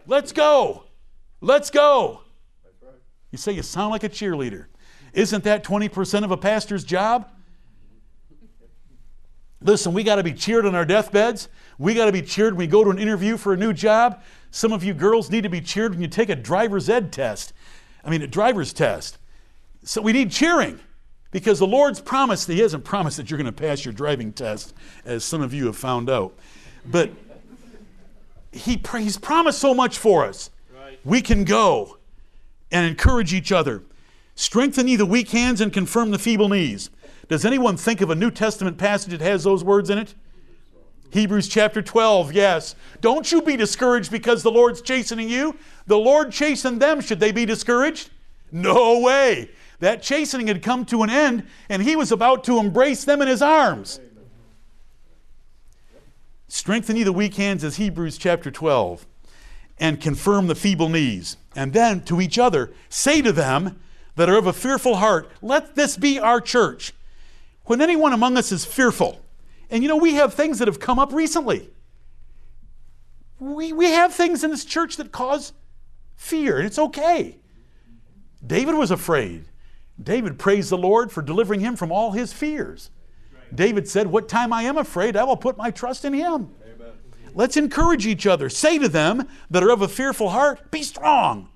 Let's 0.10 0.32
go. 0.32 0.86
Let's 1.40 1.70
go. 1.70 2.22
You 3.30 3.38
say 3.38 3.52
you 3.52 3.62
sound 3.62 3.92
like 3.92 4.04
a 4.04 4.10
cheerleader. 4.10 4.66
Isn't 5.14 5.44
that 5.44 5.64
20% 5.64 6.24
of 6.24 6.32
a 6.32 6.38
pastor's 6.38 6.84
job? 6.84 7.30
Listen, 9.62 9.94
we 9.94 10.04
got 10.04 10.16
to 10.16 10.24
be 10.24 10.34
cheered 10.34 10.66
on 10.66 10.74
our 10.74 10.86
deathbeds. 10.86 11.48
We 11.78 11.94
got 11.94 12.06
to 12.06 12.12
be 12.12 12.24
cheered 12.24 12.54
when 12.54 12.60
we 12.60 12.68
go 12.68 12.84
to 12.84 12.90
an 12.90 12.98
interview 12.98 13.38
for 13.38 13.54
a 13.54 13.58
new 13.58 13.72
job. 13.72 14.24
Some 14.50 14.74
of 14.74 14.84
you 14.84 14.96
girls 14.96 15.30
need 15.30 15.44
to 15.44 15.50
be 15.50 15.62
cheered 15.62 15.92
when 15.92 16.02
you 16.02 16.08
take 16.08 16.30
a 16.30 16.36
driver's 16.36 16.90
ed 16.90 17.12
test. 17.12 17.54
I 18.04 18.10
mean, 18.10 18.24
a 18.24 18.28
driver's 18.28 18.74
test. 18.74 19.20
So 19.84 20.02
we 20.02 20.12
need 20.12 20.32
cheering 20.32 20.80
because 21.30 21.60
the 21.60 21.68
Lord's 21.68 22.02
promised, 22.02 22.48
He 22.48 22.60
hasn't 22.60 22.84
promised 22.84 23.18
that 23.18 23.30
you're 23.30 23.38
going 23.38 23.46
to 23.46 23.52
pass 23.52 23.86
your 23.86 23.94
driving 23.94 24.34
test, 24.34 24.74
as 25.06 25.24
some 25.24 25.42
of 25.42 25.54
you 25.54 25.68
have 25.68 25.78
found 25.78 26.10
out. 26.10 26.36
But 26.84 27.12
he, 28.52 28.82
He's 28.98 29.18
promised 29.18 29.60
so 29.60 29.74
much 29.74 29.98
for 29.98 30.26
us. 30.26 30.50
Right. 30.74 31.00
We 31.04 31.22
can 31.22 31.44
go 31.44 31.98
and 32.72 32.86
encourage 32.86 33.34
each 33.34 33.52
other. 33.52 33.84
Strengthen 34.36 34.88
ye 34.88 34.96
the 34.96 35.06
weak 35.06 35.30
hands 35.30 35.62
and 35.62 35.74
confirm 35.74 36.12
the 36.12 36.20
feeble 36.20 36.50
knees. 36.50 36.90
Does 37.28 37.46
anyone 37.46 37.78
think 37.78 38.02
of 38.02 38.10
a 38.10 38.16
New 38.16 38.32
Testament 38.32 38.78
passage 38.78 39.12
that 39.12 39.22
has 39.22 39.44
those 39.44 39.64
words 39.64 39.90
in 39.90 39.98
it? 39.98 40.16
Hebrews 41.12 41.48
chapter 41.48 41.82
12, 41.82 42.34
yes. 42.34 42.76
Don't 43.02 43.32
you 43.32 43.42
be 43.42 43.58
discouraged 43.58 44.12
because 44.12 44.44
the 44.44 44.52
Lord's 44.52 44.82
chastening 44.82 45.30
you. 45.30 45.56
The 45.88 45.98
Lord 45.98 46.32
chastened 46.32 46.82
them. 46.82 47.02
Should 47.02 47.20
they 47.20 47.32
be 47.32 47.46
discouraged? 47.46 48.12
No 48.52 49.00
way. 49.00 49.50
That 49.80 50.04
chastening 50.04 50.48
had 50.48 50.62
come 50.62 50.86
to 50.86 51.04
an 51.04 51.10
end, 51.10 51.48
and 51.70 51.82
he 51.82 51.96
was 51.96 52.12
about 52.12 52.44
to 52.46 52.60
embrace 52.60 53.06
them 53.06 53.22
in 53.22 53.28
his 53.28 53.42
arms. 53.42 54.00
Strengthen 56.50 56.96
ye 56.96 57.04
the 57.04 57.14
weak 57.14 57.36
hands, 57.36 57.64
as 57.64 57.78
Hebrews 57.78 58.18
chapter 58.18 58.50
12, 58.50 59.06
and 59.78 60.02
confirm 60.02 60.48
the 60.48 60.56
feeble 60.56 60.90
knees. 60.90 61.38
And 61.56 61.74
then 61.74 62.02
to 62.06 62.20
each 62.20 62.40
other, 62.40 62.72
say 62.90 63.22
to 63.22 63.32
them 63.32 63.80
that 64.16 64.30
are 64.30 64.38
of 64.38 64.48
a 64.48 64.54
fearful 64.54 64.96
heart, 64.96 65.30
Let 65.44 65.76
this 65.76 65.96
be 65.96 66.20
our 66.20 66.42
church. 66.42 66.92
When 67.66 67.82
anyone 67.82 68.14
among 68.14 68.36
us 68.36 68.52
is 68.52 68.66
fearful, 68.66 69.22
and 69.70 69.84
you 69.84 69.90
know, 69.90 69.96
we 69.96 70.16
have 70.16 70.34
things 70.34 70.58
that 70.58 70.68
have 70.68 70.80
come 70.80 70.98
up 70.98 71.14
recently. 71.14 71.70
We, 73.40 73.72
we 73.72 73.92
have 73.92 74.14
things 74.14 74.44
in 74.44 74.50
this 74.50 74.66
church 74.66 74.98
that 74.98 75.12
cause 75.12 75.54
fear, 76.16 76.58
and 76.58 76.66
it's 76.66 76.80
okay. 76.80 77.38
David 78.46 78.74
was 78.74 78.90
afraid. 78.90 79.46
David 80.02 80.40
praised 80.40 80.72
the 80.72 80.78
Lord 80.80 81.12
for 81.12 81.22
delivering 81.22 81.60
him 81.60 81.76
from 81.76 81.92
all 81.92 82.14
his 82.14 82.34
fears. 82.34 82.90
David 83.54 83.88
said, 83.88 84.08
What 84.08 84.30
time 84.30 84.54
I 84.54 84.64
am 84.64 84.78
afraid, 84.78 85.16
I 85.16 85.24
will 85.24 85.38
put 85.38 85.58
my 85.58 85.72
trust 85.72 86.06
in 86.06 86.14
him. 86.14 86.54
Amen. 86.64 86.94
Let's 87.34 87.58
encourage 87.58 88.06
each 88.06 88.26
other. 88.28 88.50
Say 88.50 88.80
to 88.80 88.90
them 88.90 89.28
that 89.50 89.64
are 89.64 89.72
of 89.72 89.82
a 89.82 89.88
fearful 89.88 90.30
heart, 90.30 90.72
Be 90.72 90.84
strong. 90.84 91.50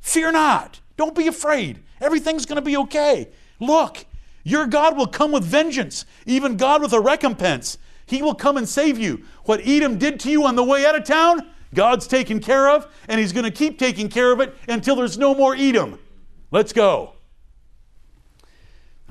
Fear 0.00 0.32
not. 0.32 0.80
Don't 0.96 1.14
be 1.14 1.26
afraid. 1.26 1.82
Everything's 2.00 2.46
going 2.46 2.56
to 2.56 2.62
be 2.62 2.76
okay. 2.76 3.28
Look, 3.58 4.06
your 4.42 4.66
God 4.66 4.96
will 4.96 5.06
come 5.06 5.32
with 5.32 5.44
vengeance, 5.44 6.04
even 6.26 6.56
God 6.56 6.82
with 6.82 6.92
a 6.92 7.00
recompense. 7.00 7.78
He 8.06 8.22
will 8.22 8.34
come 8.34 8.56
and 8.56 8.68
save 8.68 8.98
you. 8.98 9.24
What 9.44 9.60
Edom 9.64 9.98
did 9.98 10.18
to 10.20 10.30
you 10.30 10.44
on 10.44 10.56
the 10.56 10.64
way 10.64 10.84
out 10.84 10.96
of 10.96 11.04
town, 11.04 11.48
God's 11.74 12.06
taken 12.06 12.40
care 12.40 12.68
of, 12.68 12.88
and 13.08 13.20
He's 13.20 13.32
going 13.32 13.44
to 13.44 13.50
keep 13.50 13.78
taking 13.78 14.08
care 14.08 14.32
of 14.32 14.40
it 14.40 14.56
until 14.68 14.96
there's 14.96 15.18
no 15.18 15.34
more 15.34 15.54
Edom. 15.54 15.98
Let's 16.50 16.72
go. 16.72 17.14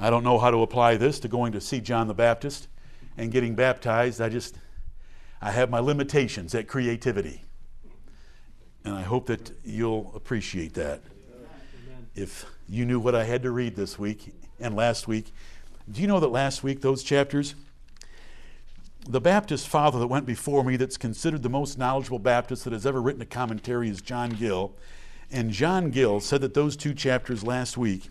I 0.01 0.09
don't 0.09 0.23
know 0.23 0.39
how 0.39 0.49
to 0.49 0.61
apply 0.61 0.95
this 0.95 1.19
to 1.19 1.27
going 1.27 1.51
to 1.51 1.61
see 1.61 1.81
John 1.81 2.07
the 2.07 2.13
Baptist 2.13 2.69
and 3.17 3.31
getting 3.31 3.53
baptized. 3.53 4.21
I 4.21 4.29
just, 4.29 4.57
I 5.41 5.51
have 5.51 5.69
my 5.69 5.79
limitations 5.79 6.55
at 6.55 6.69
creativity. 6.69 7.43
And 8.85 8.95
I 8.95 9.01
hope 9.01 9.27
that 9.27 9.51
you'll 9.65 10.11
appreciate 10.15 10.73
that. 10.75 11.01
If 12.15 12.45
you 12.69 12.85
knew 12.85 12.99
what 12.99 13.13
I 13.13 13.25
had 13.25 13.43
to 13.43 13.51
read 13.51 13.75
this 13.75 13.99
week 13.99 14.33
and 14.59 14.73
last 14.73 15.07
week, 15.07 15.33
do 15.91 16.01
you 16.01 16.07
know 16.07 16.21
that 16.21 16.29
last 16.29 16.63
week, 16.63 16.81
those 16.81 17.03
chapters, 17.03 17.55
the 19.07 19.19
Baptist 19.19 19.67
father 19.67 19.99
that 19.99 20.07
went 20.07 20.25
before 20.25 20.63
me, 20.63 20.77
that's 20.77 20.97
considered 20.97 21.43
the 21.43 21.49
most 21.49 21.77
knowledgeable 21.77 22.19
Baptist 22.19 22.63
that 22.63 22.73
has 22.73 22.85
ever 22.85 23.01
written 23.01 23.21
a 23.21 23.25
commentary, 23.25 23.89
is 23.89 24.01
John 24.01 24.29
Gill. 24.29 24.73
And 25.29 25.51
John 25.51 25.89
Gill 25.89 26.21
said 26.21 26.39
that 26.41 26.53
those 26.53 26.77
two 26.77 26.93
chapters 26.93 27.43
last 27.43 27.77
week 27.77 28.09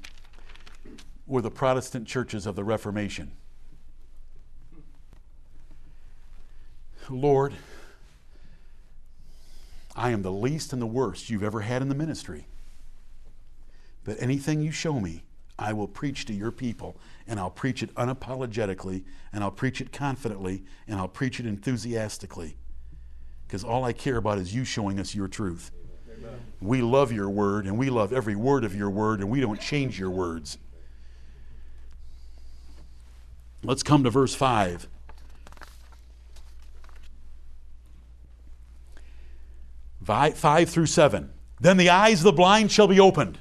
were 1.28 1.42
the 1.42 1.50
Protestant 1.50 2.08
churches 2.08 2.46
of 2.46 2.56
the 2.56 2.64
Reformation. 2.64 3.32
Lord, 7.10 7.54
I 9.94 10.10
am 10.10 10.22
the 10.22 10.32
least 10.32 10.72
and 10.72 10.80
the 10.80 10.86
worst 10.86 11.30
you've 11.30 11.42
ever 11.42 11.60
had 11.60 11.82
in 11.82 11.88
the 11.88 11.94
ministry. 11.94 12.46
But 14.04 14.16
anything 14.20 14.62
you 14.62 14.72
show 14.72 15.00
me, 15.00 15.22
I 15.58 15.72
will 15.72 15.88
preach 15.88 16.24
to 16.26 16.32
your 16.32 16.50
people, 16.50 16.96
and 17.26 17.38
I'll 17.38 17.50
preach 17.50 17.82
it 17.82 17.94
unapologetically, 17.94 19.04
and 19.32 19.42
I'll 19.42 19.50
preach 19.50 19.80
it 19.80 19.92
confidently, 19.92 20.62
and 20.86 20.98
I'll 20.98 21.08
preach 21.08 21.40
it 21.40 21.46
enthusiastically. 21.46 22.56
Because 23.46 23.64
all 23.64 23.84
I 23.84 23.92
care 23.92 24.16
about 24.16 24.38
is 24.38 24.54
you 24.54 24.64
showing 24.64 25.00
us 25.00 25.14
your 25.14 25.28
truth. 25.28 25.70
Amen. 26.16 26.38
We 26.60 26.80
love 26.80 27.10
your 27.10 27.28
word, 27.28 27.66
and 27.66 27.76
we 27.76 27.90
love 27.90 28.12
every 28.12 28.36
word 28.36 28.64
of 28.64 28.74
your 28.74 28.90
word, 28.90 29.20
and 29.20 29.28
we 29.28 29.40
don't 29.40 29.60
change 29.60 29.98
your 29.98 30.10
words. 30.10 30.58
Let's 33.62 33.82
come 33.82 34.04
to 34.04 34.10
verse 34.10 34.34
5. 34.34 34.88
Five 40.04 40.70
through 40.70 40.86
seven. 40.86 41.34
Then 41.60 41.76
the 41.76 41.90
eyes 41.90 42.20
of 42.20 42.24
the 42.24 42.32
blind 42.32 42.72
shall 42.72 42.88
be 42.88 42.98
opened, 42.98 43.40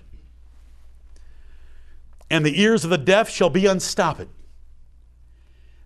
and 2.30 2.46
the 2.46 2.60
ears 2.60 2.84
of 2.84 2.90
the 2.90 2.98
deaf 2.98 3.30
shall 3.30 3.50
be 3.50 3.66
unstopped. 3.66 4.28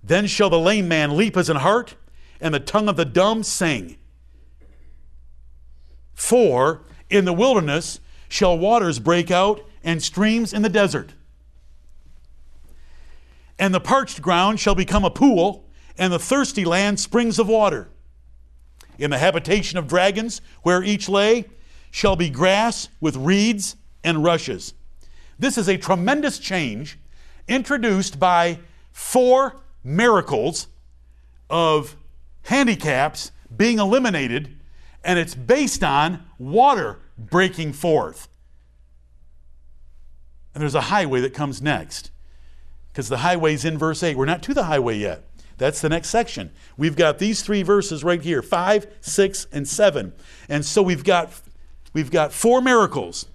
Then 0.04 0.26
shall 0.26 0.50
the 0.50 0.58
lame 0.58 0.88
man 0.88 1.16
leap 1.16 1.38
as 1.38 1.50
an 1.50 1.58
hart, 1.58 1.94
and 2.40 2.52
the 2.52 2.60
tongue 2.60 2.90
of 2.90 2.96
the 2.96 3.06
dumb 3.06 3.44
sing. 3.44 3.98
For 6.16 6.82
in 7.12 7.26
the 7.26 7.34
wilderness 7.34 8.00
shall 8.28 8.58
waters 8.58 8.98
break 8.98 9.30
out, 9.30 9.64
and 9.84 10.02
streams 10.02 10.52
in 10.52 10.64
the 10.64 10.70
desert 10.70 11.14
and 13.62 13.76
the 13.76 13.80
parched 13.80 14.24
ground 14.24 14.60
shall 14.60 14.74
become 14.74 15.06
a 15.06 15.12
pool, 15.12 15.70
and 15.96 16.12
the 16.12 16.18
thirsty 16.18 16.66
land 16.66 17.00
springs 17.00 17.38
of 17.38 17.48
water. 17.48 17.90
In 18.98 19.12
the 19.12 19.20
habitation 19.20 19.78
of 19.78 19.88
dragons, 19.88 20.42
where 20.64 20.84
each 20.84 21.08
lay, 21.08 21.46
shall 21.92 22.16
be 22.16 22.28
grass 22.28 22.90
with 23.00 23.16
reeds 23.16 23.76
and 24.04 24.24
rushes. 24.24 24.74
This 25.38 25.60
is 25.60 25.70
a 25.70 25.78
tremendous 25.78 26.40
change 26.40 26.98
introduced 27.48 28.20
by 28.20 28.58
four 28.92 29.62
miracles 29.84 30.66
of 31.48 31.96
handicaps 32.44 33.32
being 33.56 33.78
eliminated, 33.78 34.58
and 35.04 35.20
it's 35.20 35.36
based 35.36 35.84
on 35.84 36.26
water 36.40 36.98
breaking 37.16 37.74
forth. 37.74 38.28
And 40.56 40.64
there's 40.64 40.74
a 40.74 40.82
highway 40.82 41.22
that 41.22 41.36
comes 41.36 41.62
next 41.62 42.11
because 42.92 43.10
the 43.10 43.18
highway's 43.18 43.64
in 43.64 43.78
verse 43.78 44.04
8. 44.04 44.18
We're 44.18 44.26
not 44.26 44.44
to 44.44 44.54
the 44.54 44.64
highway 44.64 44.98
yet. 44.98 45.24
That's 45.58 45.80
the 45.80 45.90
next 45.90 46.10
section. 46.10 46.52
We've 46.76 46.96
got 46.96 47.20
these 47.20 47.42
three 47.44 47.62
verses 47.62 48.04
right 48.04 48.22
here 48.22 48.42
5, 48.42 48.88
6, 49.00 49.48
and 49.52 49.68
7. 49.68 50.14
And 50.50 50.66
so 50.66 50.82
we've 50.82 51.04
got, 51.04 51.32
we've 51.94 52.12
got 52.12 52.34
four 52.34 52.62
miracles. 52.62 53.28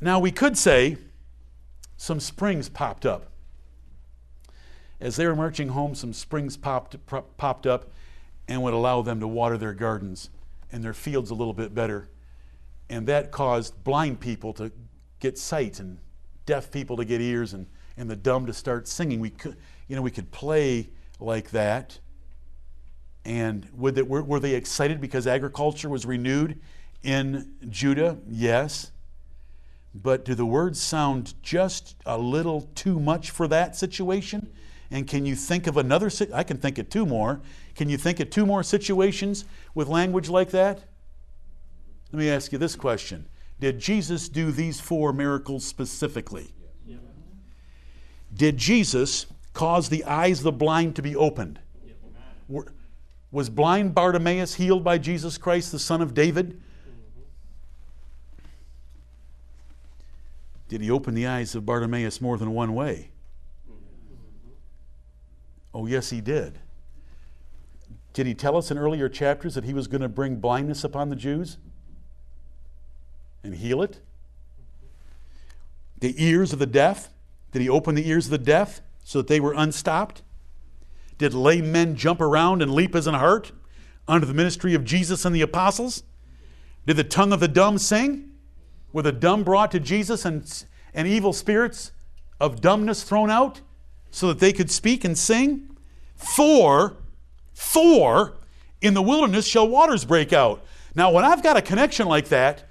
Now 0.00 0.18
we 0.18 0.30
could 0.30 0.58
say 0.58 0.98
some 1.96 2.20
springs 2.20 2.68
popped 2.68 3.06
up. 3.06 3.30
As 5.00 5.16
they 5.16 5.26
were 5.26 5.36
marching 5.36 5.70
home, 5.70 5.94
some 5.94 6.12
springs 6.12 6.56
popped, 6.56 6.96
popped 7.36 7.66
up 7.66 7.90
and 8.46 8.62
would 8.62 8.74
allow 8.74 9.02
them 9.02 9.20
to 9.20 9.26
water 9.26 9.56
their 9.56 9.72
gardens 9.72 10.30
and 10.70 10.84
their 10.84 10.92
fields 10.92 11.30
a 11.30 11.34
little 11.34 11.54
bit 11.54 11.74
better. 11.74 12.10
And 12.90 13.06
that 13.06 13.30
caused 13.30 13.82
blind 13.84 14.20
people 14.20 14.52
to 14.54 14.70
get 15.18 15.38
sight 15.38 15.80
and 15.80 15.98
deaf 16.46 16.70
people 16.70 16.96
to 16.96 17.04
get 17.04 17.20
ears 17.20 17.54
and, 17.54 17.66
and 17.96 18.08
the 18.08 18.16
dumb 18.16 18.46
to 18.46 18.52
start 18.52 18.88
singing. 18.88 19.20
We 19.20 19.30
could, 19.30 19.56
you 19.88 19.96
know, 19.96 20.02
we 20.02 20.10
could 20.10 20.30
play 20.30 20.90
like 21.20 21.50
that. 21.50 21.98
And 23.24 23.68
would 23.74 23.94
they, 23.94 24.02
were, 24.02 24.22
were 24.22 24.40
they 24.40 24.54
excited 24.54 25.00
because 25.00 25.26
agriculture 25.26 25.88
was 25.88 26.04
renewed 26.04 26.60
in 27.02 27.54
Judah? 27.68 28.18
Yes. 28.28 28.90
But 29.94 30.24
do 30.24 30.34
the 30.34 30.44
words 30.44 30.80
sound 30.80 31.34
just 31.42 31.96
a 32.04 32.18
little 32.18 32.62
too 32.74 32.98
much 32.98 33.30
for 33.30 33.46
that 33.48 33.76
situation? 33.76 34.52
And 34.90 35.06
can 35.06 35.24
you 35.24 35.34
think 35.34 35.66
of 35.66 35.76
another? 35.76 36.10
I 36.34 36.42
can 36.42 36.58
think 36.58 36.78
of 36.78 36.90
two 36.90 37.06
more. 37.06 37.40
Can 37.74 37.88
you 37.88 37.96
think 37.96 38.20
of 38.20 38.30
two 38.30 38.44
more 38.44 38.62
situations 38.62 39.44
with 39.74 39.88
language 39.88 40.28
like 40.28 40.50
that? 40.50 40.80
Let 42.12 42.18
me 42.18 42.28
ask 42.28 42.52
you 42.52 42.58
this 42.58 42.76
question 42.76 43.26
Did 43.60 43.78
Jesus 43.78 44.28
do 44.28 44.50
these 44.50 44.80
four 44.80 45.12
miracles 45.12 45.64
specifically? 45.64 46.52
Did 48.34 48.56
Jesus 48.56 49.26
cause 49.52 49.88
the 49.88 50.04
eyes 50.04 50.38
of 50.38 50.44
the 50.44 50.52
blind 50.52 50.96
to 50.96 51.02
be 51.02 51.14
opened? 51.14 51.60
Was 53.30 53.48
blind 53.48 53.94
Bartimaeus 53.94 54.54
healed 54.54 54.84
by 54.84 54.98
Jesus 54.98 55.38
Christ, 55.38 55.72
the 55.72 55.78
son 55.78 56.02
of 56.02 56.14
David? 56.14 56.60
Did 60.68 60.80
he 60.80 60.90
open 60.90 61.14
the 61.14 61.26
eyes 61.26 61.54
of 61.54 61.64
Bartimaeus 61.64 62.20
more 62.20 62.36
than 62.36 62.52
one 62.52 62.74
way? 62.74 63.10
Oh, 65.72 65.86
yes, 65.86 66.10
he 66.10 66.20
did. 66.20 66.58
Did 68.12 68.26
he 68.26 68.34
tell 68.34 68.56
us 68.56 68.70
in 68.70 68.78
earlier 68.78 69.08
chapters 69.08 69.54
that 69.54 69.64
he 69.64 69.74
was 69.74 69.88
going 69.88 70.00
to 70.00 70.08
bring 70.08 70.36
blindness 70.36 70.84
upon 70.84 71.10
the 71.10 71.16
Jews 71.16 71.58
and 73.44 73.54
heal 73.54 73.82
it? 73.82 74.00
The 76.00 76.14
ears 76.22 76.52
of 76.52 76.58
the 76.58 76.66
deaf? 76.66 77.10
Did 77.52 77.62
he 77.62 77.68
open 77.68 77.94
the 77.94 78.08
ears 78.08 78.26
of 78.26 78.30
the 78.32 78.38
deaf 78.38 78.80
so 79.04 79.18
that 79.18 79.28
they 79.28 79.38
were 79.38 79.52
unstopped? 79.52 80.22
Did 81.18 81.34
lame 81.34 81.70
men 81.70 81.94
jump 81.94 82.20
around 82.20 82.62
and 82.62 82.74
leap 82.74 82.94
as 82.94 83.06
an 83.06 83.14
hart 83.14 83.52
under 84.08 84.26
the 84.26 84.34
ministry 84.34 84.74
of 84.74 84.84
Jesus 84.84 85.24
and 85.24 85.34
the 85.34 85.42
apostles? 85.42 86.02
Did 86.86 86.96
the 86.96 87.04
tongue 87.04 87.32
of 87.32 87.40
the 87.40 87.48
dumb 87.48 87.78
sing? 87.78 88.32
Were 88.92 89.02
the 89.02 89.12
dumb 89.12 89.44
brought 89.44 89.70
to 89.72 89.80
Jesus 89.80 90.24
and, 90.24 90.64
and 90.92 91.06
evil 91.06 91.32
spirits 91.32 91.92
of 92.40 92.60
dumbness 92.60 93.04
thrown 93.04 93.30
out 93.30 93.60
so 94.10 94.28
that 94.28 94.40
they 94.40 94.52
could 94.52 94.70
speak 94.70 95.04
and 95.04 95.16
sing? 95.16 95.76
For, 96.16 96.96
for, 97.52 98.34
in 98.80 98.94
the 98.94 99.02
wilderness 99.02 99.46
shall 99.46 99.68
waters 99.68 100.04
break 100.04 100.32
out. 100.32 100.64
Now, 100.94 101.10
when 101.10 101.24
I've 101.24 101.42
got 101.42 101.56
a 101.56 101.62
connection 101.62 102.06
like 102.06 102.28
that, 102.28 102.68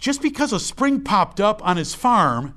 just 0.00 0.22
because 0.22 0.52
a 0.52 0.58
spring 0.58 1.02
popped 1.02 1.40
up 1.40 1.64
on 1.64 1.76
his 1.76 1.94
farm, 1.94 2.54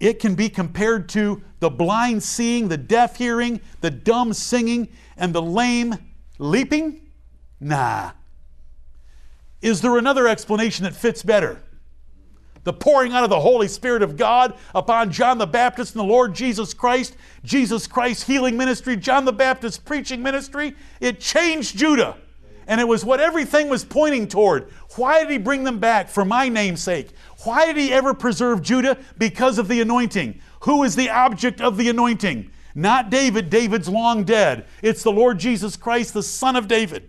it 0.00 0.18
can 0.18 0.34
be 0.34 0.48
compared 0.48 1.08
to 1.10 1.42
the 1.60 1.70
blind 1.70 2.22
seeing, 2.22 2.68
the 2.68 2.76
deaf 2.76 3.16
hearing, 3.16 3.60
the 3.80 3.90
dumb 3.90 4.32
singing, 4.32 4.88
and 5.16 5.34
the 5.34 5.40
lame 5.40 5.94
leaping? 6.38 7.00
Nah. 7.60 8.10
Is 9.62 9.80
there 9.80 9.96
another 9.96 10.28
explanation 10.28 10.84
that 10.84 10.94
fits 10.94 11.22
better? 11.22 11.62
The 12.64 12.72
pouring 12.72 13.12
out 13.12 13.22
of 13.22 13.30
the 13.30 13.40
Holy 13.40 13.68
Spirit 13.68 14.02
of 14.02 14.16
God 14.16 14.54
upon 14.74 15.12
John 15.12 15.38
the 15.38 15.46
Baptist 15.46 15.94
and 15.94 16.00
the 16.00 16.12
Lord 16.12 16.34
Jesus 16.34 16.74
Christ, 16.74 17.16
Jesus 17.44 17.86
Christ's 17.86 18.24
healing 18.24 18.56
ministry, 18.56 18.96
John 18.96 19.24
the 19.24 19.32
Baptist 19.32 19.84
preaching 19.84 20.22
ministry, 20.22 20.74
it 21.00 21.20
changed 21.20 21.78
Judah. 21.78 22.16
And 22.66 22.80
it 22.80 22.88
was 22.88 23.04
what 23.04 23.20
everything 23.20 23.68
was 23.68 23.84
pointing 23.84 24.26
toward. 24.26 24.70
Why 24.96 25.20
did 25.22 25.30
he 25.30 25.38
bring 25.38 25.64
them 25.64 25.78
back? 25.78 26.08
For 26.08 26.24
my 26.24 26.48
name's 26.48 26.82
sake. 26.82 27.10
Why 27.44 27.66
did 27.66 27.76
he 27.76 27.92
ever 27.92 28.12
preserve 28.12 28.62
Judah? 28.62 28.98
Because 29.18 29.58
of 29.58 29.68
the 29.68 29.80
anointing. 29.80 30.40
Who 30.60 30.82
is 30.82 30.96
the 30.96 31.10
object 31.10 31.60
of 31.60 31.76
the 31.76 31.88
anointing? 31.88 32.50
Not 32.74 33.08
David. 33.08 33.50
David's 33.50 33.88
long 33.88 34.24
dead. 34.24 34.66
It's 34.82 35.02
the 35.02 35.12
Lord 35.12 35.38
Jesus 35.38 35.76
Christ, 35.76 36.12
the 36.12 36.22
Son 36.22 36.56
of 36.56 36.68
David. 36.68 37.08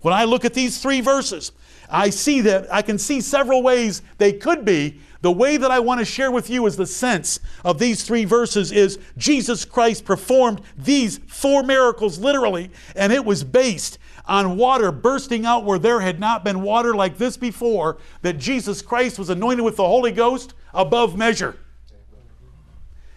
When 0.00 0.14
I 0.14 0.24
look 0.24 0.44
at 0.44 0.54
these 0.54 0.80
three 0.80 1.00
verses, 1.00 1.52
I 1.88 2.10
see 2.10 2.40
that 2.42 2.72
I 2.72 2.82
can 2.82 2.98
see 2.98 3.20
several 3.20 3.62
ways 3.62 4.02
they 4.18 4.32
could 4.32 4.64
be. 4.64 5.00
The 5.22 5.30
way 5.30 5.58
that 5.58 5.70
I 5.70 5.80
want 5.80 5.98
to 6.00 6.04
share 6.06 6.30
with 6.30 6.48
you 6.48 6.64
is 6.66 6.76
the 6.76 6.86
sense 6.86 7.40
of 7.62 7.78
these 7.78 8.02
three 8.04 8.24
verses 8.24 8.72
is 8.72 8.98
Jesus 9.18 9.66
Christ 9.66 10.06
performed 10.06 10.62
these 10.78 11.18
four 11.26 11.62
miracles 11.62 12.18
literally, 12.18 12.70
and 12.96 13.12
it 13.12 13.24
was 13.24 13.44
based 13.44 13.98
on 14.30 14.56
water 14.56 14.92
bursting 14.92 15.44
out 15.44 15.64
where 15.64 15.78
there 15.78 16.00
had 16.00 16.20
not 16.20 16.44
been 16.44 16.62
water 16.62 16.94
like 16.94 17.18
this 17.18 17.36
before, 17.36 17.98
that 18.22 18.38
Jesus 18.38 18.80
Christ 18.80 19.18
was 19.18 19.28
anointed 19.28 19.64
with 19.64 19.76
the 19.76 19.86
Holy 19.86 20.12
Ghost 20.12 20.54
above 20.72 21.18
measure. 21.18 21.56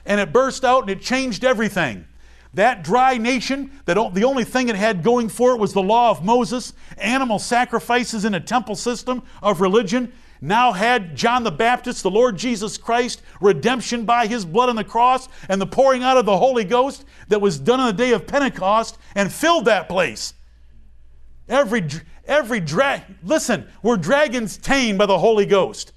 And 0.06 0.20
it 0.20 0.34
burst 0.34 0.66
out 0.66 0.82
and 0.82 0.90
it 0.90 1.02
changed 1.02 1.46
everything. 1.46 2.08
That 2.56 2.84
dry 2.84 3.18
nation, 3.18 3.72
that 3.86 3.94
the 4.14 4.24
only 4.24 4.44
thing 4.44 4.70
it 4.70 4.76
had 4.76 5.04
going 5.04 5.30
for 5.30 5.52
it 5.52 5.60
was 5.60 5.74
the 5.74 5.84
law 5.84 6.10
of 6.10 6.26
Moses, 6.26 6.74
animal 6.98 7.38
sacrifices 7.38 8.26
in 8.26 8.34
a 8.34 8.40
temple 8.40 8.76
system 8.76 9.22
of 9.42 9.62
religion, 9.62 10.12
now 10.42 10.72
had 10.72 11.16
John 11.16 11.44
the 11.44 11.52
Baptist, 11.52 12.02
the 12.02 12.12
Lord 12.12 12.38
Jesus 12.38 12.78
Christ, 12.78 13.22
redemption 13.40 14.04
by 14.04 14.26
his 14.26 14.46
blood 14.46 14.70
on 14.70 14.76
the 14.76 14.84
cross, 14.84 15.30
and 15.48 15.62
the 15.62 15.68
pouring 15.68 16.04
out 16.04 16.18
of 16.18 16.26
the 16.26 16.38
Holy 16.38 16.64
Ghost 16.64 17.06
that 17.28 17.40
was 17.40 17.60
done 17.60 17.80
on 17.80 17.88
the 17.88 18.04
day 18.04 18.12
of 18.14 18.28
Pentecost 18.28 18.98
and 19.16 19.32
filled 19.32 19.66
that 19.66 19.88
place. 19.88 20.34
Every, 21.48 21.86
every 22.26 22.60
drag, 22.60 23.04
listen, 23.24 23.68
we're 23.82 23.98
dragons 23.98 24.58
tamed 24.58 24.98
by 24.98 25.06
the 25.06 25.20
Holy 25.20 25.46
Ghost. 25.46 25.94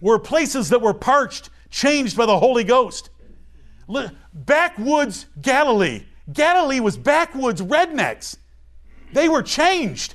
We're 0.00 0.18
places 0.18 0.68
that 0.68 0.82
were 0.82 0.94
parched, 0.94 1.50
changed 1.70 2.16
by 2.16 2.26
the 2.26 2.38
Holy 2.38 2.64
Ghost. 2.64 3.10
Backwoods 4.32 5.26
Galilee. 5.40 6.04
Galilee 6.32 6.80
was 6.80 6.96
backwoods 6.96 7.62
rednecks. 7.62 8.36
They 9.12 9.28
were 9.28 9.42
changed. 9.42 10.14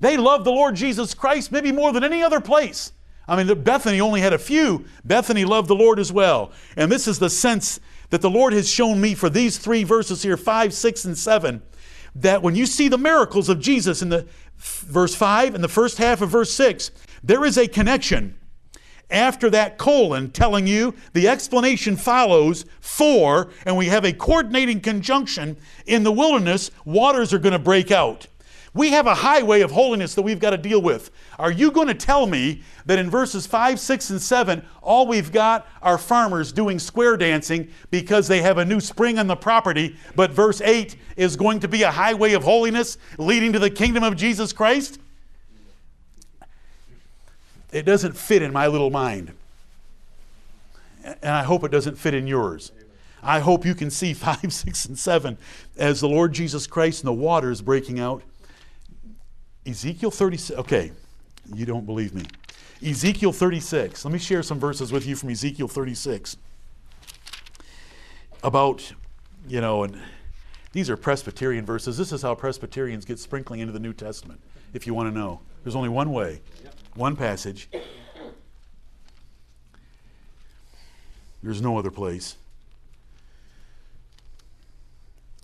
They 0.00 0.16
loved 0.16 0.44
the 0.44 0.52
Lord 0.52 0.76
Jesus 0.76 1.14
Christ 1.14 1.52
maybe 1.52 1.72
more 1.72 1.92
than 1.92 2.04
any 2.04 2.22
other 2.22 2.40
place. 2.40 2.92
I 3.26 3.42
mean, 3.42 3.62
Bethany 3.62 4.00
only 4.00 4.20
had 4.20 4.32
a 4.32 4.38
few. 4.38 4.86
Bethany 5.04 5.44
loved 5.44 5.68
the 5.68 5.74
Lord 5.74 5.98
as 5.98 6.10
well. 6.10 6.52
And 6.76 6.90
this 6.90 7.06
is 7.06 7.18
the 7.18 7.28
sense 7.28 7.78
that 8.10 8.22
the 8.22 8.30
Lord 8.30 8.54
has 8.54 8.68
shown 8.68 9.00
me 9.00 9.14
for 9.14 9.28
these 9.28 9.58
three 9.58 9.84
verses 9.84 10.22
here 10.22 10.36
5, 10.36 10.72
6, 10.72 11.04
and 11.04 11.18
7 11.18 11.62
that 12.20 12.42
when 12.42 12.54
you 12.54 12.66
see 12.66 12.88
the 12.88 12.98
miracles 12.98 13.48
of 13.48 13.60
Jesus 13.60 14.02
in 14.02 14.08
the 14.08 14.26
verse 14.56 15.14
5 15.14 15.54
and 15.54 15.62
the 15.62 15.68
first 15.68 15.98
half 15.98 16.20
of 16.20 16.30
verse 16.30 16.52
6, 16.52 16.90
there 17.22 17.44
is 17.44 17.56
a 17.56 17.68
connection 17.68 18.38
after 19.10 19.48
that 19.50 19.78
colon 19.78 20.30
telling 20.30 20.66
you 20.66 20.94
the 21.12 21.28
explanation 21.28 21.96
follows 21.96 22.64
for, 22.80 23.50
and 23.64 23.76
we 23.76 23.86
have 23.86 24.04
a 24.04 24.12
coordinating 24.12 24.80
conjunction 24.80 25.56
in 25.86 26.02
the 26.02 26.12
wilderness, 26.12 26.70
waters 26.84 27.32
are 27.32 27.38
going 27.38 27.52
to 27.52 27.58
break 27.58 27.90
out. 27.90 28.26
We 28.74 28.90
have 28.90 29.06
a 29.06 29.14
highway 29.14 29.62
of 29.62 29.70
holiness 29.70 30.14
that 30.14 30.22
we've 30.22 30.38
got 30.38 30.50
to 30.50 30.58
deal 30.58 30.80
with. 30.80 31.10
Are 31.38 31.50
you 31.50 31.70
going 31.70 31.88
to 31.88 31.94
tell 31.94 32.26
me 32.26 32.62
that 32.86 32.98
in 32.98 33.10
verses 33.10 33.46
5, 33.46 33.80
6, 33.80 34.10
and 34.10 34.22
7, 34.22 34.62
all 34.82 35.06
we've 35.06 35.32
got 35.32 35.66
are 35.82 35.98
farmers 35.98 36.52
doing 36.52 36.78
square 36.78 37.16
dancing 37.16 37.70
because 37.90 38.28
they 38.28 38.42
have 38.42 38.58
a 38.58 38.64
new 38.64 38.80
spring 38.80 39.18
on 39.18 39.26
the 39.26 39.36
property, 39.36 39.96
but 40.14 40.30
verse 40.30 40.60
8 40.60 40.96
is 41.16 41.36
going 41.36 41.60
to 41.60 41.68
be 41.68 41.82
a 41.82 41.90
highway 41.90 42.34
of 42.34 42.44
holiness 42.44 42.98
leading 43.16 43.52
to 43.52 43.58
the 43.58 43.70
kingdom 43.70 44.04
of 44.04 44.16
Jesus 44.16 44.52
Christ? 44.52 44.98
it 47.72 47.82
doesn't 47.82 48.16
fit 48.16 48.42
in 48.42 48.52
my 48.52 48.66
little 48.66 48.90
mind. 48.90 49.32
And 51.04 51.32
I 51.32 51.42
hope 51.42 51.64
it 51.64 51.70
doesn't 51.70 51.96
fit 51.96 52.14
in 52.14 52.26
yours. 52.26 52.72
I 53.22 53.40
hope 53.40 53.64
you 53.64 53.74
can 53.74 53.90
see 53.90 54.14
5, 54.14 54.52
6, 54.52 54.84
and 54.86 54.98
7 54.98 55.38
as 55.76 56.00
the 56.00 56.08
Lord 56.08 56.32
Jesus 56.32 56.66
Christ 56.66 57.02
and 57.02 57.08
the 57.08 57.12
waters 57.12 57.60
breaking 57.60 58.00
out. 58.00 58.22
Ezekiel 59.66 60.10
36, 60.10 60.58
okay, 60.58 60.92
you 61.54 61.66
don't 61.66 61.86
believe 61.86 62.14
me. 62.14 62.22
Ezekiel 62.84 63.32
36. 63.32 64.04
Let 64.04 64.12
me 64.12 64.18
share 64.18 64.42
some 64.42 64.60
verses 64.60 64.92
with 64.92 65.06
you 65.06 65.16
from 65.16 65.30
Ezekiel 65.30 65.68
36 65.68 66.36
about, 68.42 68.92
you 69.48 69.60
know, 69.60 69.82
and 69.82 70.00
these 70.72 70.88
are 70.88 70.96
Presbyterian 70.96 71.66
verses. 71.66 71.98
This 71.98 72.12
is 72.12 72.22
how 72.22 72.34
Presbyterians 72.34 73.04
get 73.04 73.18
sprinkling 73.18 73.60
into 73.60 73.72
the 73.72 73.80
New 73.80 73.92
Testament, 73.92 74.40
if 74.74 74.86
you 74.86 74.94
want 74.94 75.12
to 75.12 75.18
know. 75.18 75.40
There's 75.64 75.74
only 75.74 75.88
one 75.88 76.12
way, 76.12 76.40
one 76.94 77.16
passage. 77.16 77.68
There's 81.42 81.60
no 81.60 81.78
other 81.78 81.90
place. 81.90 82.36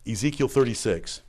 Ezekiel 0.07 0.49
36, 0.49 1.23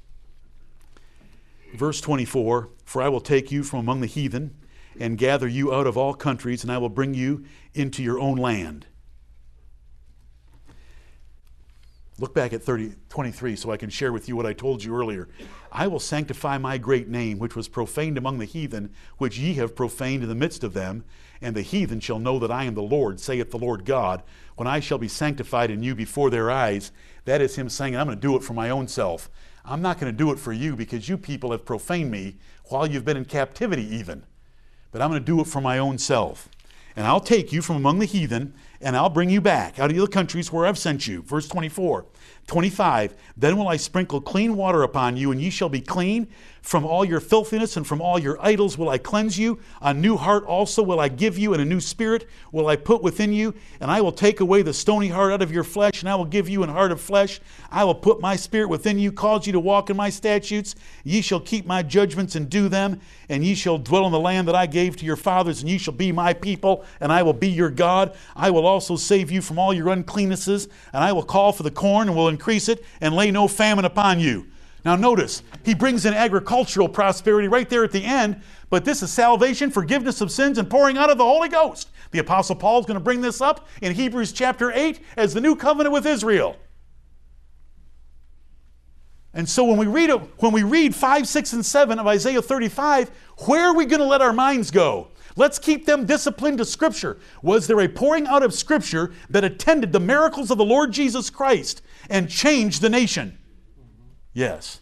verse 1.76 2.02
24 2.02 2.70
For 2.86 3.02
I 3.02 3.10
will 3.10 3.22
take 3.22 3.52
you 3.52 3.64
from 3.64 3.80
among 3.80 4.02
the 4.02 4.08
heathen 4.08 4.56
and 5.00 5.18
gather 5.18 5.48
you 5.48 5.74
out 5.74 5.88
of 5.88 5.98
all 5.98 6.14
countries, 6.14 6.64
and 6.64 6.72
I 6.72 6.78
will 6.78 6.90
bring 6.90 7.14
you 7.14 7.46
into 7.74 8.02
your 8.02 8.20
own 8.20 8.38
land. 8.38 8.88
Look 12.18 12.34
back 12.34 12.54
at 12.54 12.64
30, 12.64 12.94
23 13.10 13.58
so 13.58 13.72
I 13.72 13.78
can 13.78 13.90
share 13.90 14.14
with 14.14 14.30
you 14.30 14.38
what 14.38 14.46
I 14.46 14.54
told 14.54 14.82
you 14.82 14.96
earlier. 14.96 15.28
I 15.70 15.88
will 15.88 16.00
sanctify 16.00 16.58
my 16.58 16.78
great 16.78 17.10
name, 17.10 17.40
which 17.40 17.58
was 17.58 17.68
profaned 17.68 18.18
among 18.18 18.38
the 18.38 18.46
heathen, 18.46 18.94
which 19.18 19.38
ye 19.38 19.56
have 19.56 19.76
profaned 19.76 20.24
in 20.24 20.30
the 20.30 20.36
midst 20.36 20.64
of 20.64 20.74
them. 20.74 21.04
And 21.42 21.54
the 21.54 21.62
heathen 21.62 22.00
shall 22.00 22.20
know 22.20 22.40
that 22.40 22.52
I 22.52 22.64
am 22.64 22.76
the 22.76 22.82
Lord, 22.82 23.20
saith 23.20 23.52
the 23.52 23.58
Lord 23.58 23.84
God, 23.84 24.24
when 24.56 24.66
I 24.66 24.80
shall 24.80 24.98
be 24.98 25.10
sanctified 25.10 25.70
in 25.70 25.84
you 25.84 25.94
before 25.94 26.30
their 26.30 26.50
eyes. 26.50 26.94
That 27.26 27.42
is 27.42 27.58
Him 27.58 27.68
saying, 27.68 27.98
I'm 27.98 28.08
going 28.08 28.18
to 28.18 28.22
do 28.22 28.38
it 28.38 28.44
for 28.44 28.54
my 28.54 28.70
own 28.70 28.88
self. 28.88 29.30
I'm 29.67 29.82
not 29.82 29.99
going 29.99 30.12
to 30.12 30.17
do 30.17 30.32
it 30.32 30.39
for 30.39 30.54
you 30.54 30.75
because 30.75 31.10
you 31.10 31.17
people 31.17 31.51
have 31.51 31.65
profaned 31.65 32.12
me 32.12 32.36
while 32.65 32.88
you've 32.88 33.06
been 33.06 33.17
in 33.17 33.25
captivity, 33.25 33.84
even. 33.95 34.23
But 34.91 35.01
I'm 35.01 35.10
going 35.10 35.21
to 35.21 35.25
do 35.25 35.41
it 35.41 35.47
for 35.47 35.62
my 35.62 35.78
own 35.78 35.97
self. 35.97 36.49
And 36.95 37.06
I'll 37.06 37.19
take 37.19 37.51
you 37.51 37.62
from 37.62 37.75
among 37.75 37.99
the 37.99 38.06
heathen 38.06 38.54
and 38.82 38.96
I'll 38.96 39.10
bring 39.10 39.30
you 39.30 39.42
back 39.42 39.80
out 39.80 39.92
of 39.92 39.98
the 39.98 40.08
countries 40.08 40.52
where 40.52 40.66
I've 40.66 40.78
sent 40.78 41.08
you. 41.08 41.22
Verse 41.22 41.48
24. 41.48 42.06
25 42.48 43.16
Then 43.38 43.58
will 43.58 43.68
I 43.68 43.78
sprinkle 43.78 44.22
clean 44.22 44.56
water 44.56 44.84
upon 44.84 45.18
you, 45.18 45.32
and 45.32 45.42
ye 45.42 45.50
shall 45.50 45.70
be 45.70 45.82
clean. 45.82 46.28
From 46.62 46.84
all 46.84 47.06
your 47.06 47.20
filthiness 47.20 47.78
and 47.78 47.86
from 47.86 48.02
all 48.02 48.18
your 48.18 48.44
idols 48.44 48.76
will 48.76 48.90
I 48.90 48.98
cleanse 48.98 49.38
you. 49.38 49.60
A 49.84 49.94
new 49.94 50.18
heart 50.18 50.46
also 50.46 50.82
will 50.82 51.00
I 51.00 51.10
give 51.10 51.38
you, 51.38 51.54
and 51.54 51.62
a 51.62 51.66
new 51.66 51.80
spirit 51.80 52.28
will 52.52 52.68
I 52.68 52.76
put 52.76 53.04
within 53.04 53.32
you. 53.32 53.54
And 53.80 53.92
I 53.92 54.02
will 54.02 54.12
take 54.12 54.40
away 54.40 54.64
the 54.64 54.74
stony 54.74 55.08
heart 55.08 55.32
out 55.32 55.44
of 55.44 55.52
your 55.52 55.64
flesh, 55.64 56.02
and 56.02 56.10
I 56.10 56.16
will 56.16 56.26
give 56.26 56.50
you 56.50 56.64
an 56.64 56.70
heart 56.70 56.92
of 56.92 57.00
flesh. 57.00 57.40
I 57.70 57.84
will 57.84 57.94
put 57.94 58.20
my 58.20 58.36
spirit 58.36 58.68
within 58.68 58.98
you, 58.98 59.12
cause 59.12 59.46
you 59.46 59.54
to 59.54 59.60
walk 59.60 59.92
in 59.92 59.98
my 59.98 60.10
statutes. 60.10 60.74
Ye 61.04 61.22
shall 61.22 61.40
keep 61.40 61.68
my 61.68 61.84
judgments 61.84 62.36
and 62.36 62.50
do 62.50 62.68
them, 62.68 63.00
and 63.30 63.44
ye 63.44 63.54
shall 63.54 63.78
dwell 63.78 64.08
in 64.08 64.12
the 64.12 64.20
land 64.20 64.48
that 64.48 64.56
I 64.56 64.66
gave 64.66 64.96
to 64.98 65.06
your 65.06 65.18
fathers, 65.18 65.62
and 65.62 65.70
ye 65.70 65.78
shall 65.78 65.94
be 65.94 66.12
my 66.12 66.34
people, 66.34 66.84
and 67.00 67.12
I 67.12 67.22
will 67.22 67.34
be 67.34 67.50
your 67.50 67.70
God. 67.70 68.18
I 68.36 68.50
will 68.50 68.64
also 68.65 68.95
save 68.95 69.32
you 69.32 69.41
from 69.41 69.60
all 69.60 69.73
your 69.73 69.88
uncleannesses, 69.88 70.69
and 70.93 71.04
I 71.04 71.12
will 71.12 71.23
call 71.23 71.51
for 71.51 71.63
the 71.63 71.71
corn, 71.71 72.08
and 72.08 72.17
will 72.17 72.30
increase 72.30 72.69
it, 72.69 72.84
and 73.01 73.15
lay 73.15 73.32
no 73.32 73.47
famine 73.47 73.86
upon 73.86 74.19
you. 74.19 74.47
Now, 74.86 74.95
notice, 74.95 75.41
he 75.63 75.73
brings 75.73 76.06
in 76.06 76.13
agricultural 76.13 76.89
prosperity 76.89 77.47
right 77.47 77.67
there 77.67 77.84
at 77.84 77.91
the 77.91 78.04
end, 78.04 78.41
but 78.69 78.86
this 78.86 79.01
is 79.01 79.12
salvation, 79.12 79.71
forgiveness 79.71 80.21
of 80.21 80.32
sins, 80.32 80.60
and 80.60 80.69
pouring 80.69 80.97
out 80.97 81.10
of 81.10 81.17
the 81.17 81.23
Holy 81.23 81.49
Ghost. 81.49 81.89
The 82.12 82.19
Apostle 82.19 82.56
Paul 82.56 82.80
is 82.80 82.86
going 82.86 82.99
to 82.99 83.04
bring 83.04 83.21
this 83.21 83.41
up 83.41 83.67
in 83.82 83.93
Hebrews 83.93 84.32
chapter 84.32 84.71
8 84.71 84.99
as 85.17 85.34
the 85.34 85.41
new 85.41 85.56
covenant 85.56 85.91
with 85.91 86.06
Israel. 86.06 86.56
And 89.34 89.49
so 89.49 89.65
when 89.65 89.78
we 89.78 89.88
read 89.88 90.12
when 90.38 90.54
we 90.54 90.63
read 90.63 90.95
5, 90.95 91.28
6, 91.28 91.54
and 91.54 91.65
7 91.65 91.99
of 91.99 92.08
Isaiah 92.08 92.41
35, 92.41 93.10
where 93.45 93.65
are 93.65 93.75
we 93.75 93.86
going 93.86 93.99
to 93.99 94.06
let 94.06 94.21
our 94.21 94.32
minds 94.32 94.71
go? 94.71 95.10
Let's 95.36 95.60
keep 95.60 95.86
them 95.86 96.06
disciplined 96.06 96.60
to 96.60 96.66
Scripture. 96.66 97.18
Was 97.42 97.68
there 97.68 97.80
a 97.82 97.90
pouring 97.90 98.28
out 98.28 98.44
of 98.44 98.54
Scripture 98.54 99.14
that 99.30 99.44
attended 99.44 99.92
the 99.92 100.00
miracles 100.00 100.52
of 100.52 100.58
the 100.58 100.66
Lord 100.66 100.92
Jesus 100.92 101.30
Christ 101.30 101.82
and 102.10 102.30
changed 102.30 102.82
the 102.82 102.90
nation? 102.90 103.38
Yes. 104.34 104.82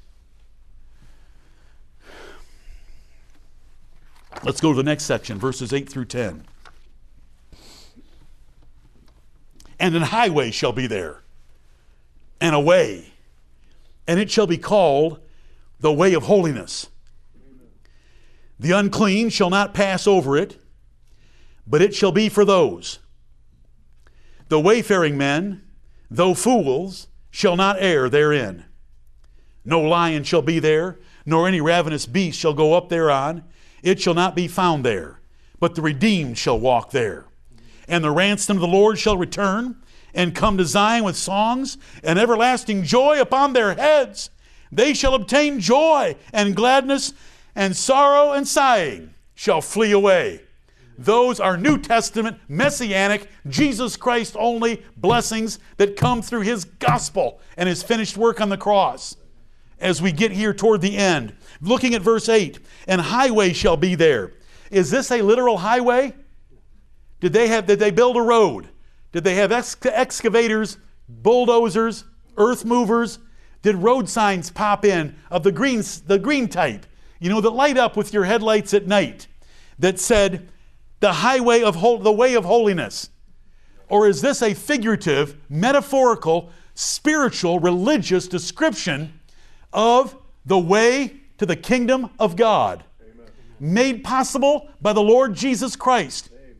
Let's 4.43 4.59
go 4.59 4.71
to 4.71 4.77
the 4.77 4.83
next 4.83 5.03
section, 5.03 5.39
verses 5.39 5.71
8 5.71 5.87
through 5.87 6.05
10. 6.05 6.45
And 9.79 9.95
an 9.95 10.01
highway 10.03 10.51
shall 10.51 10.71
be 10.71 10.87
there, 10.87 11.23
and 12.39 12.55
a 12.55 12.59
way, 12.59 13.13
and 14.07 14.19
it 14.19 14.29
shall 14.29 14.47
be 14.47 14.57
called 14.57 15.19
the 15.79 15.91
way 15.91 16.13
of 16.13 16.23
holiness. 16.23 16.87
The 18.59 18.71
unclean 18.71 19.29
shall 19.29 19.49
not 19.49 19.73
pass 19.73 20.07
over 20.07 20.37
it, 20.37 20.59
but 21.65 21.81
it 21.81 21.95
shall 21.95 22.11
be 22.11 22.29
for 22.29 22.45
those. 22.45 22.99
The 24.49 24.59
wayfaring 24.59 25.17
men, 25.17 25.63
though 26.09 26.33
fools, 26.33 27.07
shall 27.31 27.55
not 27.55 27.77
err 27.79 28.09
therein. 28.09 28.65
No 29.65 29.81
lion 29.81 30.23
shall 30.23 30.41
be 30.41 30.59
there, 30.59 30.99
nor 31.25 31.47
any 31.47 31.61
ravenous 31.61 32.05
beast 32.05 32.39
shall 32.39 32.53
go 32.53 32.73
up 32.73 32.89
thereon. 32.89 33.43
It 33.81 33.99
shall 33.99 34.13
not 34.13 34.35
be 34.35 34.47
found 34.47 34.85
there, 34.85 35.19
but 35.59 35.75
the 35.75 35.81
redeemed 35.81 36.37
shall 36.37 36.59
walk 36.59 36.91
there. 36.91 37.25
And 37.87 38.03
the 38.03 38.11
ransom 38.11 38.57
of 38.57 38.61
the 38.61 38.67
Lord 38.67 38.99
shall 38.99 39.17
return 39.17 39.77
and 40.13 40.35
come 40.35 40.57
to 40.57 40.65
Zion 40.65 41.03
with 41.03 41.15
songs 41.15 41.77
and 42.03 42.19
everlasting 42.19 42.83
joy 42.83 43.19
upon 43.19 43.53
their 43.53 43.73
heads. 43.73 44.29
They 44.71 44.93
shall 44.93 45.15
obtain 45.15 45.59
joy 45.59 46.15
and 46.31 46.55
gladness, 46.55 47.13
and 47.55 47.75
sorrow 47.75 48.31
and 48.31 48.47
sighing 48.47 49.13
shall 49.35 49.61
flee 49.61 49.91
away. 49.91 50.41
Those 50.97 51.39
are 51.39 51.57
New 51.57 51.79
Testament, 51.79 52.37
messianic, 52.47 53.27
Jesus 53.47 53.97
Christ 53.97 54.35
only 54.37 54.83
blessings 54.95 55.59
that 55.77 55.95
come 55.95 56.21
through 56.21 56.41
His 56.41 56.65
gospel 56.65 57.39
and 57.57 57.67
His 57.67 57.81
finished 57.81 58.15
work 58.15 58.39
on 58.39 58.49
the 58.49 58.57
cross 58.57 59.15
as 59.79 60.01
we 60.01 60.11
get 60.11 60.31
here 60.31 60.53
toward 60.53 60.81
the 60.81 60.95
end. 60.95 61.35
Looking 61.61 61.93
at 61.95 62.01
verse 62.01 62.29
8, 62.29 62.59
and 62.87 63.01
highway 63.01 63.53
shall 63.53 63.77
be 63.77 63.95
there. 63.95 64.33
Is 64.71 64.91
this 64.91 65.11
a 65.11 65.21
literal 65.21 65.57
highway? 65.57 66.13
Did 67.19 67.33
they 67.33 67.47
have 67.47 67.65
did 67.65 67.79
they 67.79 67.91
build 67.91 68.17
a 68.17 68.21
road? 68.21 68.69
Did 69.11 69.23
they 69.23 69.35
have 69.35 69.51
ex- 69.51 69.77
excavators, 69.85 70.77
bulldozers, 71.07 72.05
earth 72.37 72.65
movers? 72.65 73.19
Did 73.61 73.75
road 73.75 74.09
signs 74.09 74.51
pop 74.51 74.83
in 74.83 75.15
of 75.31 75.43
the 75.43 75.51
green 75.51 75.83
the 76.07 76.19
green 76.19 76.47
type? 76.47 76.85
You 77.23 77.29
know 77.29 77.39
that 77.39 77.51
light 77.51 77.77
up 77.77 77.95
with 77.95 78.13
your 78.13 78.25
headlights 78.25 78.73
at 78.73 78.85
night 78.85 79.27
that 79.79 79.97
said 79.97 80.49
the 80.99 81.13
highway 81.13 81.63
of 81.63 81.75
hol- 81.75 81.99
the 81.99 82.11
way 82.11 82.33
of 82.33 82.43
holiness. 82.43 83.11
Or 83.87 84.09
is 84.09 84.19
this 84.19 84.41
a 84.41 84.53
figurative, 84.53 85.37
metaphorical, 85.49 86.49
spiritual, 86.75 87.61
religious 87.61 88.27
description 88.27 89.21
of 89.71 90.17
the 90.45 90.59
way 90.59 91.21
to 91.37 91.45
the 91.45 91.55
kingdom 91.55 92.09
of 92.19 92.35
God, 92.35 92.83
Amen. 93.01 93.31
made 93.57 94.03
possible 94.03 94.67
by 94.81 94.91
the 94.91 95.01
Lord 95.01 95.33
Jesus 95.33 95.77
Christ. 95.77 96.29
Amen. 96.33 96.57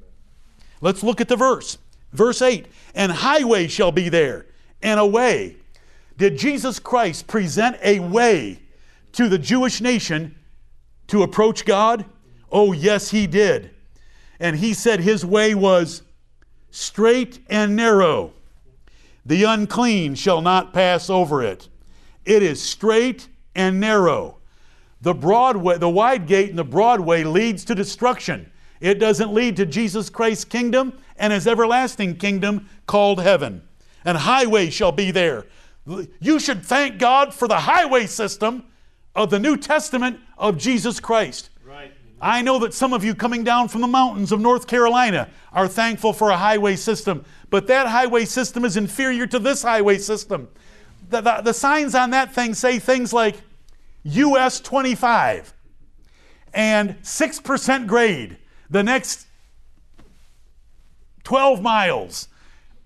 Let's 0.80 1.04
look 1.04 1.20
at 1.20 1.28
the 1.28 1.36
verse. 1.36 1.78
Verse 2.14 2.42
8 2.42 2.68
And 2.96 3.12
highway 3.12 3.68
shall 3.68 3.92
be 3.92 4.08
there, 4.08 4.46
and 4.82 4.98
a 4.98 5.06
way. 5.06 5.58
Did 6.18 6.38
Jesus 6.38 6.80
Christ 6.80 7.28
present 7.28 7.76
a 7.84 8.00
way 8.00 8.62
to 9.12 9.28
the 9.28 9.38
Jewish 9.38 9.82
nation 9.82 10.36
to 11.08 11.24
approach 11.24 11.66
God? 11.66 12.06
Oh, 12.52 12.72
yes, 12.72 13.12
he 13.12 13.28
did. 13.28 13.72
And 14.40 14.58
he 14.58 14.74
said 14.74 15.00
his 15.00 15.26
way 15.26 15.56
was 15.56 16.04
straight 16.72 17.40
and 17.50 17.76
narrow. 17.76 18.34
The 19.26 19.44
unclean 19.44 20.16
shall 20.16 20.42
not 20.42 20.74
pass 20.74 21.10
over 21.10 21.42
it. 21.42 21.70
It 22.26 22.44
is 22.44 22.62
straight 22.62 23.28
and 23.56 23.80
narrow. 23.80 24.38
The 25.02 25.14
broad 25.14 25.58
way, 25.58 25.78
the 25.78 25.90
wide 25.90 26.28
gate 26.28 26.50
and 26.50 26.58
the 26.58 26.64
broad 26.64 27.00
way 27.00 27.24
leads 27.24 27.66
to 27.66 27.76
destruction. 27.76 28.52
It 28.80 28.96
doesn't 28.96 29.34
lead 29.34 29.56
to 29.58 29.66
Jesus 29.66 30.10
Christ's 30.10 30.46
kingdom 30.46 30.98
and 31.18 31.32
his 31.32 31.48
everlasting 31.48 32.18
kingdom 32.18 32.70
called 32.86 33.22
heaven. 33.22 33.62
And 34.06 34.18
highway 34.18 34.70
shall 34.70 34.92
be 34.92 35.12
there. 35.12 35.46
You 36.20 36.40
should 36.40 36.66
thank 36.66 37.00
God 37.00 37.34
for 37.34 37.48
the 37.48 37.60
highway 37.60 38.08
system 38.08 38.64
of 39.16 39.30
the 39.30 39.40
New 39.40 39.58
Testament 39.58 40.20
of 40.38 40.58
Jesus 40.58 41.00
Christ. 41.00 41.50
Right. 41.66 41.92
I 42.22 42.42
know 42.42 42.60
that 42.60 42.74
some 42.74 42.94
of 42.94 43.04
you 43.04 43.14
coming 43.16 43.44
down 43.44 43.68
from 43.68 43.82
the 43.82 43.88
mountains 43.88 44.32
of 44.32 44.40
North 44.40 44.68
Carolina 44.68 45.30
are 45.52 45.68
thankful 45.68 46.14
for 46.14 46.30
a 46.30 46.38
highway 46.38 46.76
system, 46.76 47.26
but 47.50 47.68
that 47.68 47.88
highway 47.88 48.26
system 48.26 48.66
is 48.66 48.78
inferior 48.78 49.28
to 49.28 49.40
this 49.40 49.62
highway 49.62 49.98
system 49.98 50.48
the, 51.14 51.22
the, 51.22 51.42
the 51.42 51.54
signs 51.54 51.96
on 51.96 52.10
that 52.10 52.34
thing 52.34 52.54
say 52.54 52.80
things 52.80 53.14
like 53.14 53.36
US 54.04 54.60
25 54.60 55.54
and 56.54 57.02
6% 57.02 57.88
grade 57.88 58.38
the 58.70 58.84
next 58.84 59.28
12 61.24 61.62
miles 61.62 62.28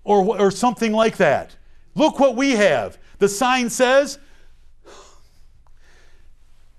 or, 0.04 0.38
or 0.38 0.50
something 0.50 0.92
like 0.92 1.16
that. 1.16 1.56
Look 1.94 2.20
what 2.20 2.36
we 2.36 2.52
have. 2.52 2.98
The 3.18 3.28
sign 3.28 3.68
says, 3.68 4.18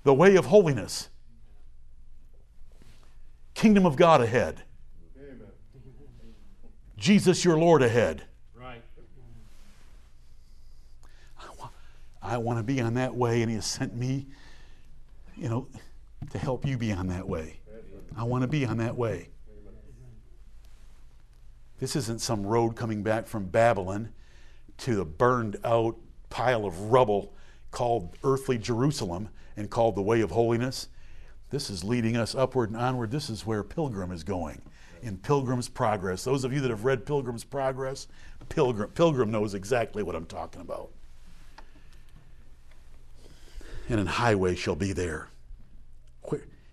the 0.09 0.13
way 0.15 0.37
of 0.37 0.47
holiness. 0.47 1.07
Kingdom 3.53 3.85
of 3.85 3.95
God 3.95 4.21
ahead. 4.21 4.63
Jesus, 6.97 7.45
your 7.45 7.59
Lord, 7.59 7.83
ahead. 7.83 8.23
Right. 8.55 8.81
I 12.23 12.37
want 12.37 12.57
to 12.57 12.63
be 12.63 12.81
on 12.81 12.95
that 12.95 13.13
way, 13.13 13.43
and 13.43 13.51
He 13.51 13.55
has 13.57 13.67
sent 13.67 13.95
me, 13.95 14.25
you 15.35 15.47
know, 15.47 15.67
to 16.31 16.39
help 16.39 16.65
you 16.65 16.75
be 16.75 16.91
on 16.91 17.05
that 17.09 17.29
way. 17.29 17.59
I 18.17 18.23
want 18.23 18.41
to 18.41 18.47
be 18.47 18.65
on 18.65 18.77
that 18.77 18.97
way. 18.97 19.29
This 21.77 21.95
isn't 21.95 22.19
some 22.19 22.43
road 22.43 22.75
coming 22.75 23.03
back 23.03 23.27
from 23.27 23.45
Babylon 23.45 24.09
to 24.79 24.95
the 24.95 25.05
burned 25.05 25.57
out 25.63 25.97
pile 26.31 26.65
of 26.65 26.91
rubble 26.91 27.35
called 27.69 28.17
earthly 28.23 28.57
Jerusalem 28.57 29.29
and 29.59 29.69
called 29.69 29.95
the 29.95 30.01
way 30.01 30.21
of 30.21 30.31
holiness. 30.31 30.87
This 31.49 31.69
is 31.69 31.83
leading 31.83 32.15
us 32.15 32.33
upward 32.33 32.69
and 32.69 32.79
onward. 32.79 33.11
This 33.11 33.29
is 33.29 33.45
where 33.45 33.61
Pilgrim 33.61 34.11
is 34.11 34.23
going 34.23 34.61
in 35.01 35.17
Pilgrim's 35.17 35.67
Progress. 35.67 36.23
Those 36.23 36.45
of 36.45 36.53
you 36.53 36.61
that 36.61 36.69
have 36.69 36.85
read 36.85 37.05
Pilgrim's 37.05 37.43
Progress, 37.43 38.07
Pilgrim, 38.47 38.89
Pilgrim 38.91 39.31
knows 39.31 39.53
exactly 39.53 40.01
what 40.01 40.15
I'm 40.15 40.25
talking 40.25 40.61
about. 40.61 40.91
And 43.89 43.99
an 43.99 44.07
highway 44.07 44.55
shall 44.55 44.75
be 44.75 44.93
there. 44.93 45.29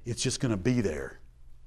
It's 0.05 0.23
just 0.23 0.39
going 0.39 0.53
to 0.53 0.57
be 0.57 0.81
there. 0.81 1.19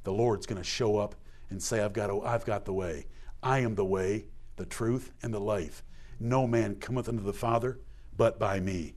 The 0.05 0.13
Lord's 0.13 0.45
going 0.45 0.61
to 0.61 0.67
show 0.67 0.97
up 0.97 1.15
and 1.49 1.61
say, 1.61 1.81
I've 1.81 1.91
got, 1.91 2.09
a, 2.09 2.21
I've 2.21 2.45
got 2.45 2.63
the 2.63 2.71
way. 2.71 3.07
I 3.43 3.59
am 3.59 3.75
the 3.75 3.83
way, 3.83 4.27
the 4.55 4.65
truth, 4.65 5.11
and 5.21 5.33
the 5.33 5.41
life. 5.41 5.83
No 6.21 6.47
man 6.47 6.75
cometh 6.75 7.09
unto 7.09 7.23
the 7.23 7.33
Father 7.33 7.79
but 8.15 8.39
by 8.39 8.61
me. 8.61 8.93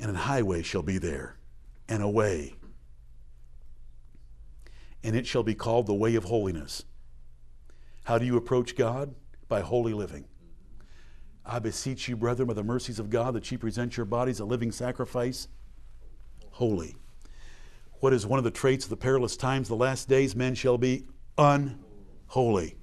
And 0.00 0.08
an 0.08 0.16
highway 0.16 0.62
shall 0.62 0.82
be 0.82 0.98
there, 0.98 1.36
and 1.86 2.02
a 2.02 2.08
way. 2.08 2.54
And 5.04 5.14
it 5.14 5.26
shall 5.26 5.42
be 5.42 5.54
called 5.54 5.86
the 5.86 5.94
way 5.94 6.14
of 6.14 6.24
holiness. 6.24 6.84
How 8.04 8.16
do 8.18 8.24
you 8.24 8.36
approach 8.36 8.76
God? 8.76 9.14
By 9.46 9.60
holy 9.60 9.92
living. 9.92 10.24
I 11.44 11.58
beseech 11.58 12.08
you, 12.08 12.16
brethren, 12.16 12.48
by 12.48 12.54
the 12.54 12.62
mercies 12.62 12.98
of 12.98 13.10
God, 13.10 13.34
that 13.34 13.50
ye 13.50 13.58
present 13.58 13.96
your 13.96 14.06
bodies 14.06 14.40
a 14.40 14.44
living 14.44 14.72
sacrifice, 14.72 15.48
holy. 16.52 16.96
What 18.00 18.14
is 18.14 18.26
one 18.26 18.38
of 18.38 18.44
the 18.44 18.50
traits 18.50 18.84
of 18.84 18.90
the 18.90 18.96
perilous 18.96 19.36
times, 19.36 19.68
the 19.68 19.76
last 19.76 20.08
days? 20.08 20.34
Men 20.34 20.54
shall 20.54 20.78
be 20.78 21.04
unholy. 21.36 22.76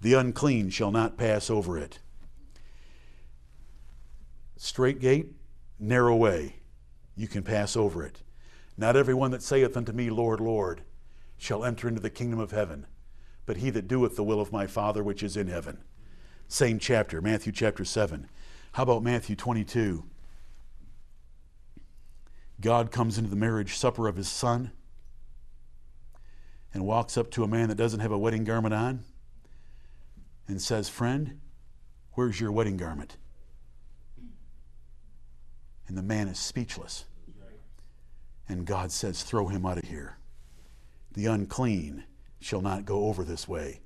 The 0.00 0.14
unclean 0.14 0.70
shall 0.70 0.90
not 0.90 1.18
pass 1.18 1.50
over 1.50 1.76
it. 1.76 1.98
Straight 4.56 5.00
gate, 5.00 5.32
narrow 5.82 6.16
way, 6.16 6.56
you 7.16 7.28
can 7.28 7.42
pass 7.42 7.76
over 7.76 8.04
it. 8.04 8.22
Not 8.76 8.96
everyone 8.96 9.32
that 9.32 9.42
saith 9.42 9.76
unto 9.76 9.92
me, 9.92 10.08
Lord, 10.10 10.40
Lord, 10.40 10.82
shall 11.36 11.64
enter 11.64 11.88
into 11.88 12.00
the 12.00 12.10
kingdom 12.10 12.38
of 12.38 12.52
heaven, 12.52 12.86
but 13.44 13.58
he 13.58 13.68
that 13.70 13.88
doeth 13.88 14.16
the 14.16 14.24
will 14.24 14.40
of 14.40 14.52
my 14.52 14.66
Father 14.66 15.02
which 15.02 15.22
is 15.22 15.36
in 15.36 15.48
heaven. 15.48 15.82
Same 16.48 16.78
chapter, 16.78 17.20
Matthew 17.20 17.52
chapter 17.52 17.84
7. 17.84 18.28
How 18.72 18.84
about 18.84 19.02
Matthew 19.02 19.36
22? 19.36 20.04
God 22.60 22.92
comes 22.92 23.18
into 23.18 23.28
the 23.28 23.36
marriage 23.36 23.76
supper 23.76 24.06
of 24.06 24.16
his 24.16 24.28
son 24.28 24.70
and 26.72 26.86
walks 26.86 27.18
up 27.18 27.30
to 27.32 27.44
a 27.44 27.48
man 27.48 27.68
that 27.68 27.74
doesn't 27.74 28.00
have 28.00 28.12
a 28.12 28.18
wedding 28.18 28.44
garment 28.44 28.72
on 28.72 29.04
and 30.46 30.62
says, 30.62 30.88
Friend, 30.88 31.40
where's 32.12 32.40
your 32.40 32.52
wedding 32.52 32.76
garment? 32.76 33.16
And 35.92 35.98
the 35.98 36.02
man 36.02 36.26
is 36.26 36.38
speechless. 36.38 37.04
And 38.48 38.64
God 38.64 38.90
says, 38.90 39.22
Throw 39.22 39.48
him 39.48 39.66
out 39.66 39.76
of 39.76 39.84
here. 39.84 40.16
The 41.12 41.26
unclean 41.26 42.04
shall 42.40 42.62
not 42.62 42.86
go 42.86 43.08
over 43.08 43.24
this 43.24 43.46
way. 43.46 43.80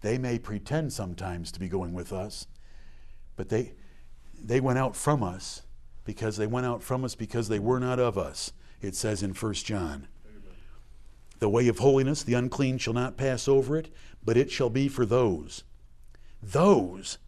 They 0.00 0.16
may 0.16 0.38
pretend 0.38 0.92
sometimes 0.92 1.50
to 1.50 1.58
be 1.58 1.68
going 1.68 1.92
with 1.92 2.12
us, 2.12 2.46
but 3.34 3.48
they, 3.48 3.72
they 4.40 4.60
went 4.60 4.78
out 4.78 4.94
from 4.94 5.24
us 5.24 5.62
because 6.04 6.36
they 6.36 6.46
went 6.46 6.66
out 6.66 6.84
from 6.84 7.04
us 7.04 7.16
because 7.16 7.48
they 7.48 7.58
were 7.58 7.80
not 7.80 7.98
of 7.98 8.16
us, 8.16 8.52
it 8.80 8.94
says 8.94 9.20
in 9.20 9.34
1 9.34 9.54
John. 9.54 10.06
The 11.40 11.48
way 11.48 11.66
of 11.66 11.80
holiness, 11.80 12.22
the 12.22 12.34
unclean 12.34 12.78
shall 12.78 12.94
not 12.94 13.16
pass 13.16 13.48
over 13.48 13.76
it, 13.76 13.92
but 14.24 14.36
it 14.36 14.52
shall 14.52 14.70
be 14.70 14.86
for 14.86 15.04
those. 15.04 15.64
Those. 16.40 17.18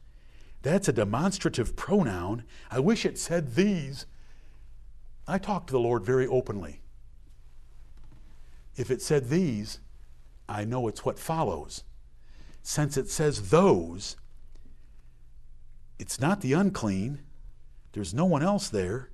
That's 0.62 0.86
a 0.86 0.92
demonstrative 0.92 1.74
pronoun. 1.74 2.44
I 2.70 2.78
wish 2.78 3.04
it 3.04 3.18
said 3.18 3.56
these. 3.56 4.06
I 5.26 5.38
talk 5.38 5.66
to 5.66 5.72
the 5.72 5.78
Lord 5.78 6.04
very 6.04 6.26
openly. 6.26 6.80
If 8.76 8.90
it 8.90 9.02
said 9.02 9.28
these, 9.28 9.80
I 10.48 10.64
know 10.64 10.88
it's 10.88 11.04
what 11.04 11.18
follows. 11.18 11.84
Since 12.62 12.96
it 12.96 13.08
says 13.08 13.50
those, 13.50 14.16
it's 15.98 16.20
not 16.20 16.40
the 16.40 16.52
unclean. 16.52 17.20
There's 17.92 18.14
no 18.14 18.24
one 18.24 18.42
else 18.42 18.68
there. 18.68 19.10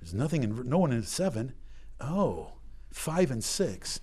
There's 0.00 0.14
nothing 0.14 0.42
in 0.42 0.68
no 0.68 0.78
one 0.78 0.92
in 0.92 1.02
seven. 1.02 1.52
Oh, 2.00 2.52
five 2.92 3.30
and 3.30 3.42
six. 3.42 4.00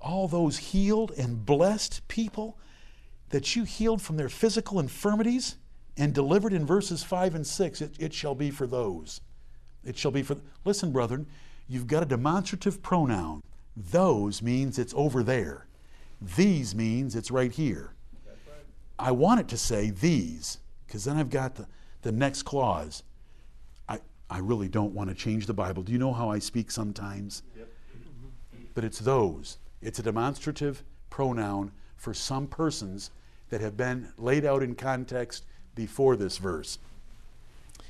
All 0.00 0.28
those 0.28 0.58
healed 0.58 1.12
and 1.12 1.44
blessed 1.44 2.06
people 2.08 2.58
that 3.30 3.56
you 3.56 3.64
healed 3.64 4.02
from 4.02 4.16
their 4.16 4.28
physical 4.28 4.78
infirmities 4.78 5.56
and 5.96 6.12
delivered 6.12 6.52
in 6.52 6.66
verses 6.66 7.02
five 7.02 7.34
and 7.34 7.46
six, 7.46 7.80
it, 7.80 7.94
it 7.98 8.12
shall 8.12 8.34
be 8.34 8.50
for 8.50 8.66
those. 8.66 9.20
It 9.84 9.96
shall 9.96 10.10
be 10.10 10.22
for. 10.22 10.36
Listen, 10.64 10.92
brethren, 10.92 11.26
you've 11.68 11.86
got 11.86 12.02
a 12.02 12.06
demonstrative 12.06 12.82
pronoun. 12.82 13.42
Those 13.76 14.42
means 14.42 14.78
it's 14.78 14.94
over 14.96 15.22
there. 15.22 15.66
These 16.36 16.74
means 16.74 17.16
it's 17.16 17.30
right 17.30 17.52
here. 17.52 17.94
I 18.98 19.10
want 19.10 19.40
it 19.40 19.48
to 19.48 19.56
say 19.56 19.90
these, 19.90 20.58
because 20.86 21.04
then 21.04 21.16
I've 21.16 21.30
got 21.30 21.56
the, 21.56 21.66
the 22.02 22.12
next 22.12 22.44
clause. 22.44 23.02
I, 23.88 23.98
I 24.30 24.38
really 24.38 24.68
don't 24.68 24.94
want 24.94 25.10
to 25.10 25.16
change 25.16 25.46
the 25.46 25.54
Bible. 25.54 25.82
Do 25.82 25.92
you 25.92 25.98
know 25.98 26.12
how 26.12 26.30
I 26.30 26.38
speak 26.38 26.70
sometimes? 26.70 27.42
Yep. 27.56 27.68
But 28.74 28.84
it's 28.84 29.00
those. 29.00 29.58
It's 29.82 29.98
a 29.98 30.02
demonstrative 30.02 30.84
pronoun 31.10 31.72
for 31.96 32.14
some 32.14 32.46
persons 32.46 33.10
that 33.50 33.60
have 33.60 33.76
been 33.76 34.12
laid 34.16 34.44
out 34.44 34.62
in 34.62 34.74
context 34.74 35.44
before 35.74 36.16
this 36.16 36.38
verse. 36.38 36.78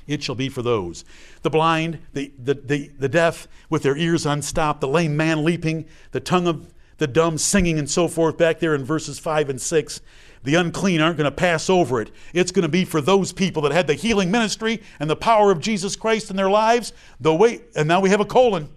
It 0.07 0.23
shall 0.23 0.35
be 0.35 0.49
for 0.49 0.61
those. 0.61 1.03
The 1.41 1.49
blind, 1.49 1.99
the, 2.13 2.31
the, 2.37 2.53
the, 2.53 2.91
the 2.99 3.09
deaf 3.09 3.47
with 3.69 3.83
their 3.83 3.97
ears 3.97 4.25
unstopped, 4.25 4.81
the 4.81 4.87
lame 4.87 5.17
man 5.17 5.43
leaping, 5.43 5.85
the 6.11 6.19
tongue 6.19 6.47
of 6.47 6.71
the 6.97 7.07
dumb 7.07 7.37
singing, 7.37 7.77
and 7.77 7.89
so 7.89 8.07
forth, 8.07 8.37
back 8.37 8.59
there 8.59 8.75
in 8.75 8.85
verses 8.85 9.19
5 9.19 9.49
and 9.49 9.61
6. 9.61 10.01
The 10.43 10.55
unclean 10.55 11.01
aren't 11.01 11.17
going 11.17 11.29
to 11.29 11.35
pass 11.35 11.69
over 11.69 11.99
it. 11.99 12.11
It's 12.33 12.51
going 12.51 12.63
to 12.63 12.69
be 12.69 12.85
for 12.85 13.01
those 13.01 13.33
people 13.33 13.63
that 13.63 13.71
had 13.71 13.87
the 13.87 13.95
healing 13.95 14.29
ministry 14.29 14.81
and 14.99 15.09
the 15.09 15.15
power 15.15 15.51
of 15.51 15.59
Jesus 15.59 15.95
Christ 15.95 16.29
in 16.29 16.35
their 16.35 16.49
lives. 16.49 16.93
The 17.19 17.33
way, 17.33 17.61
and 17.75 17.87
now 17.87 17.99
we 17.99 18.11
have 18.11 18.19
a 18.19 18.25
colon. 18.25 18.69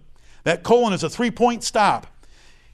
That 0.45 0.63
colon 0.63 0.95
is 0.95 1.03
a 1.03 1.11
three 1.11 1.31
point 1.31 1.63
stop. 1.63 2.07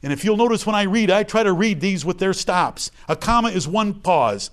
And 0.04 0.12
if 0.12 0.24
you'll 0.24 0.36
notice 0.36 0.64
when 0.64 0.76
I 0.76 0.82
read, 0.82 1.10
I 1.10 1.24
try 1.24 1.42
to 1.42 1.52
read 1.52 1.80
these 1.80 2.04
with 2.04 2.18
their 2.18 2.34
stops. 2.34 2.90
A 3.08 3.16
comma 3.16 3.48
is 3.48 3.66
one 3.66 3.94
pause, 3.94 4.50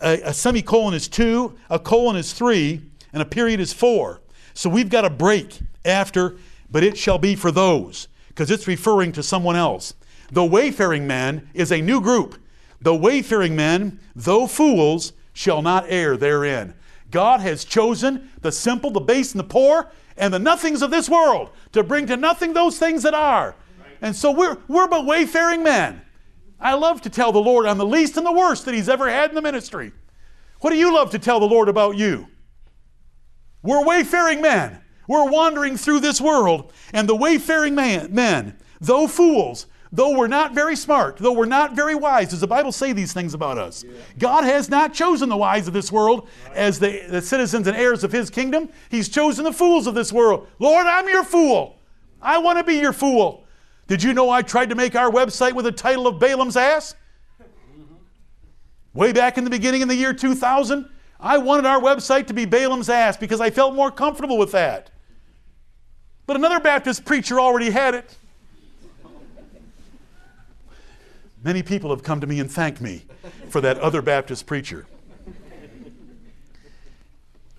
a, 0.00 0.20
a 0.22 0.34
semicolon 0.34 0.94
is 0.94 1.08
two, 1.08 1.56
a 1.68 1.78
colon 1.78 2.16
is 2.16 2.32
three, 2.32 2.82
and 3.12 3.22
a 3.22 3.26
period 3.26 3.60
is 3.60 3.72
four. 3.72 4.20
So 4.54 4.68
we've 4.68 4.90
got 4.90 5.04
a 5.04 5.10
break 5.10 5.60
after, 5.84 6.36
but 6.70 6.84
it 6.84 6.96
shall 6.96 7.18
be 7.18 7.34
for 7.34 7.50
those, 7.50 8.08
because 8.28 8.50
it's 8.50 8.66
referring 8.66 9.12
to 9.12 9.22
someone 9.22 9.56
else. 9.56 9.94
The 10.32 10.44
wayfaring 10.44 11.06
men 11.06 11.48
is 11.54 11.72
a 11.72 11.80
new 11.80 12.00
group. 12.00 12.40
The 12.80 12.94
wayfaring 12.94 13.56
men, 13.56 14.00
though 14.14 14.46
fools, 14.46 15.12
shall 15.32 15.62
not 15.62 15.86
err 15.88 16.16
therein. 16.16 16.74
God 17.10 17.40
has 17.40 17.64
chosen 17.64 18.30
the 18.40 18.52
simple, 18.52 18.90
the 18.90 19.00
base, 19.00 19.32
and 19.32 19.40
the 19.40 19.44
poor, 19.44 19.90
and 20.16 20.32
the 20.32 20.38
nothings 20.38 20.82
of 20.82 20.90
this 20.90 21.08
world 21.08 21.50
to 21.72 21.82
bring 21.82 22.06
to 22.06 22.16
nothing 22.16 22.52
those 22.52 22.78
things 22.78 23.02
that 23.02 23.14
are. 23.14 23.54
And 24.00 24.14
so 24.14 24.30
we're, 24.30 24.58
we're 24.68 24.88
but 24.88 25.06
wayfaring 25.06 25.62
men. 25.62 26.02
I 26.60 26.74
love 26.74 27.00
to 27.02 27.10
tell 27.10 27.32
the 27.32 27.40
Lord 27.40 27.66
I'm 27.66 27.78
the 27.78 27.86
least 27.86 28.16
and 28.16 28.26
the 28.26 28.32
worst 28.32 28.64
that 28.66 28.74
He's 28.74 28.88
ever 28.88 29.08
had 29.08 29.30
in 29.30 29.34
the 29.34 29.42
ministry. 29.42 29.92
What 30.60 30.70
do 30.70 30.76
you 30.76 30.94
love 30.94 31.10
to 31.12 31.18
tell 31.18 31.40
the 31.40 31.46
Lord 31.46 31.68
about 31.68 31.96
you? 31.96 32.28
We're 33.62 33.84
wayfaring 33.84 34.40
men. 34.40 34.80
We're 35.08 35.28
wandering 35.28 35.76
through 35.76 36.00
this 36.00 36.20
world, 36.20 36.72
and 36.92 37.08
the 37.08 37.16
wayfaring 37.16 37.74
man, 37.74 38.14
men, 38.14 38.56
though 38.80 39.08
fools, 39.08 39.66
though 39.90 40.16
we're 40.16 40.28
not 40.28 40.54
very 40.54 40.76
smart, 40.76 41.16
though 41.16 41.32
we're 41.32 41.46
not 41.46 41.74
very 41.74 41.96
wise, 41.96 42.30
does 42.30 42.40
the 42.40 42.46
Bible 42.46 42.70
say 42.70 42.92
these 42.92 43.12
things 43.12 43.34
about 43.34 43.58
us? 43.58 43.82
Yeah. 43.82 43.92
God 44.20 44.44
has 44.44 44.68
not 44.68 44.94
chosen 44.94 45.28
the 45.28 45.36
wise 45.36 45.66
of 45.66 45.74
this 45.74 45.90
world 45.90 46.28
as 46.54 46.78
the, 46.78 47.04
the 47.08 47.20
citizens 47.20 47.66
and 47.66 47.76
heirs 47.76 48.04
of 48.04 48.12
his 48.12 48.30
kingdom. 48.30 48.68
He's 48.88 49.08
chosen 49.08 49.44
the 49.44 49.52
fools 49.52 49.88
of 49.88 49.94
this 49.94 50.12
world. 50.12 50.46
Lord, 50.60 50.86
I'm 50.86 51.08
your 51.08 51.24
fool. 51.24 51.80
I 52.22 52.38
want 52.38 52.58
to 52.58 52.64
be 52.64 52.74
your 52.74 52.92
fool. 52.92 53.44
Did 53.88 54.04
you 54.04 54.14
know 54.14 54.30
I 54.30 54.42
tried 54.42 54.68
to 54.68 54.76
make 54.76 54.94
our 54.94 55.10
website 55.10 55.54
with 55.54 55.64
the 55.64 55.72
title 55.72 56.06
of 56.06 56.20
Balaam's 56.20 56.56
ass? 56.56 56.94
Mm-hmm. 57.42 57.94
Way 58.94 59.12
back 59.12 59.38
in 59.38 59.42
the 59.42 59.50
beginning 59.50 59.82
in 59.82 59.88
the 59.88 59.96
year 59.96 60.12
2000, 60.12 60.88
I 61.22 61.38
wanted 61.38 61.66
our 61.66 61.80
website 61.80 62.26
to 62.28 62.34
be 62.34 62.46
Balaam's 62.46 62.88
ass 62.88 63.16
because 63.16 63.40
I 63.40 63.50
felt 63.50 63.74
more 63.74 63.90
comfortable 63.90 64.38
with 64.38 64.52
that. 64.52 64.90
But 66.26 66.36
another 66.36 66.60
Baptist 66.60 67.04
preacher 67.04 67.38
already 67.38 67.70
had 67.70 67.94
it. 67.94 68.16
Many 71.42 71.62
people 71.62 71.90
have 71.90 72.02
come 72.02 72.20
to 72.20 72.26
me 72.26 72.40
and 72.40 72.50
thanked 72.50 72.80
me 72.80 73.04
for 73.48 73.60
that 73.60 73.78
other 73.78 74.02
Baptist 74.02 74.46
preacher. 74.46 74.86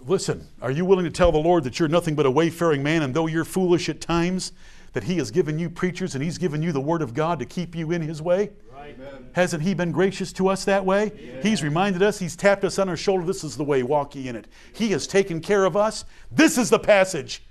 Listen, 0.08 0.48
are 0.62 0.72
you 0.72 0.84
willing 0.84 1.06
to 1.06 1.12
tell 1.12 1.32
the 1.32 1.38
Lord 1.38 1.64
that 1.64 1.80
you're 1.80 1.90
nothing 1.90 2.16
but 2.16 2.26
a 2.26 2.32
wayfaring 2.32 2.82
man, 2.82 3.04
and 3.04 3.14
though 3.14 3.28
you're 3.28 3.46
foolish 3.46 3.88
at 3.90 4.02
times, 4.02 4.52
that 4.94 5.04
He 5.04 5.18
has 5.18 5.32
given 5.32 5.58
you 5.58 5.70
preachers 5.70 6.16
and 6.16 6.24
He's 6.24 6.38
given 6.38 6.62
you 6.62 6.72
the 6.72 6.82
Word 6.82 7.02
of 7.02 7.14
God 7.14 7.40
to 7.40 7.46
keep 7.46 7.76
you 7.76 7.92
in 7.92 8.02
His 8.02 8.22
way? 8.22 8.52
Right. 8.72 8.98
Hasn't 9.34 9.64
He 9.64 9.74
been 9.74 9.92
gracious 9.92 10.34
to 10.34 10.48
us 10.48 10.66
that 10.66 10.86
way? 10.86 11.12
Yeah. 11.16 11.42
He's 11.42 11.64
reminded 11.64 12.02
us, 12.02 12.20
He's 12.20 12.36
tapped 12.36 12.64
us 12.64 12.80
on 12.80 12.90
our 12.90 12.98
shoulder. 12.98 13.26
This 13.26 13.44
is 13.44 13.58
the 13.58 13.64
way, 13.64 13.84
walk 13.84 14.16
ye 14.16 14.28
in 14.28 14.36
it. 14.36 14.48
He 14.74 14.92
has 14.92 15.08
taken 15.08 15.42
care 15.42 15.66
of 15.66 15.78
us. 15.78 16.06
This 16.32 16.58
is 16.58 16.70
the 16.70 16.80
passage. 16.80 17.44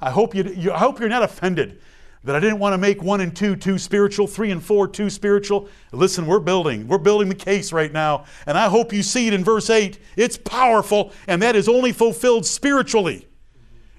I 0.00 0.10
hope, 0.10 0.34
you, 0.34 0.44
you 0.44 0.72
I 0.72 0.78
hope 0.78 1.00
you're 1.00 1.08
not 1.08 1.22
offended 1.22 1.80
that 2.26 2.34
I 2.34 2.40
didn't 2.40 2.58
want 2.58 2.72
to 2.74 2.78
make 2.78 3.02
one 3.02 3.20
and 3.20 3.34
two 3.34 3.54
too 3.54 3.78
spiritual, 3.78 4.26
three 4.26 4.50
and 4.50 4.62
four 4.62 4.88
too 4.88 5.08
spiritual. 5.08 5.68
Listen, 5.92 6.26
we're 6.26 6.40
building. 6.40 6.88
We're 6.88 6.98
building 6.98 7.28
the 7.28 7.36
case 7.36 7.72
right 7.72 7.92
now. 7.92 8.24
And 8.46 8.58
I 8.58 8.68
hope 8.68 8.92
you 8.92 9.04
see 9.04 9.28
it 9.28 9.32
in 9.32 9.44
verse 9.44 9.70
8. 9.70 9.98
It's 10.16 10.36
powerful, 10.36 11.12
and 11.28 11.40
that 11.42 11.54
is 11.54 11.68
only 11.68 11.92
fulfilled 11.92 12.44
spiritually. 12.44 13.28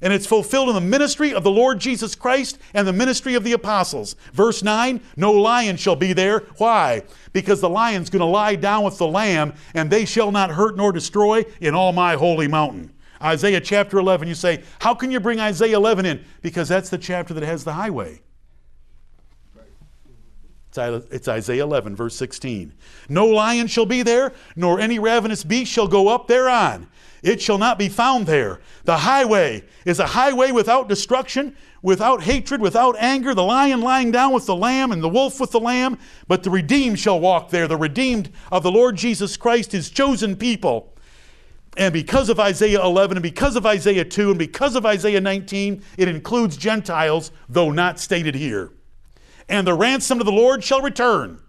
And 0.02 0.14
it's 0.14 0.28
fulfilled 0.28 0.70
in 0.70 0.76
the 0.76 0.82
ministry 0.82 1.34
of 1.34 1.44
the 1.44 1.52
Lord 1.52 1.80
Jesus 1.80 2.14
Christ 2.14 2.60
and 2.74 2.88
the 2.88 2.94
ministry 2.94 3.34
of 3.34 3.44
the 3.44 3.54
apostles. 3.54 4.16
Verse 4.32 4.62
9 4.62 5.02
No 5.16 5.32
lion 5.32 5.78
shall 5.78 5.96
be 5.96 6.14
there. 6.14 6.42
Why? 6.58 7.04
Because 7.34 7.62
the 7.62 7.70
lion's 7.70 8.10
going 8.10 8.20
to 8.20 8.26
lie 8.26 8.56
down 8.56 8.84
with 8.84 8.98
the 8.98 9.08
lamb, 9.08 9.54
and 9.74 9.90
they 9.90 10.06
shall 10.06 10.32
not 10.32 10.52
hurt 10.52 10.78
nor 10.78 10.92
destroy 10.92 11.46
in 11.62 11.74
all 11.74 11.94
my 11.94 12.14
holy 12.14 12.48
mountain. 12.48 12.94
Isaiah 13.22 13.62
chapter 13.62 13.98
11, 13.98 14.28
you 14.28 14.36
say, 14.36 14.64
How 14.80 14.94
can 14.94 15.10
you 15.10 15.20
bring 15.20 15.40
Isaiah 15.40 15.78
11 15.78 16.06
in? 16.06 16.24
Because 16.42 16.68
that's 16.68 16.90
the 16.90 17.00
chapter 17.00 17.34
that 17.34 17.44
has 17.44 17.64
the 17.64 17.74
highway. 17.74 18.22
It's 20.80 21.28
Isaiah 21.28 21.64
11, 21.64 21.96
verse 21.96 22.16
16. 22.16 22.72
No 23.10 23.26
lion 23.26 23.66
shall 23.66 23.88
be 23.88 24.04
there, 24.04 24.34
nor 24.56 24.80
any 24.80 25.00
ravenous 25.00 25.44
beast 25.44 25.72
shall 25.72 25.88
go 25.88 26.08
up 26.08 26.28
thereon. 26.28 26.88
It 27.24 27.42
shall 27.42 27.58
not 27.58 27.80
be 27.80 27.90
found 27.90 28.28
there. 28.28 28.60
The 28.84 28.98
highway 28.98 29.64
is 29.86 30.00
a 30.00 30.08
highway 30.08 30.52
without 30.52 30.88
destruction, 30.88 31.56
without 31.82 32.24
hatred, 32.24 32.62
without 32.62 32.96
anger. 33.00 33.34
The 33.34 33.44
lion 33.44 33.82
lying 33.82 34.12
down 34.12 34.34
with 34.34 34.46
the 34.46 34.56
lamb, 34.56 34.92
and 34.92 35.04
the 35.04 35.10
wolf 35.10 35.40
with 35.40 35.52
the 35.52 35.60
lamb. 35.60 35.98
But 36.28 36.44
the 36.44 36.50
redeemed 36.50 37.00
shall 37.00 37.20
walk 37.20 37.50
there. 37.50 37.68
The 37.68 37.78
redeemed 37.78 38.32
of 38.52 38.64
the 38.64 38.72
Lord 38.72 38.96
Jesus 38.96 39.38
Christ, 39.38 39.72
his 39.72 39.90
chosen 39.90 40.36
people. 40.36 40.94
And 41.78 41.94
because 41.94 42.30
of 42.30 42.40
Isaiah 42.40 42.84
11, 42.84 43.18
and 43.18 43.24
because 43.24 43.56
of 43.56 43.66
Isaiah 43.66 44.06
2, 44.06 44.32
and 44.32 44.40
because 44.40 44.76
of 44.76 44.86
Isaiah 44.86 45.22
19, 45.22 45.84
it 45.98 46.08
includes 46.08 46.58
Gentiles, 46.58 47.32
though 47.48 47.72
not 47.72 48.00
stated 48.00 48.34
here. 48.34 48.72
And 49.48 49.66
the 49.66 49.76
ransom 49.76 50.20
of 50.20 50.26
the 50.26 50.32
Lord 50.32 50.64
shall 50.64 50.82
return. 50.82 51.40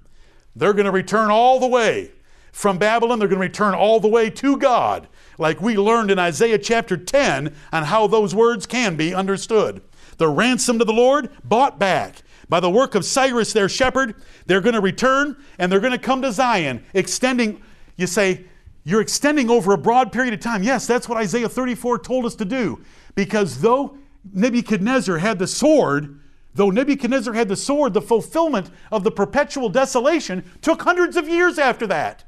They're 0.55 0.75
going 0.75 0.85
to 0.85 0.91
return 0.91 1.31
all 1.31 1.59
the 1.59 1.67
way 1.67 2.13
from 2.53 2.79
Babylon. 2.79 3.19
They're 3.19 3.29
going 3.29 3.41
to 3.41 3.47
return 3.47 3.75
all 3.75 4.01
the 4.01 4.09
way 4.09 4.29
to 4.31 4.57
God, 4.59 5.09
like 5.39 5.61
we 5.61 5.77
learned 5.77 6.11
in 6.11 6.19
Isaiah 6.19 6.59
chapter 6.59 6.97
10 6.97 7.55
on 7.73 7.85
how 7.85 8.07
those 8.07 8.35
words 8.35 8.67
can 8.67 8.97
be 8.97 9.15
understood. 9.15 9.81
The 10.19 10.29
ransom 10.29 10.81
of 10.81 10.87
the 10.87 10.93
Lord 10.93 11.31
bought 11.45 11.79
back 11.79 12.23
by 12.49 12.61
the 12.61 12.71
work 12.71 12.95
of 12.95 13.05
Cyrus, 13.05 13.53
their 13.53 13.69
shepherd. 13.69 14.17
They're 14.47 14.61
going 14.61 14.75
to 14.75 14.81
return 14.81 15.37
and 15.59 15.71
they're 15.71 15.81
going 15.81 15.93
to 15.93 15.99
come 15.99 16.23
to 16.23 16.33
Zion, 16.33 16.85
extending, 16.93 17.63
you 17.97 18.07
say, 18.07 18.45
you're 18.85 19.01
extending 19.01 19.51
over 19.51 19.73
a 19.73 19.79
broad 19.79 20.13
period 20.13 20.35
of 20.35 20.41
time. 20.41 20.63
Yes, 20.63 20.87
that's 20.87 21.09
what 21.09 21.19
Isaiah 21.19 21.49
34 21.49 21.99
told 22.01 22.25
us 22.25 22.35
to 22.37 22.45
do. 22.45 22.83
Because 23.15 23.61
though 23.61 23.99
Nebuchadnezzar 24.33 25.19
had 25.19 25.39
the 25.39 25.47
sword, 25.47 26.21
though 26.55 26.71
Nebuchadnezzar 26.71 27.35
had 27.35 27.49
the 27.49 27.57
sword, 27.57 27.93
the 27.93 28.03
fulfillment 28.03 28.71
of 28.91 29.05
the 29.05 29.11
perpetual 29.11 29.69
desolation 29.69 30.51
took 30.63 30.83
hundreds 30.83 31.17
of 31.17 31.29
years 31.29 31.59
after 31.59 31.87
that. 31.87 32.25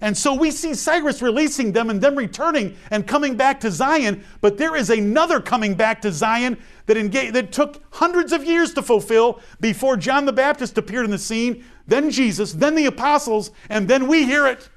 And 0.00 0.16
so 0.16 0.34
we 0.34 0.50
see 0.50 0.74
Cyrus 0.74 1.20
releasing 1.20 1.72
them 1.72 1.90
and 1.90 2.00
them 2.00 2.16
returning 2.16 2.76
and 2.90 3.06
coming 3.06 3.36
back 3.36 3.60
to 3.60 3.70
Zion, 3.70 4.24
but 4.40 4.56
there 4.56 4.74
is 4.74 4.88
another 4.88 5.40
coming 5.40 5.74
back 5.74 6.00
to 6.02 6.12
Zion 6.12 6.58
that, 6.86 7.32
that 7.32 7.52
took 7.52 7.82
hundreds 7.90 8.32
of 8.32 8.44
years 8.44 8.72
to 8.74 8.82
fulfill 8.82 9.40
before 9.60 9.96
John 9.96 10.24
the 10.24 10.32
Baptist 10.32 10.78
appeared 10.78 11.04
in 11.04 11.10
the 11.10 11.18
scene, 11.18 11.64
then 11.86 12.10
Jesus, 12.10 12.52
then 12.52 12.74
the 12.76 12.86
apostles, 12.86 13.50
and 13.68 13.88
then 13.88 14.06
we 14.06 14.24
hear 14.24 14.46
it. 14.46 14.70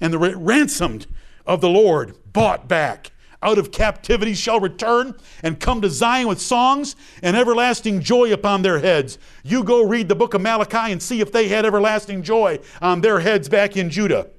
And 0.00 0.12
the 0.12 0.18
ransomed 0.18 1.06
of 1.46 1.60
the 1.60 1.70
Lord 1.70 2.14
bought 2.32 2.68
back 2.68 3.10
out 3.42 3.58
of 3.58 3.72
captivity 3.72 4.34
shall 4.34 4.60
return 4.60 5.14
and 5.42 5.60
come 5.60 5.80
to 5.80 5.90
Zion 5.90 6.28
with 6.28 6.40
songs 6.40 6.96
and 7.22 7.36
everlasting 7.36 8.00
joy 8.00 8.32
upon 8.32 8.62
their 8.62 8.78
heads. 8.78 9.18
You 9.44 9.62
go 9.62 9.84
read 9.84 10.08
the 10.08 10.14
book 10.14 10.34
of 10.34 10.40
Malachi 10.40 10.92
and 10.92 11.02
see 11.02 11.20
if 11.20 11.32
they 11.32 11.48
had 11.48 11.66
everlasting 11.66 12.22
joy 12.22 12.60
on 12.80 13.00
their 13.00 13.20
heads 13.20 13.48
back 13.48 13.76
in 13.76 13.90
Judah. 13.90 14.30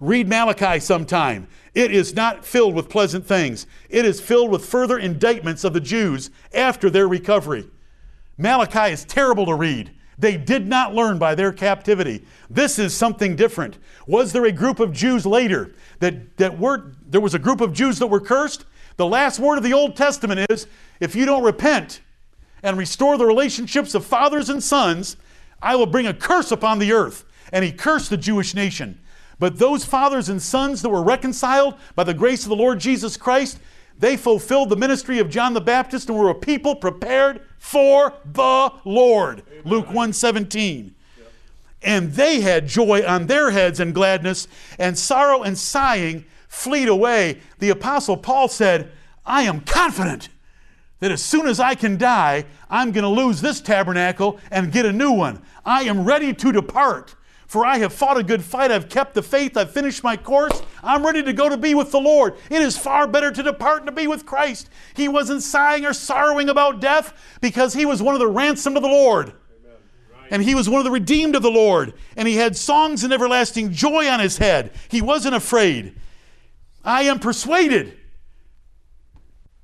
Read 0.00 0.28
Malachi 0.28 0.80
sometime. 0.80 1.46
It 1.74 1.92
is 1.92 2.14
not 2.14 2.44
filled 2.44 2.74
with 2.74 2.88
pleasant 2.88 3.26
things, 3.26 3.66
it 3.88 4.04
is 4.04 4.20
filled 4.20 4.50
with 4.50 4.64
further 4.64 4.98
indictments 4.98 5.62
of 5.62 5.72
the 5.72 5.80
Jews 5.80 6.30
after 6.52 6.90
their 6.90 7.06
recovery. 7.06 7.68
Malachi 8.36 8.92
is 8.92 9.04
terrible 9.04 9.46
to 9.46 9.54
read. 9.54 9.92
They 10.20 10.36
did 10.36 10.68
not 10.68 10.94
learn 10.94 11.18
by 11.18 11.34
their 11.34 11.50
captivity. 11.50 12.24
This 12.50 12.78
is 12.78 12.94
something 12.94 13.36
different. 13.36 13.78
Was 14.06 14.32
there 14.32 14.44
a 14.44 14.52
group 14.52 14.78
of 14.78 14.92
Jews 14.92 15.24
later 15.24 15.74
that, 16.00 16.36
that 16.36 16.58
were, 16.58 16.92
there 17.06 17.22
was 17.22 17.34
a 17.34 17.38
group 17.38 17.62
of 17.62 17.72
Jews 17.72 17.98
that 17.98 18.06
were 18.06 18.20
cursed? 18.20 18.66
The 18.98 19.06
last 19.06 19.40
word 19.40 19.56
of 19.56 19.64
the 19.64 19.72
Old 19.72 19.96
Testament 19.96 20.50
is 20.50 20.66
if 21.00 21.16
you 21.16 21.24
don't 21.24 21.42
repent 21.42 22.02
and 22.62 22.76
restore 22.76 23.16
the 23.16 23.24
relationships 23.24 23.94
of 23.94 24.04
fathers 24.04 24.50
and 24.50 24.62
sons, 24.62 25.16
I 25.62 25.74
will 25.76 25.86
bring 25.86 26.06
a 26.06 26.12
curse 26.12 26.52
upon 26.52 26.78
the 26.78 26.92
earth. 26.92 27.24
And 27.50 27.64
he 27.64 27.72
cursed 27.72 28.10
the 28.10 28.18
Jewish 28.18 28.54
nation. 28.54 29.00
But 29.38 29.58
those 29.58 29.86
fathers 29.86 30.28
and 30.28 30.40
sons 30.40 30.82
that 30.82 30.90
were 30.90 31.02
reconciled 31.02 31.76
by 31.94 32.04
the 32.04 32.12
grace 32.12 32.42
of 32.42 32.50
the 32.50 32.56
Lord 32.56 32.78
Jesus 32.78 33.16
Christ, 33.16 33.58
they 34.00 34.16
fulfilled 34.16 34.70
the 34.70 34.76
ministry 34.76 35.18
of 35.18 35.30
John 35.30 35.52
the 35.52 35.60
Baptist 35.60 36.08
and 36.08 36.18
were 36.18 36.30
a 36.30 36.34
people 36.34 36.74
prepared 36.74 37.42
for 37.58 38.14
the 38.24 38.72
Lord. 38.84 39.42
Amen. 39.50 39.62
Luke 39.64 39.86
117. 39.86 40.94
Yep. 41.18 41.32
And 41.82 42.12
they 42.14 42.40
had 42.40 42.66
joy 42.66 43.06
on 43.06 43.26
their 43.26 43.50
heads 43.50 43.78
and 43.78 43.94
gladness, 43.94 44.48
and 44.78 44.98
sorrow 44.98 45.42
and 45.42 45.56
sighing 45.56 46.24
fleed 46.48 46.88
away. 46.88 47.40
The 47.58 47.68
apostle 47.68 48.16
Paul 48.16 48.48
said, 48.48 48.90
I 49.26 49.42
am 49.42 49.60
confident 49.60 50.30
that 51.00 51.10
as 51.10 51.22
soon 51.22 51.46
as 51.46 51.60
I 51.60 51.74
can 51.74 51.98
die, 51.98 52.46
I'm 52.70 52.92
going 52.92 53.04
to 53.04 53.08
lose 53.08 53.40
this 53.40 53.60
tabernacle 53.60 54.40
and 54.50 54.72
get 54.72 54.86
a 54.86 54.92
new 54.92 55.12
one. 55.12 55.42
I 55.64 55.82
am 55.82 56.04
ready 56.04 56.32
to 56.32 56.52
depart. 56.52 57.14
For 57.50 57.66
I 57.66 57.78
have 57.78 57.92
fought 57.92 58.16
a 58.16 58.22
good 58.22 58.44
fight, 58.44 58.70
I've 58.70 58.88
kept 58.88 59.14
the 59.14 59.24
faith, 59.24 59.56
I've 59.56 59.72
finished 59.72 60.04
my 60.04 60.16
course, 60.16 60.62
I'm 60.84 61.04
ready 61.04 61.20
to 61.20 61.32
go 61.32 61.48
to 61.48 61.56
be 61.56 61.74
with 61.74 61.90
the 61.90 61.98
Lord. 61.98 62.36
It 62.48 62.62
is 62.62 62.78
far 62.78 63.08
better 63.08 63.32
to 63.32 63.42
depart 63.42 63.78
and 63.78 63.86
to 63.86 63.92
be 63.92 64.06
with 64.06 64.24
Christ. 64.24 64.70
He 64.94 65.08
wasn't 65.08 65.42
sighing 65.42 65.84
or 65.84 65.92
sorrowing 65.92 66.48
about 66.48 66.80
death 66.80 67.12
because 67.40 67.74
he 67.74 67.84
was 67.84 68.00
one 68.00 68.14
of 68.14 68.20
the 68.20 68.28
ransomed 68.28 68.76
of 68.76 68.84
the 68.84 68.88
Lord. 68.88 69.32
And 70.30 70.44
he 70.44 70.54
was 70.54 70.68
one 70.68 70.78
of 70.78 70.84
the 70.84 70.92
redeemed 70.92 71.34
of 71.34 71.42
the 71.42 71.50
Lord. 71.50 71.94
And 72.16 72.28
he 72.28 72.36
had 72.36 72.56
songs 72.56 73.02
and 73.02 73.12
everlasting 73.12 73.72
joy 73.72 74.06
on 74.06 74.20
his 74.20 74.38
head. 74.38 74.70
He 74.88 75.02
wasn't 75.02 75.34
afraid. 75.34 75.96
I 76.84 77.02
am 77.02 77.18
persuaded 77.18 77.98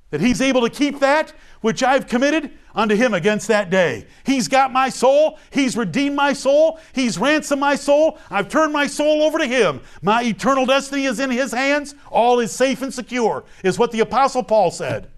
that 0.09 0.19
he's 0.19 0.41
able 0.41 0.59
to 0.63 0.69
keep 0.69 0.99
that 0.99 1.31
which 1.61 1.81
I've 1.81 2.07
committed 2.07 2.51
unto 2.77 2.95
him 2.95 3.15
against 3.15 3.47
that 3.47 3.71
day. 3.71 4.05
He's 4.23 4.47
got 4.47 4.71
my 4.71 4.89
soul. 4.89 5.39
He's 5.49 5.75
redeemed 5.75 6.15
my 6.15 6.31
soul. 6.31 6.79
He's 6.93 7.17
ransomed 7.17 7.59
my 7.59 7.75
soul. 7.75 8.19
I've 8.29 8.47
turned 8.47 8.71
my 8.71 8.85
soul 8.85 9.23
over 9.23 9.39
to 9.39 9.47
him. 9.47 9.81
My 10.03 10.23
eternal 10.23 10.67
destiny 10.67 11.05
is 11.05 11.19
in 11.19 11.31
his 11.31 11.51
hands. 11.51 11.95
All 12.11 12.39
is 12.39 12.51
safe 12.51 12.83
and 12.83 12.93
secure, 12.93 13.43
is 13.63 13.79
what 13.79 13.91
the 13.91 14.01
Apostle 14.01 14.43
Paul 14.43 14.69
said. 14.69 15.09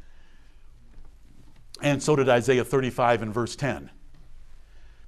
And 1.82 2.02
so 2.02 2.16
did 2.16 2.30
Isaiah 2.30 2.64
35 2.64 3.24
and 3.24 3.34
verse 3.34 3.58
10. 3.58 3.92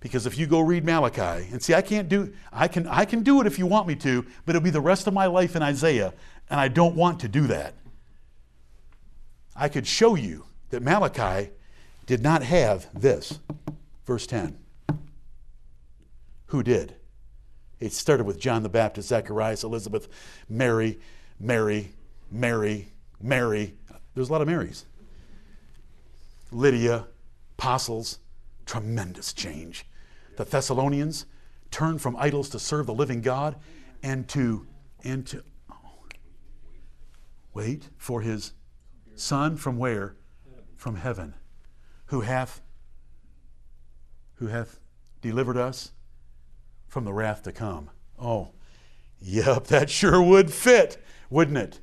Because 0.01 0.25
if 0.25 0.37
you 0.37 0.45
go 0.45 0.59
read 0.59 0.83
Malachi, 0.83 1.47
and 1.51 1.61
see, 1.61 1.73
I 1.73 1.81
can't 1.81 2.09
do, 2.09 2.33
I 2.51 2.67
can, 2.67 2.85
I 2.87 3.05
can 3.05 3.23
do 3.23 3.39
it 3.39 3.47
if 3.47 3.59
you 3.59 3.65
want 3.65 3.87
me 3.87 3.95
to, 3.97 4.25
but 4.45 4.55
it'll 4.55 4.63
be 4.63 4.71
the 4.71 4.81
rest 4.81 5.07
of 5.07 5.13
my 5.13 5.27
life 5.27 5.55
in 5.55 5.61
Isaiah, 5.61 6.13
and 6.49 6.59
I 6.59 6.67
don't 6.67 6.95
want 6.95 7.21
to 7.21 7.27
do 7.29 7.47
that. 7.47 7.75
I 9.55 9.69
could 9.69 9.85
show 9.85 10.15
you 10.15 10.45
that 10.71 10.81
Malachi 10.81 11.51
did 12.05 12.21
not 12.21 12.43
have 12.43 12.87
this. 12.99 13.39
Verse 14.05 14.27
10. 14.27 14.57
Who 16.47 16.63
did? 16.63 16.95
It 17.79 17.93
started 17.93 18.25
with 18.25 18.39
John 18.39 18.63
the 18.63 18.69
Baptist, 18.69 19.09
Zacharias, 19.09 19.63
Elizabeth, 19.63 20.07
Mary, 20.49 20.99
Mary, 21.39 21.93
Mary, 22.29 22.93
Mary. 23.21 23.75
There's 24.13 24.29
a 24.29 24.31
lot 24.31 24.41
of 24.41 24.47
Marys. 24.47 24.85
Lydia, 26.51 27.07
apostles, 27.57 28.19
tremendous 28.65 29.33
change. 29.33 29.85
The 30.37 30.43
Thessalonians, 30.43 31.25
turned 31.71 32.01
from 32.01 32.15
idols 32.17 32.49
to 32.49 32.59
serve 32.59 32.85
the 32.85 32.93
living 32.93 33.21
God 33.21 33.55
and 34.03 34.27
to 34.29 34.67
and 35.03 35.25
to 35.27 35.43
oh, 35.71 35.75
wait 37.53 37.89
for 37.97 38.21
his 38.21 38.53
son 39.15 39.57
from 39.57 39.77
where? 39.77 40.15
From 40.75 40.95
heaven, 40.95 41.33
who 42.11 42.21
hath 42.21 42.61
who 44.35 44.47
hath 44.47 44.79
delivered 45.21 45.55
us 45.55 45.91
from 46.87 47.05
the 47.05 47.13
wrath 47.13 47.43
to 47.43 47.53
come. 47.53 47.89
Oh, 48.19 48.49
yep, 49.21 49.67
that 49.67 49.89
sure 49.89 50.21
would 50.21 50.51
fit, 50.51 51.01
wouldn't 51.29 51.57
it? 51.57 51.79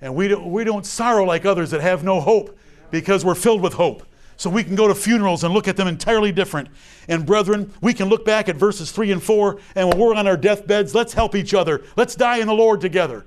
And 0.00 0.14
we 0.14 0.28
don't, 0.28 0.52
we 0.52 0.62
don't 0.62 0.86
sorrow 0.86 1.24
like 1.24 1.44
others 1.44 1.72
that 1.72 1.80
have 1.80 2.04
no 2.04 2.20
hope 2.20 2.56
because 2.90 3.24
we're 3.24 3.34
filled 3.34 3.62
with 3.62 3.72
hope. 3.72 4.04
So 4.36 4.48
we 4.48 4.62
can 4.62 4.76
go 4.76 4.86
to 4.86 4.94
funerals 4.94 5.42
and 5.42 5.52
look 5.52 5.66
at 5.66 5.76
them 5.76 5.88
entirely 5.88 6.30
different. 6.30 6.68
And 7.08 7.26
brethren, 7.26 7.72
we 7.80 7.94
can 7.94 8.08
look 8.08 8.24
back 8.24 8.48
at 8.48 8.56
verses 8.56 8.92
3 8.92 9.12
and 9.12 9.22
4, 9.22 9.58
and 9.74 9.88
when 9.88 9.98
we're 9.98 10.14
on 10.14 10.26
our 10.26 10.36
deathbeds, 10.36 10.94
let's 10.94 11.14
help 11.14 11.34
each 11.34 11.54
other. 11.54 11.82
Let's 11.96 12.14
die 12.14 12.38
in 12.38 12.46
the 12.46 12.54
Lord 12.54 12.80
together. 12.80 13.26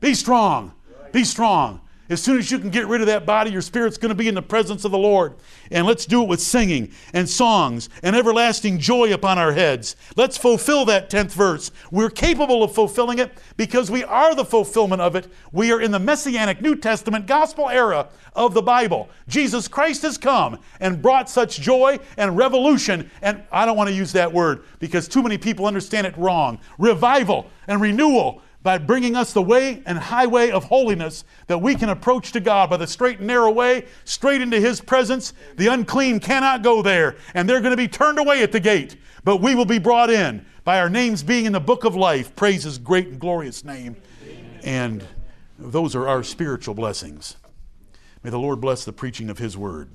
Be 0.00 0.14
strong. 0.14 0.74
Be 1.12 1.24
strong. 1.24 1.80
As 2.10 2.22
soon 2.22 2.38
as 2.38 2.50
you 2.50 2.58
can 2.58 2.70
get 2.70 2.86
rid 2.86 3.02
of 3.02 3.06
that 3.08 3.26
body, 3.26 3.50
your 3.50 3.60
spirit's 3.60 3.98
going 3.98 4.08
to 4.08 4.14
be 4.14 4.28
in 4.28 4.34
the 4.34 4.42
presence 4.42 4.84
of 4.84 4.92
the 4.92 4.98
Lord. 4.98 5.34
And 5.70 5.86
let's 5.86 6.06
do 6.06 6.22
it 6.22 6.28
with 6.28 6.40
singing 6.40 6.92
and 7.12 7.28
songs 7.28 7.90
and 8.02 8.16
everlasting 8.16 8.78
joy 8.78 9.12
upon 9.12 9.38
our 9.38 9.52
heads. 9.52 9.94
Let's 10.16 10.38
fulfill 10.38 10.86
that 10.86 11.10
10th 11.10 11.32
verse. 11.32 11.70
We're 11.90 12.08
capable 12.08 12.62
of 12.62 12.74
fulfilling 12.74 13.18
it 13.18 13.36
because 13.58 13.90
we 13.90 14.04
are 14.04 14.34
the 14.34 14.44
fulfillment 14.44 15.02
of 15.02 15.16
it. 15.16 15.30
We 15.52 15.70
are 15.70 15.80
in 15.80 15.90
the 15.90 15.98
Messianic 15.98 16.62
New 16.62 16.76
Testament 16.76 17.26
gospel 17.26 17.68
era 17.68 18.08
of 18.34 18.54
the 18.54 18.62
Bible. 18.62 19.10
Jesus 19.28 19.68
Christ 19.68 20.02
has 20.02 20.16
come 20.16 20.58
and 20.80 21.02
brought 21.02 21.28
such 21.28 21.60
joy 21.60 21.98
and 22.16 22.38
revolution. 22.38 23.10
And 23.20 23.42
I 23.52 23.66
don't 23.66 23.76
want 23.76 23.90
to 23.90 23.94
use 23.94 24.12
that 24.12 24.32
word 24.32 24.64
because 24.78 25.08
too 25.08 25.22
many 25.22 25.36
people 25.36 25.66
understand 25.66 26.06
it 26.06 26.16
wrong. 26.16 26.58
Revival 26.78 27.50
and 27.66 27.82
renewal 27.82 28.42
by 28.68 28.76
bringing 28.76 29.16
us 29.16 29.32
the 29.32 29.40
way 29.40 29.82
and 29.86 29.96
highway 29.96 30.50
of 30.50 30.64
holiness 30.64 31.24
that 31.46 31.56
we 31.56 31.74
can 31.74 31.88
approach 31.88 32.32
to 32.32 32.38
God 32.38 32.68
by 32.68 32.76
the 32.76 32.86
straight 32.86 33.16
and 33.16 33.26
narrow 33.26 33.50
way, 33.50 33.86
straight 34.04 34.42
into 34.42 34.60
His 34.60 34.78
presence. 34.78 35.32
The 35.56 35.68
unclean 35.68 36.20
cannot 36.20 36.62
go 36.62 36.82
there, 36.82 37.16
and 37.32 37.48
they're 37.48 37.62
going 37.62 37.70
to 37.70 37.78
be 37.78 37.88
turned 37.88 38.18
away 38.18 38.42
at 38.42 38.52
the 38.52 38.60
gate. 38.60 38.96
But 39.24 39.38
we 39.38 39.54
will 39.54 39.64
be 39.64 39.78
brought 39.78 40.10
in 40.10 40.44
by 40.64 40.80
our 40.80 40.90
names 40.90 41.22
being 41.22 41.46
in 41.46 41.54
the 41.54 41.60
book 41.60 41.84
of 41.84 41.96
life. 41.96 42.36
Praise 42.36 42.64
His 42.64 42.76
great 42.76 43.08
and 43.08 43.18
glorious 43.18 43.64
name. 43.64 43.96
And 44.62 45.02
those 45.58 45.96
are 45.96 46.06
our 46.06 46.22
spiritual 46.22 46.74
blessings. 46.74 47.38
May 48.22 48.28
the 48.28 48.38
Lord 48.38 48.60
bless 48.60 48.84
the 48.84 48.92
preaching 48.92 49.30
of 49.30 49.38
His 49.38 49.56
word. 49.56 49.88